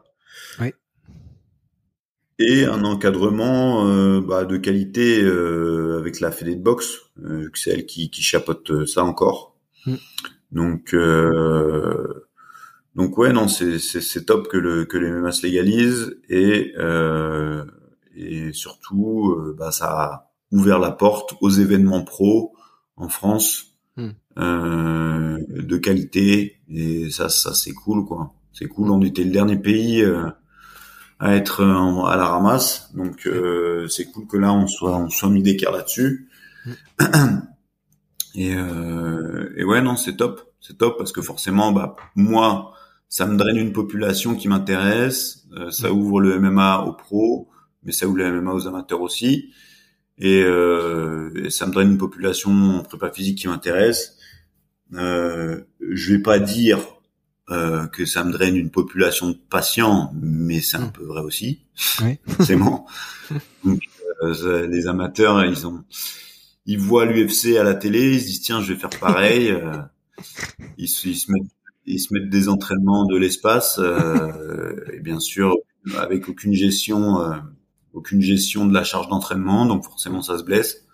et 2.40 2.66
un 2.66 2.84
encadrement 2.84 3.88
euh, 3.88 4.22
bah, 4.22 4.46
de 4.46 4.58
qualité 4.58 5.22
euh, 5.22 5.98
avec 6.00 6.20
la 6.20 6.32
fédé 6.32 6.56
de 6.56 6.62
boxe, 6.62 7.00
euh, 7.24 7.50
c'est 7.54 7.72
elle 7.72 7.86
qui, 7.86 8.10
qui 8.10 8.22
chapeaute 8.22 8.72
euh, 8.72 8.86
ça 8.86 9.04
encore. 9.04 9.56
Mm. 9.86 9.96
Donc 10.52 10.96
donc 12.96 13.18
ouais 13.18 13.34
non 13.34 13.48
c'est 13.48 13.80
c'est 13.80 14.26
top 14.26 14.48
que 14.48 14.58
le 14.58 14.86
que 14.86 14.98
les 14.98 15.10
MMA 15.10 15.32
se 15.32 15.46
légalise 15.46 16.18
et 16.30 16.74
et 18.16 18.54
surtout 18.54 19.36
bah 19.58 19.72
ça 19.72 19.88
a 19.88 20.32
ouvert 20.52 20.80
la 20.80 20.92
porte 20.92 21.36
aux 21.42 21.50
événements 21.50 22.04
pro 22.04 22.54
en 22.96 23.10
France 23.10 23.78
mm. 23.98 24.10
de 24.38 25.78
qualité 25.78 26.62
et 26.70 27.10
ça 27.10 27.30
ça 27.30 27.54
c'est 27.54 27.74
cool 27.74 28.06
quoi 28.06 28.34
c'est 28.52 28.68
cool 28.68 28.92
on 28.92 29.02
était 29.02 29.24
le 29.24 29.32
dernier 29.32 29.58
pays 29.58 30.06
à 31.24 31.36
être 31.36 31.64
à 31.64 32.18
la 32.18 32.28
ramasse. 32.28 32.92
Donc 32.94 33.26
euh, 33.28 33.88
c'est 33.88 34.12
cool 34.12 34.28
que 34.28 34.36
là 34.36 34.52
on 34.52 34.68
soit 34.68 34.98
on 34.98 35.10
soit 35.10 35.30
mis 35.30 35.42
d'écart 35.42 35.72
là-dessus. 35.72 36.30
Et, 38.36 38.56
euh, 38.56 39.54
et 39.56 39.64
ouais 39.64 39.84
non 39.84 39.96
c'est 39.96 40.18
top, 40.18 40.56
c'est 40.60 40.80
top 40.80 40.98
parce 40.98 41.12
que 41.12 41.22
forcément 41.22 41.72
bah 41.72 41.96
moi 42.16 42.74
ça 43.10 43.26
me 43.26 43.38
draine 43.38 43.58
une 43.58 43.74
population 43.74 44.36
qui 44.36 44.48
m'intéresse, 44.48 45.46
euh, 45.56 45.72
ça 45.72 45.92
ouvre 45.92 46.20
le 46.20 46.40
MMA 46.40 46.84
aux 46.86 46.94
pros, 46.94 47.50
mais 47.84 47.92
ça 47.92 48.08
ouvre 48.08 48.18
le 48.18 48.42
MMA 48.42 48.54
aux 48.54 48.68
amateurs 48.68 49.02
aussi. 49.02 49.54
Et, 50.18 50.44
euh, 50.44 51.32
et 51.36 51.50
ça 51.50 51.66
me 51.66 51.72
draine 51.74 51.92
une 51.92 51.98
population 51.98 52.52
en 52.52 52.84
prépa 52.84 53.12
physique 53.12 53.40
qui 53.40 53.48
m'intéresse. 53.48 54.18
Euh, 54.94 55.62
je 55.80 56.14
vais 56.14 56.22
pas 56.22 56.40
dire 56.40 56.80
euh, 57.50 57.88
que 57.88 58.06
ça 58.06 58.24
me 58.24 58.32
draine 58.32 58.56
une 58.56 58.72
population 58.72 59.30
de 59.30 59.38
patients, 59.50 60.14
mais 60.16 60.62
c'est 60.62 60.78
un 60.78 60.88
hmm. 60.88 60.92
peu 60.94 61.04
vrai 61.04 61.22
aussi, 61.22 61.66
oui. 62.02 62.18
forcément. 62.28 62.88
Donc, 63.66 63.82
euh, 64.22 64.68
les 64.68 64.88
amateurs, 64.88 65.44
ils 65.44 65.68
ont, 65.68 65.84
ils 66.66 66.80
voient 66.80 67.06
l'UFC 67.06 67.58
à 67.58 67.64
la 67.64 67.74
télé, 67.74 68.14
ils 68.14 68.22
se 68.22 68.26
disent 68.28 68.42
tiens, 68.42 68.62
je 68.62 68.72
vais 68.72 68.80
faire 68.80 68.98
pareil. 68.98 69.52
Euh, 69.52 69.78
ils, 70.78 70.86
ils, 70.86 71.18
se 71.18 71.32
mettent, 71.32 71.52
ils 71.86 72.00
se 72.00 72.14
mettent 72.14 72.30
des 72.30 72.50
entraînements 72.50 73.06
de 73.06 73.18
l'espace, 73.18 73.80
euh, 73.80 74.74
et 74.94 75.00
bien 75.00 75.20
sûr 75.20 75.56
avec 75.98 76.30
aucune 76.30 76.54
gestion, 76.54 77.18
aucune 77.92 78.22
gestion 78.22 78.66
de 78.66 78.74
la 78.74 78.86
charge 78.86 79.10
d'entraînement, 79.10 79.66
donc 79.66 79.84
forcément 79.84 80.22
ça 80.22 80.38
se 80.38 80.44
blesse. 80.44 80.86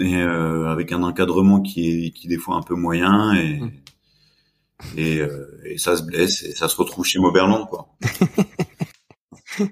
et 0.00 0.20
avec 0.22 0.92
un 0.92 1.02
encadrement 1.02 1.60
qui 1.60 2.06
est 2.06 2.10
qui 2.10 2.26
est 2.26 2.30
des 2.30 2.38
fois 2.38 2.56
un 2.56 2.62
peu 2.62 2.74
moyen 2.74 3.32
et 3.32 3.60
hmm 3.60 3.70
et, 4.96 5.20
euh, 5.20 5.60
et, 5.64 5.78
ça 5.78 5.96
se 5.96 6.02
blesse 6.02 6.42
et 6.42 6.52
ça 6.52 6.68
se 6.68 6.76
retrouve 6.76 7.04
chez 7.04 7.18
Mauberland 7.18 7.66
quoi. 7.68 7.96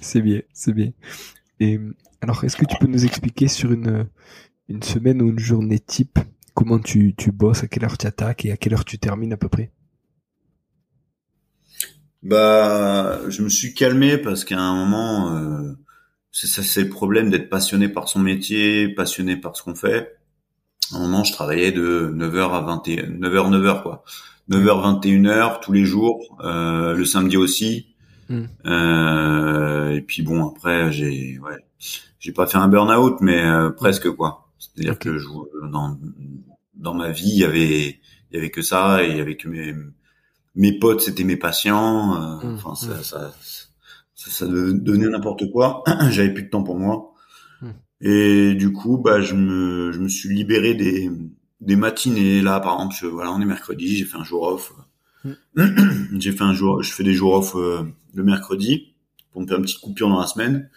c'est 0.00 0.20
bien, 0.20 0.42
c'est 0.52 0.72
bien. 0.72 0.92
Et 1.60 1.78
alors, 2.20 2.42
est-ce 2.44 2.56
que 2.56 2.64
tu 2.64 2.76
peux 2.78 2.86
nous 2.86 3.04
expliquer 3.04 3.48
sur 3.48 3.72
une 3.72 4.08
une 4.68 4.82
semaine 4.82 5.20
ou 5.20 5.28
une 5.28 5.38
journée 5.38 5.78
type 5.78 6.18
comment 6.54 6.78
tu 6.78 7.14
tu 7.16 7.32
bosses, 7.32 7.64
à 7.64 7.68
quelle 7.68 7.84
heure 7.84 7.98
tu 7.98 8.06
attaques 8.06 8.44
et 8.44 8.52
à 8.52 8.56
quelle 8.56 8.74
heure 8.74 8.84
tu 8.84 8.98
termines 8.98 9.32
à 9.32 9.36
peu 9.36 9.48
près? 9.48 9.70
Bah, 12.22 13.20
je 13.28 13.42
me 13.42 13.50
suis 13.50 13.74
calmé 13.74 14.16
parce 14.16 14.44
qu'à 14.44 14.58
un 14.58 14.74
moment, 14.74 15.36
euh, 15.36 15.74
c'est 16.32 16.46
ça, 16.46 16.62
c'est 16.62 16.82
le 16.82 16.88
problème 16.88 17.28
d'être 17.28 17.50
passionné 17.50 17.88
par 17.88 18.08
son 18.08 18.18
métier, 18.18 18.88
passionné 18.88 19.36
par 19.36 19.56
ce 19.56 19.62
qu'on 19.62 19.74
fait. 19.74 20.16
À 20.92 20.96
un 20.96 21.00
moment, 21.00 21.22
je 21.22 21.32
travaillais 21.32 21.70
de 21.70 22.10
9h 22.14 22.52
à 22.52 22.60
21, 22.60 23.02
9h, 23.18 23.50
9h, 23.50 23.82
quoi. 23.82 24.04
9h, 24.50 25.00
21h 25.00 25.60
tous 25.60 25.72
les 25.72 25.84
jours, 25.84 26.38
euh, 26.42 26.94
le 26.94 27.04
samedi 27.04 27.36
aussi. 27.36 27.94
Mm. 28.28 28.44
Euh, 28.66 29.90
et 29.90 30.00
puis 30.00 30.22
bon, 30.22 30.48
après, 30.48 30.92
j'ai, 30.92 31.38
ouais, 31.38 31.64
j'ai 32.18 32.32
pas 32.32 32.46
fait 32.46 32.58
un 32.58 32.68
burn-out, 32.68 33.18
mais 33.20 33.44
euh, 33.44 33.70
presque, 33.70 34.10
quoi. 34.10 34.43
C'est-à-dire 34.74 34.98
que 34.98 35.18
je, 35.18 35.26
dans, 35.70 35.98
dans 36.74 36.94
ma 36.94 37.10
vie, 37.10 37.28
il 37.30 37.38
y 37.38 37.44
avait, 37.44 37.88
il 38.30 38.34
y 38.34 38.36
avait 38.36 38.50
que 38.50 38.62
ça, 38.62 39.04
et 39.04 39.10
il 39.10 39.16
y 39.16 39.20
avait 39.20 39.36
que 39.36 39.48
mes, 39.48 39.74
mes 40.54 40.78
potes, 40.78 41.00
c'était 41.00 41.24
mes 41.24 41.36
patients. 41.36 42.14
euh, 42.42 42.46
Mm, 42.48 42.54
Enfin, 42.54 42.74
ça, 42.74 42.94
mm. 42.94 43.02
ça, 43.02 43.34
ça, 44.14 44.30
ça 44.30 44.46
devenait 44.46 45.08
n'importe 45.08 45.50
quoi. 45.50 45.82
J'avais 46.10 46.32
plus 46.32 46.44
de 46.44 46.50
temps 46.50 46.62
pour 46.62 46.78
moi. 46.78 47.12
Mm. 47.62 47.68
Et 48.00 48.54
du 48.54 48.72
coup, 48.72 48.98
bah, 48.98 49.20
je 49.20 49.34
me, 49.34 49.92
je 49.92 49.98
me 50.00 50.08
suis 50.08 50.34
libéré 50.34 50.74
des, 50.74 51.10
des 51.60 51.76
matinées. 51.76 52.40
Là, 52.42 52.60
par 52.60 52.74
exemple, 52.74 52.94
je- 53.00 53.06
voilà, 53.06 53.32
on 53.32 53.40
est 53.40 53.44
mercredi, 53.46 53.96
j'ai 53.96 54.04
fait 54.04 54.16
un 54.18 54.24
jour 54.24 54.42
off. 54.42 54.72
j'ai 56.18 56.32
fait 56.32 56.42
un 56.44 56.52
jour, 56.52 56.82
je 56.82 56.92
fais 56.92 57.04
des 57.04 57.14
jours 57.14 57.34
off 57.34 57.54
euh, 57.56 57.82
le 58.14 58.22
mercredi 58.24 58.94
pour 59.32 59.40
me 59.42 59.46
faire 59.46 59.56
une 59.56 59.64
petite 59.64 59.80
coupure 59.80 60.08
dans 60.08 60.20
la 60.20 60.26
semaine. 60.26 60.68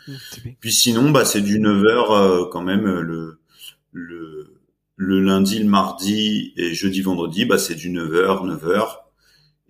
Puis 0.59 0.71
sinon, 0.71 1.11
bah, 1.11 1.25
c'est 1.25 1.41
du 1.41 1.59
9h 1.59 2.49
quand 2.49 2.61
même 2.63 2.85
euh, 2.87 3.01
le, 3.01 3.39
le, 3.91 4.61
le 4.95 5.19
lundi, 5.21 5.59
le 5.59 5.69
mardi 5.69 6.53
et 6.57 6.73
jeudi, 6.73 7.01
vendredi, 7.01 7.45
bah, 7.45 7.57
c'est 7.57 7.75
du 7.75 7.89
9h, 7.91 8.45
9h. 8.45 8.85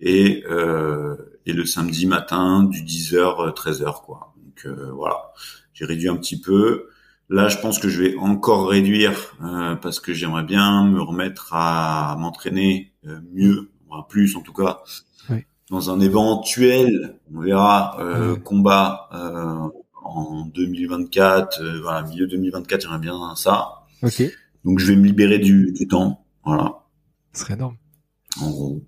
Et, 0.00 0.44
euh, 0.48 1.16
et 1.46 1.52
le 1.52 1.64
samedi 1.64 2.06
matin, 2.06 2.62
du 2.64 2.82
10h, 2.84 3.52
13h, 3.54 4.02
quoi. 4.04 4.34
Donc 4.44 4.66
euh, 4.66 4.90
voilà, 4.92 5.32
j'ai 5.72 5.84
réduit 5.84 6.08
un 6.08 6.16
petit 6.16 6.40
peu. 6.40 6.88
Là, 7.30 7.48
je 7.48 7.58
pense 7.58 7.78
que 7.78 7.88
je 7.88 8.02
vais 8.02 8.16
encore 8.16 8.68
réduire 8.68 9.34
euh, 9.44 9.74
parce 9.76 10.00
que 10.00 10.14
j'aimerais 10.14 10.44
bien 10.44 10.86
me 10.86 11.00
remettre 11.02 11.48
à 11.52 12.16
m'entraîner 12.18 12.92
mieux, 13.34 13.70
enfin, 13.88 14.04
plus 14.08 14.36
en 14.36 14.40
tout 14.40 14.52
cas, 14.54 14.82
Oui. 15.30 15.44
dans 15.70 15.90
un 15.90 16.00
éventuel, 16.00 17.18
on 17.34 17.40
verra, 17.40 17.96
euh, 18.00 18.36
combat 18.36 19.08
euh, 19.12 19.68
en 20.04 20.46
2024, 20.46 21.60
euh, 21.62 21.80
voilà, 21.82 22.02
milieu 22.02 22.26
2024, 22.26 22.82
j'aimerais 22.82 22.98
bien 22.98 23.34
ça. 23.36 23.77
Ok, 24.02 24.22
Donc 24.64 24.78
je 24.78 24.86
vais 24.92 24.96
me 24.96 25.04
libérer 25.06 25.38
du, 25.38 25.72
du 25.72 25.88
temps, 25.88 26.24
voilà, 26.44 26.84
ce 27.32 27.40
serait 27.40 27.54
énorme. 27.54 27.76
en 28.40 28.50
gros. 28.50 28.82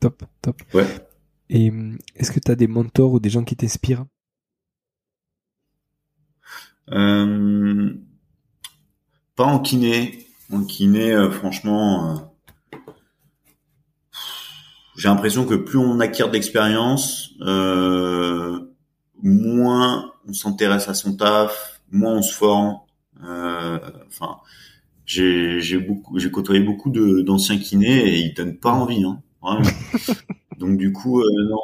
Top, 0.00 0.24
top. 0.40 0.62
Ouais. 0.74 0.86
Et 1.48 1.70
hum, 1.70 1.98
est-ce 2.16 2.32
que 2.32 2.40
tu 2.40 2.50
as 2.50 2.56
des 2.56 2.66
mentors 2.66 3.12
ou 3.12 3.20
des 3.20 3.30
gens 3.30 3.44
qui 3.44 3.54
t'inspirent? 3.56 4.04
Euh, 6.90 7.92
pas 9.36 9.44
en 9.44 9.60
kiné. 9.60 10.26
En 10.52 10.64
kiné, 10.64 11.12
euh, 11.12 11.30
franchement, 11.30 12.16
euh, 12.74 12.78
j'ai 14.96 15.08
l'impression 15.08 15.46
que 15.46 15.54
plus 15.54 15.78
on 15.78 16.00
acquiert 16.00 16.30
d'expérience, 16.30 17.30
euh, 17.40 18.60
moins 19.22 20.12
on 20.28 20.32
s'intéresse 20.32 20.88
à 20.88 20.94
son 20.94 21.16
taf, 21.16 21.80
moins 21.90 22.16
on 22.16 22.22
se 22.22 22.34
forme. 22.34 22.78
Euh, 23.24 23.78
Enfin, 24.08 24.38
j'ai 25.06 25.60
j'ai 25.60 25.78
beaucoup, 25.78 26.18
j'ai 26.18 26.30
côtoyé 26.30 26.60
beaucoup 26.62 26.90
de 26.90 27.22
d'anciens 27.22 27.58
kinés 27.58 28.08
et 28.08 28.18
ils 28.20 28.34
donnent 28.34 28.58
pas 28.58 28.72
envie, 28.72 29.04
hein, 29.04 29.22
vraiment. 29.42 29.62
Donc 30.58 30.78
du 30.78 30.92
coup, 30.92 31.20
euh, 31.22 31.26
non. 31.50 31.58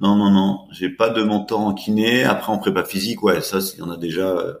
Non, 0.00 0.16
non, 0.16 0.30
non, 0.32 0.68
j'ai 0.72 0.90
pas 0.90 1.10
de 1.10 1.22
mentor 1.22 1.60
en 1.60 1.74
kiné. 1.74 2.24
Après, 2.24 2.52
en 2.52 2.58
prépa 2.58 2.84
physique, 2.84 3.22
ouais, 3.22 3.40
ça, 3.40 3.58
il 3.74 3.80
y 3.80 3.82
en 3.82 3.90
a 3.90 3.96
déjà, 3.96 4.28
euh, 4.30 4.54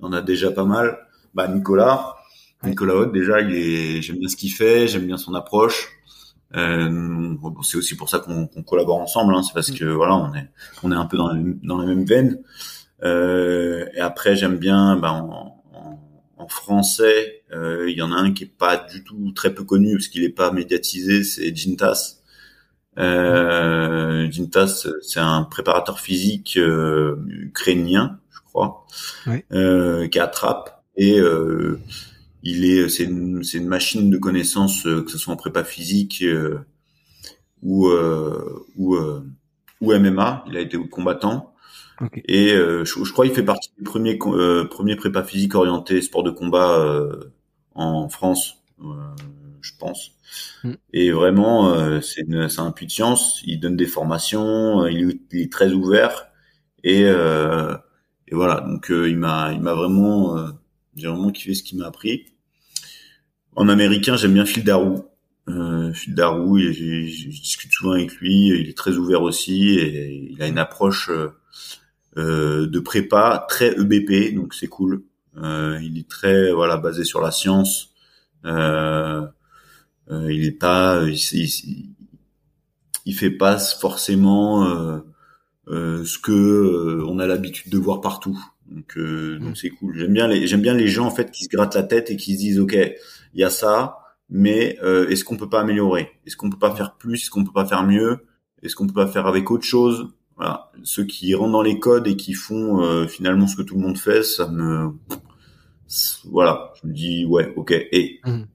il 0.00 0.04
y 0.04 0.08
en 0.08 0.12
a 0.12 0.22
déjà 0.22 0.50
pas 0.50 0.64
mal. 0.64 0.98
Bah, 1.34 1.48
Nicolas. 1.48 2.16
Nicolas 2.64 2.94
Haute, 2.96 3.12
déjà, 3.12 3.40
il 3.40 3.54
est, 3.56 4.02
j'aime 4.02 4.18
bien 4.18 4.28
ce 4.28 4.36
qu'il 4.36 4.52
fait, 4.52 4.88
j'aime 4.88 5.06
bien 5.06 5.18
son 5.18 5.34
approche. 5.34 5.88
Euh, 6.56 7.34
bon, 7.40 7.62
c'est 7.62 7.76
aussi 7.78 7.96
pour 7.96 8.10
ça 8.10 8.18
qu'on 8.18 8.46
qu'on 8.46 8.62
collabore 8.62 9.00
ensemble, 9.00 9.34
hein, 9.34 9.42
c'est 9.42 9.54
parce 9.54 9.72
Mm. 9.72 9.74
que 9.76 9.84
voilà, 9.86 10.16
on 10.16 10.34
est, 10.34 10.48
on 10.82 10.92
est 10.92 10.96
un 10.96 11.06
peu 11.06 11.16
dans 11.16 11.28
la 11.28 11.34
même, 11.34 11.58
dans 11.62 11.78
la 11.78 11.86
même 11.86 12.04
veine. 12.04 12.38
Euh, 13.02 13.86
et 13.94 14.00
après, 14.00 14.36
j'aime 14.36 14.58
bien, 14.58 14.96
bah, 14.96 15.12
en, 15.12 15.62
en, 15.74 16.00
en 16.36 16.48
français, 16.48 17.42
euh, 17.52 17.90
il 17.90 17.96
y 17.96 18.02
en 18.02 18.12
a 18.12 18.16
un 18.16 18.32
qui 18.32 18.44
est 18.44 18.46
pas 18.58 18.76
du 18.76 19.04
tout 19.04 19.32
très 19.32 19.54
peu 19.54 19.64
connu 19.64 19.94
parce 19.96 20.08
qu'il 20.08 20.24
est 20.24 20.28
pas 20.28 20.52
médiatisé, 20.52 21.24
c'est 21.24 21.54
Gintas. 21.54 22.18
Euh, 22.98 24.30
Gintas, 24.30 24.86
c'est 25.02 25.20
un 25.20 25.44
préparateur 25.44 26.00
physique 26.00 26.56
euh, 26.58 27.16
ukrainien, 27.28 28.18
je 28.30 28.40
crois, 28.40 28.86
euh, 29.52 30.08
qui 30.08 30.18
attrape 30.18 30.82
et 30.96 31.18
euh, 31.18 31.80
il 32.42 32.64
est, 32.64 32.88
c'est 32.88 33.04
une, 33.04 33.42
une 33.54 33.66
machine 33.66 34.10
de 34.10 34.18
connaissances, 34.18 34.86
euh, 34.86 35.02
que 35.02 35.10
ce 35.10 35.18
soit 35.18 35.32
en 35.32 35.36
prépa 35.36 35.64
physique 35.64 36.22
euh, 36.22 36.58
ou 37.62 37.88
euh, 37.88 38.66
ou 38.76 38.96
euh, 38.96 39.24
ou 39.80 39.92
MMA. 39.92 40.44
Il 40.48 40.56
a 40.56 40.60
été 40.60 40.78
combattant 40.88 41.51
Et 42.26 42.52
euh, 42.52 42.84
je, 42.84 43.04
je 43.04 43.12
crois 43.12 43.26
qu'il 43.26 43.34
fait 43.34 43.42
partie 43.44 43.70
des 43.78 43.84
premiers 43.84 44.18
euh, 44.26 44.64
premiers 44.66 44.96
prépa 44.96 45.22
physique 45.24 45.54
orientés 45.54 46.00
sport 46.02 46.22
de 46.22 46.30
combat 46.30 46.78
euh, 46.80 47.32
en 47.74 48.08
France, 48.08 48.62
euh, 48.82 48.86
je 49.60 49.72
pense. 49.78 50.12
Mm. 50.64 50.72
Et 50.92 51.10
vraiment, 51.12 51.70
euh, 51.74 52.00
c'est 52.00 52.24
un 52.58 52.72
puits 52.72 52.86
de 52.86 52.90
science. 52.92 53.42
Il 53.46 53.60
donne 53.60 53.76
des 53.76 53.86
formations, 53.86 54.82
euh, 54.84 54.90
il, 54.90 55.10
est- 55.10 55.20
il 55.32 55.40
est 55.42 55.52
très 55.52 55.72
ouvert 55.72 56.28
et 56.84 57.04
euh, 57.06 57.76
et 58.28 58.34
voilà. 58.34 58.60
Donc 58.62 58.90
euh, 58.90 59.08
il 59.10 59.18
m'a 59.18 59.52
il 59.52 59.60
m'a 59.60 59.74
vraiment 59.74 60.38
euh, 60.38 60.48
j'ai 60.96 61.08
vraiment 61.08 61.30
kiffé 61.30 61.54
ce 61.54 61.62
qu'il 61.62 61.78
m'a 61.78 61.86
appris. 61.86 62.26
En 63.56 63.68
américain, 63.68 64.16
j'aime 64.16 64.34
bien 64.34 64.46
Phil 64.46 64.64
Darrow. 64.64 65.08
Euh, 65.48 65.92
Phil 65.92 66.14
Darrow, 66.14 66.56
il- 66.58 66.72
je, 66.72 67.28
discute 67.28 67.72
souvent 67.72 67.92
avec 67.92 68.12
lui. 68.16 68.48
Il 68.48 68.68
est 68.68 68.76
très 68.76 68.96
ouvert 68.96 69.22
aussi 69.22 69.78
et 69.78 70.28
il 70.32 70.42
a 70.42 70.46
une 70.48 70.58
approche 70.58 71.10
de 72.16 72.78
prépa 72.80 73.46
très 73.48 73.72
EBP, 73.78 74.34
donc 74.34 74.54
c'est 74.54 74.68
cool. 74.68 75.02
Euh, 75.38 75.78
il 75.82 75.98
est 75.98 76.08
très 76.08 76.52
voilà 76.52 76.76
basé 76.76 77.04
sur 77.04 77.20
la 77.20 77.30
science. 77.30 77.94
Euh, 78.44 79.26
euh, 80.10 80.32
il 80.32 80.44
est 80.44 80.50
pas, 80.52 81.02
il, 81.06 81.14
il, 81.14 81.90
il 83.06 83.14
fait 83.14 83.30
pas 83.30 83.58
forcément 83.58 84.66
euh, 84.66 84.98
euh, 85.68 86.04
ce 86.04 86.18
que 86.18 86.32
euh, 86.32 87.04
on 87.08 87.18
a 87.18 87.26
l'habitude 87.26 87.70
de 87.72 87.78
voir 87.78 88.00
partout. 88.00 88.38
Donc 88.66 88.96
euh, 88.96 89.38
donc 89.38 89.56
c'est 89.56 89.70
cool. 89.70 89.96
J'aime 89.98 90.12
bien 90.12 90.28
les 90.28 90.46
j'aime 90.46 90.62
bien 90.62 90.74
les 90.74 90.88
gens 90.88 91.06
en 91.06 91.10
fait 91.10 91.30
qui 91.30 91.44
se 91.44 91.48
grattent 91.48 91.74
la 91.74 91.82
tête 91.82 92.10
et 92.10 92.16
qui 92.16 92.34
se 92.34 92.38
disent 92.38 92.60
ok 92.60 92.76
il 93.34 93.40
y 93.40 93.44
a 93.44 93.50
ça, 93.50 93.98
mais 94.28 94.78
euh, 94.82 95.08
est-ce 95.08 95.24
qu'on 95.24 95.36
peut 95.36 95.48
pas 95.48 95.60
améliorer? 95.60 96.10
Est-ce 96.26 96.36
qu'on 96.36 96.50
peut 96.50 96.58
pas 96.58 96.74
faire 96.74 96.96
plus? 96.96 97.22
Est-ce 97.22 97.30
qu'on 97.30 97.44
peut 97.44 97.52
pas 97.52 97.66
faire 97.66 97.84
mieux? 97.84 98.26
Est-ce 98.62 98.76
qu'on 98.76 98.86
peut 98.86 98.92
pas 98.94 99.06
faire 99.08 99.26
avec 99.26 99.50
autre 99.50 99.64
chose? 99.64 100.08
Voilà, 100.36 100.70
ceux 100.82 101.04
qui 101.04 101.34
rentrent 101.34 101.52
dans 101.52 101.62
les 101.62 101.78
codes 101.78 102.06
et 102.08 102.16
qui 102.16 102.34
font 102.34 102.82
euh, 102.82 103.06
finalement 103.06 103.46
ce 103.46 103.56
que 103.56 103.62
tout 103.62 103.74
le 103.76 103.80
monde 103.82 103.98
fait, 103.98 104.22
ça 104.22 104.48
me 104.48 104.92
voilà, 106.24 106.72
je 106.82 106.86
me 106.88 106.92
dis 106.92 107.24
ouais 107.26 107.52
ok 107.56 107.70
et 107.72 108.20
Mhm. 108.26 108.52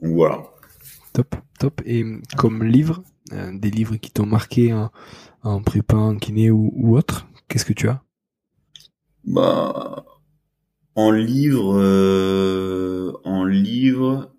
donc 0.00 0.14
voilà. 0.14 0.42
Top, 1.12 1.34
top. 1.58 1.82
Et 1.84 2.04
comme 2.36 2.62
livre, 2.64 3.02
euh, 3.32 3.50
des 3.56 3.70
livres 3.70 3.96
qui 3.96 4.10
t'ont 4.10 4.26
marqué 4.26 4.72
en, 4.72 4.90
en 5.42 5.62
prépa, 5.62 5.96
en 5.96 6.16
kiné 6.16 6.50
ou, 6.50 6.72
ou 6.74 6.96
autre, 6.96 7.26
qu'est-ce 7.48 7.64
que 7.64 7.72
tu 7.72 7.88
as? 7.88 8.02
Bah, 9.24 10.04
en 10.96 11.10
livre, 11.12 11.76
euh, 11.78 13.12
en 13.24 13.44
livre, 13.44 14.32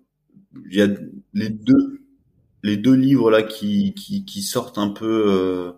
il 0.70 0.76
y 0.76 0.82
a 0.82 0.88
les 1.34 1.50
deux, 1.50 1.97
les 2.62 2.76
deux 2.76 2.94
livres 2.94 3.30
là 3.30 3.42
qui 3.42 3.94
qui, 3.94 4.24
qui 4.24 4.42
sortent 4.42 4.78
un 4.78 4.88
peu, 4.88 5.24
euh, 5.28 5.72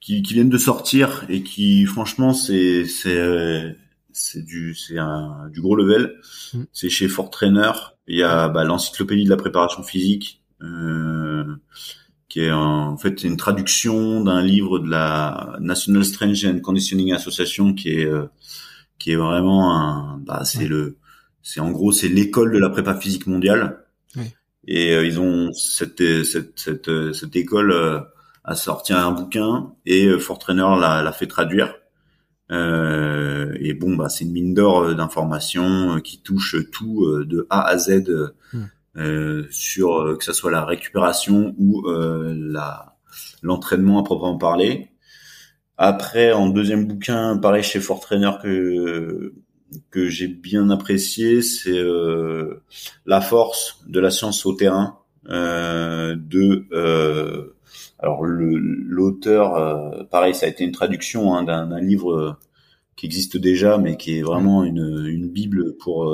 qui, 0.00 0.22
qui 0.22 0.34
viennent 0.34 0.48
de 0.50 0.58
sortir 0.58 1.24
et 1.28 1.42
qui, 1.42 1.84
franchement, 1.86 2.32
c'est 2.34 2.84
c'est 2.86 3.16
euh, 3.18 3.72
c'est 4.12 4.44
du 4.44 4.74
c'est 4.74 4.98
un 4.98 5.48
du 5.52 5.60
gros 5.60 5.76
level. 5.76 6.20
Mm. 6.54 6.62
C'est 6.72 6.88
chez 6.90 7.08
Fort 7.08 7.30
Trainer. 7.30 7.72
Il 8.06 8.16
y 8.18 8.22
a 8.22 8.48
bah, 8.48 8.64
l'encyclopédie 8.64 9.24
de 9.24 9.30
la 9.30 9.36
préparation 9.36 9.82
physique. 9.82 10.42
Euh, 10.62 11.44
qui 12.28 12.40
est 12.40 12.50
en, 12.52 12.88
en 12.92 12.96
fait 12.98 13.22
une 13.24 13.36
traduction 13.36 14.22
d'un 14.22 14.42
livre 14.42 14.78
de 14.80 14.90
la 14.90 15.56
National 15.60 16.04
Strength 16.04 16.44
and 16.44 16.60
Conditioning 16.60 17.12
Association 17.12 17.74
qui 17.74 17.90
est 17.90 18.04
euh, 18.06 18.26
qui 18.98 19.12
est 19.12 19.16
vraiment 19.16 19.74
un 19.74 20.18
bah 20.18 20.44
c'est 20.44 20.58
Ouais. 20.58 20.66
le 20.68 20.96
c'est 21.42 21.60
en 21.60 21.70
gros 21.70 21.92
c'est 21.92 22.08
l'école 22.08 22.52
de 22.52 22.58
la 22.58 22.68
prépa 22.70 22.94
physique 22.96 23.26
mondiale 23.26 23.84
Ouais. 24.16 24.34
Et 24.68 24.92
euh, 24.94 25.04
ils 25.06 25.20
ont 25.20 25.52
cette 25.52 26.24
cette 26.24 26.58
cette, 26.58 26.88
euh, 26.88 27.12
cette 27.12 27.34
école 27.36 27.72
euh, 27.72 28.00
a 28.44 28.54
sorti 28.54 28.92
un 28.92 29.10
bouquin 29.12 29.72
et 29.86 30.06
euh, 30.06 30.18
Fort 30.18 30.38
Trainer 30.38 30.76
l'a 30.80 31.02
l'a 31.02 31.12
fait 31.12 31.26
traduire 31.26 31.74
euh, 32.50 33.52
et 33.60 33.74
bon 33.74 33.96
bah 33.96 34.08
c'est 34.08 34.24
une 34.24 34.32
mine 34.32 34.54
d'or 34.54 34.82
euh, 34.84 34.94
d'informations 34.94 35.96
euh, 35.96 36.00
qui 36.00 36.22
touche 36.22 36.56
tout 36.70 37.04
euh, 37.06 37.24
de 37.26 37.46
A 37.50 37.66
à 37.66 37.78
Z 37.78 38.08
euh, 38.08 38.34
Mm. 38.52 38.64
euh, 38.96 39.46
sur 39.50 40.00
euh, 40.00 40.16
que 40.16 40.24
ça 40.24 40.32
soit 40.32 40.50
la 40.50 40.64
récupération 40.64 41.54
ou 41.58 41.86
euh, 41.88 42.34
la 42.36 42.96
l'entraînement 43.42 44.00
à 44.00 44.04
proprement 44.04 44.38
parler. 44.38 44.90
Après, 45.76 46.32
en 46.32 46.48
deuxième 46.48 46.86
bouquin, 46.86 47.38
pareil 47.38 47.62
chez 47.62 47.80
Fort 47.80 48.00
Trainer 48.00 48.32
que 48.42 49.34
que 49.90 50.08
j'ai 50.08 50.28
bien 50.28 50.70
apprécié, 50.70 51.42
c'est 51.42 51.78
euh, 51.78 52.62
la 53.06 53.20
force 53.20 53.80
de 53.86 54.00
la 54.00 54.10
science 54.10 54.46
au 54.46 54.54
terrain 54.54 54.98
euh, 55.30 56.16
de 56.16 56.64
euh, 56.72 57.54
alors 57.98 58.24
l'auteur 58.24 59.56
euh, 59.56 60.04
pareil 60.04 60.34
ça 60.34 60.46
a 60.46 60.48
été 60.48 60.64
une 60.64 60.72
traduction 60.72 61.34
hein, 61.34 61.42
d'un 61.42 61.80
livre 61.80 62.38
qui 62.96 63.04
existe 63.04 63.36
déjà 63.36 63.76
mais 63.76 63.98
qui 63.98 64.16
est 64.16 64.22
vraiment 64.22 64.64
une, 64.64 65.06
une 65.06 65.28
bible 65.28 65.76
pour 65.76 66.10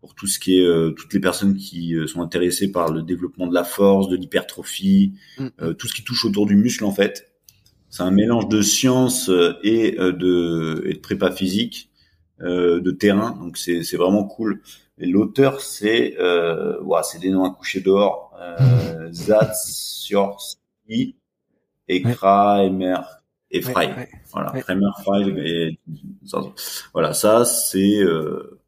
pour 0.00 0.14
tout 0.14 0.26
ce 0.26 0.38
qui 0.38 0.58
est 0.58 0.94
toutes 0.96 1.12
les 1.12 1.20
personnes 1.20 1.54
qui 1.54 1.94
sont 2.06 2.22
intéressées 2.22 2.72
par 2.72 2.90
le 2.90 3.02
développement 3.02 3.46
de 3.46 3.52
la 3.54 3.64
force, 3.64 4.08
de 4.08 4.16
l'hypertrophie, 4.16 5.12
mm. 5.38 5.74
tout 5.74 5.86
ce 5.86 5.92
qui 5.92 6.02
touche 6.02 6.24
autour 6.24 6.46
du 6.46 6.56
muscle 6.56 6.84
en 6.86 6.92
fait. 6.92 7.30
C'est 7.90 8.04
un 8.04 8.10
mélange 8.10 8.48
de 8.48 8.62
science 8.62 9.28
et 9.62 9.96
de, 9.98 10.82
et 10.86 10.94
de 10.94 10.98
prépa 11.00 11.30
physique 11.30 11.89
euh, 11.89 11.89
de 12.40 12.90
terrain, 12.90 13.32
donc 13.32 13.56
c'est 13.56 13.82
c'est 13.82 13.96
vraiment 13.96 14.24
cool. 14.24 14.60
Et 14.98 15.06
l'auteur 15.06 15.60
c'est 15.60 16.16
euh, 16.18 16.78
c'est 17.02 17.18
des 17.18 17.30
noms 17.30 17.44
à 17.44 17.50
coucher 17.50 17.80
dehors. 17.80 18.32
Euh, 18.40 19.00
Zatsiorsky 19.12 21.16
et 21.88 22.02
Kramer 22.02 23.00
et 23.50 23.62
Fry. 23.62 23.88
Voilà, 24.32 24.52
Kramer, 24.60 24.90
Fry 25.02 25.30
et 25.40 25.80
voilà, 26.92 27.14
ça 27.14 27.44
c'est 27.44 27.98
euh, 27.98 28.60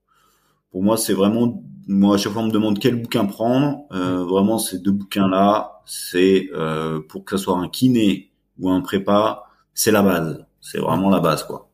pour 0.71 0.83
moi 0.83 0.97
c'est 0.97 1.13
vraiment 1.13 1.63
moi 1.87 2.15
à 2.15 2.19
chaque 2.19 2.33
fois 2.33 2.43
on 2.43 2.47
me 2.47 2.51
demande 2.51 2.79
quel 2.79 3.01
bouquin 3.01 3.27
prendre. 3.27 3.85
Euh, 3.93 4.25
vraiment 4.25 4.59
ces 4.59 4.79
deux 4.79 4.93
bouquins 4.93 5.29
là, 5.29 5.83
c'est 5.87 6.49
euh, 6.55 7.01
pour 7.09 7.25
que 7.25 7.37
ça 7.37 7.45
soit 7.45 7.59
un 7.59 7.69
kiné 7.69 8.33
ou 8.59 8.71
un 8.71 8.81
prépa, 8.81 9.45
c'est 9.75 9.93
la 9.93 10.03
base. 10.03 10.45
C'est 10.61 10.79
vraiment 10.79 11.11
la 11.11 11.21
base 11.21 11.45
quoi. 11.45 11.69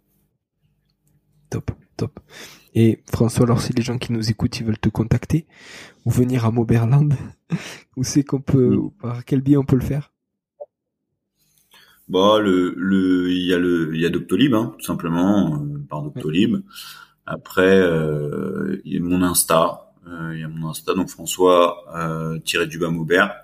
Top 1.50 1.70
top. 1.98 2.20
Et 2.74 3.02
François, 3.10 3.44
alors 3.44 3.60
si 3.60 3.72
les 3.72 3.82
gens 3.82 3.98
qui 3.98 4.12
nous 4.12 4.30
écoutent, 4.30 4.58
ils 4.60 4.66
veulent 4.66 4.78
te 4.78 4.88
contacter 4.88 5.46
ou 6.04 6.10
venir 6.10 6.44
à 6.44 6.50
Moberland, 6.50 7.12
où 7.96 8.04
c'est 8.04 8.22
qu'on 8.22 8.40
peut, 8.40 8.78
par 9.02 9.24
quel 9.24 9.40
biais 9.40 9.56
on 9.56 9.64
peut 9.64 9.76
le 9.76 9.82
faire? 9.82 10.12
Bah, 12.08 12.38
le, 12.40 12.74
le, 12.76 13.30
il 13.30 13.44
y 13.44 13.52
a 13.52 13.58
le, 13.58 13.94
il 13.94 14.00
y 14.00 14.06
a 14.06 14.10
Doctolib, 14.10 14.54
hein, 14.54 14.74
tout 14.78 14.86
simplement, 14.86 15.56
euh, 15.56 15.78
par 15.90 16.02
Doctolib. 16.02 16.62
Après, 17.26 17.78
euh, 17.78 18.80
il 18.86 18.94
y 18.94 18.96
a 18.96 19.00
mon 19.00 19.22
Insta, 19.22 19.92
euh, 20.06 20.32
il 20.34 20.40
y 20.40 20.44
a 20.44 20.48
mon 20.48 20.70
Insta, 20.70 20.94
donc 20.94 21.10
François 21.10 21.84
euh, 21.94 22.38
tiré 22.38 22.66
du 22.66 22.78
bas 22.78 22.88
Maubert, 22.88 23.34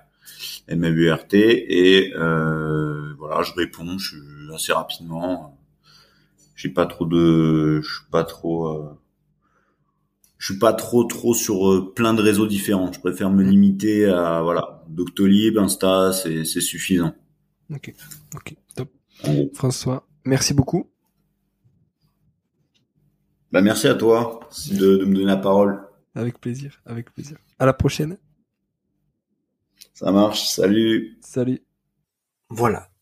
M 0.67 0.83
A 0.83 0.89
U 0.89 1.11
R 1.11 1.27
T, 1.27 1.37
et 1.37 2.11
voilà, 2.15 3.43
je 3.43 3.53
réponds, 3.53 3.99
je 3.99 4.17
assez 4.53 4.73
rapidement 4.73 5.54
j'ai 6.55 6.69
pas 6.69 6.85
trop 6.85 7.05
de, 7.05 7.81
je 7.81 7.93
suis 7.95 8.09
pas 8.11 8.23
trop, 8.23 8.67
euh, 8.67 8.97
je 10.37 10.53
suis 10.53 10.59
pas 10.59 10.73
trop 10.73 11.03
trop 11.03 11.33
sur 11.33 11.69
euh, 11.69 11.93
plein 11.93 12.13
de 12.13 12.21
réseaux 12.21 12.47
différents. 12.47 12.91
Je 12.91 12.99
préfère 12.99 13.29
me 13.29 13.43
limiter 13.43 14.05
à 14.05 14.41
voilà, 14.41 14.83
Doctolib, 14.87 15.57
Insta, 15.57 16.13
c'est 16.13 16.45
c'est 16.45 16.61
suffisant. 16.61 17.13
Ok, 17.73 17.93
ok, 18.35 18.55
top. 18.75 18.89
François, 19.53 20.07
merci 20.23 20.53
beaucoup. 20.53 20.89
Bah 23.51 23.61
merci 23.61 23.87
à 23.87 23.95
toi 23.95 24.41
de, 24.71 24.97
de 24.97 25.05
me 25.05 25.13
donner 25.15 25.25
la 25.27 25.37
parole. 25.37 25.81
Avec 26.13 26.39
plaisir, 26.39 26.81
avec 26.85 27.13
plaisir. 27.13 27.37
À 27.59 27.65
la 27.65 27.73
prochaine. 27.73 28.17
Ça 29.93 30.11
marche. 30.11 30.47
Salut. 30.47 31.17
Salut. 31.21 31.61
Voilà. 32.49 32.89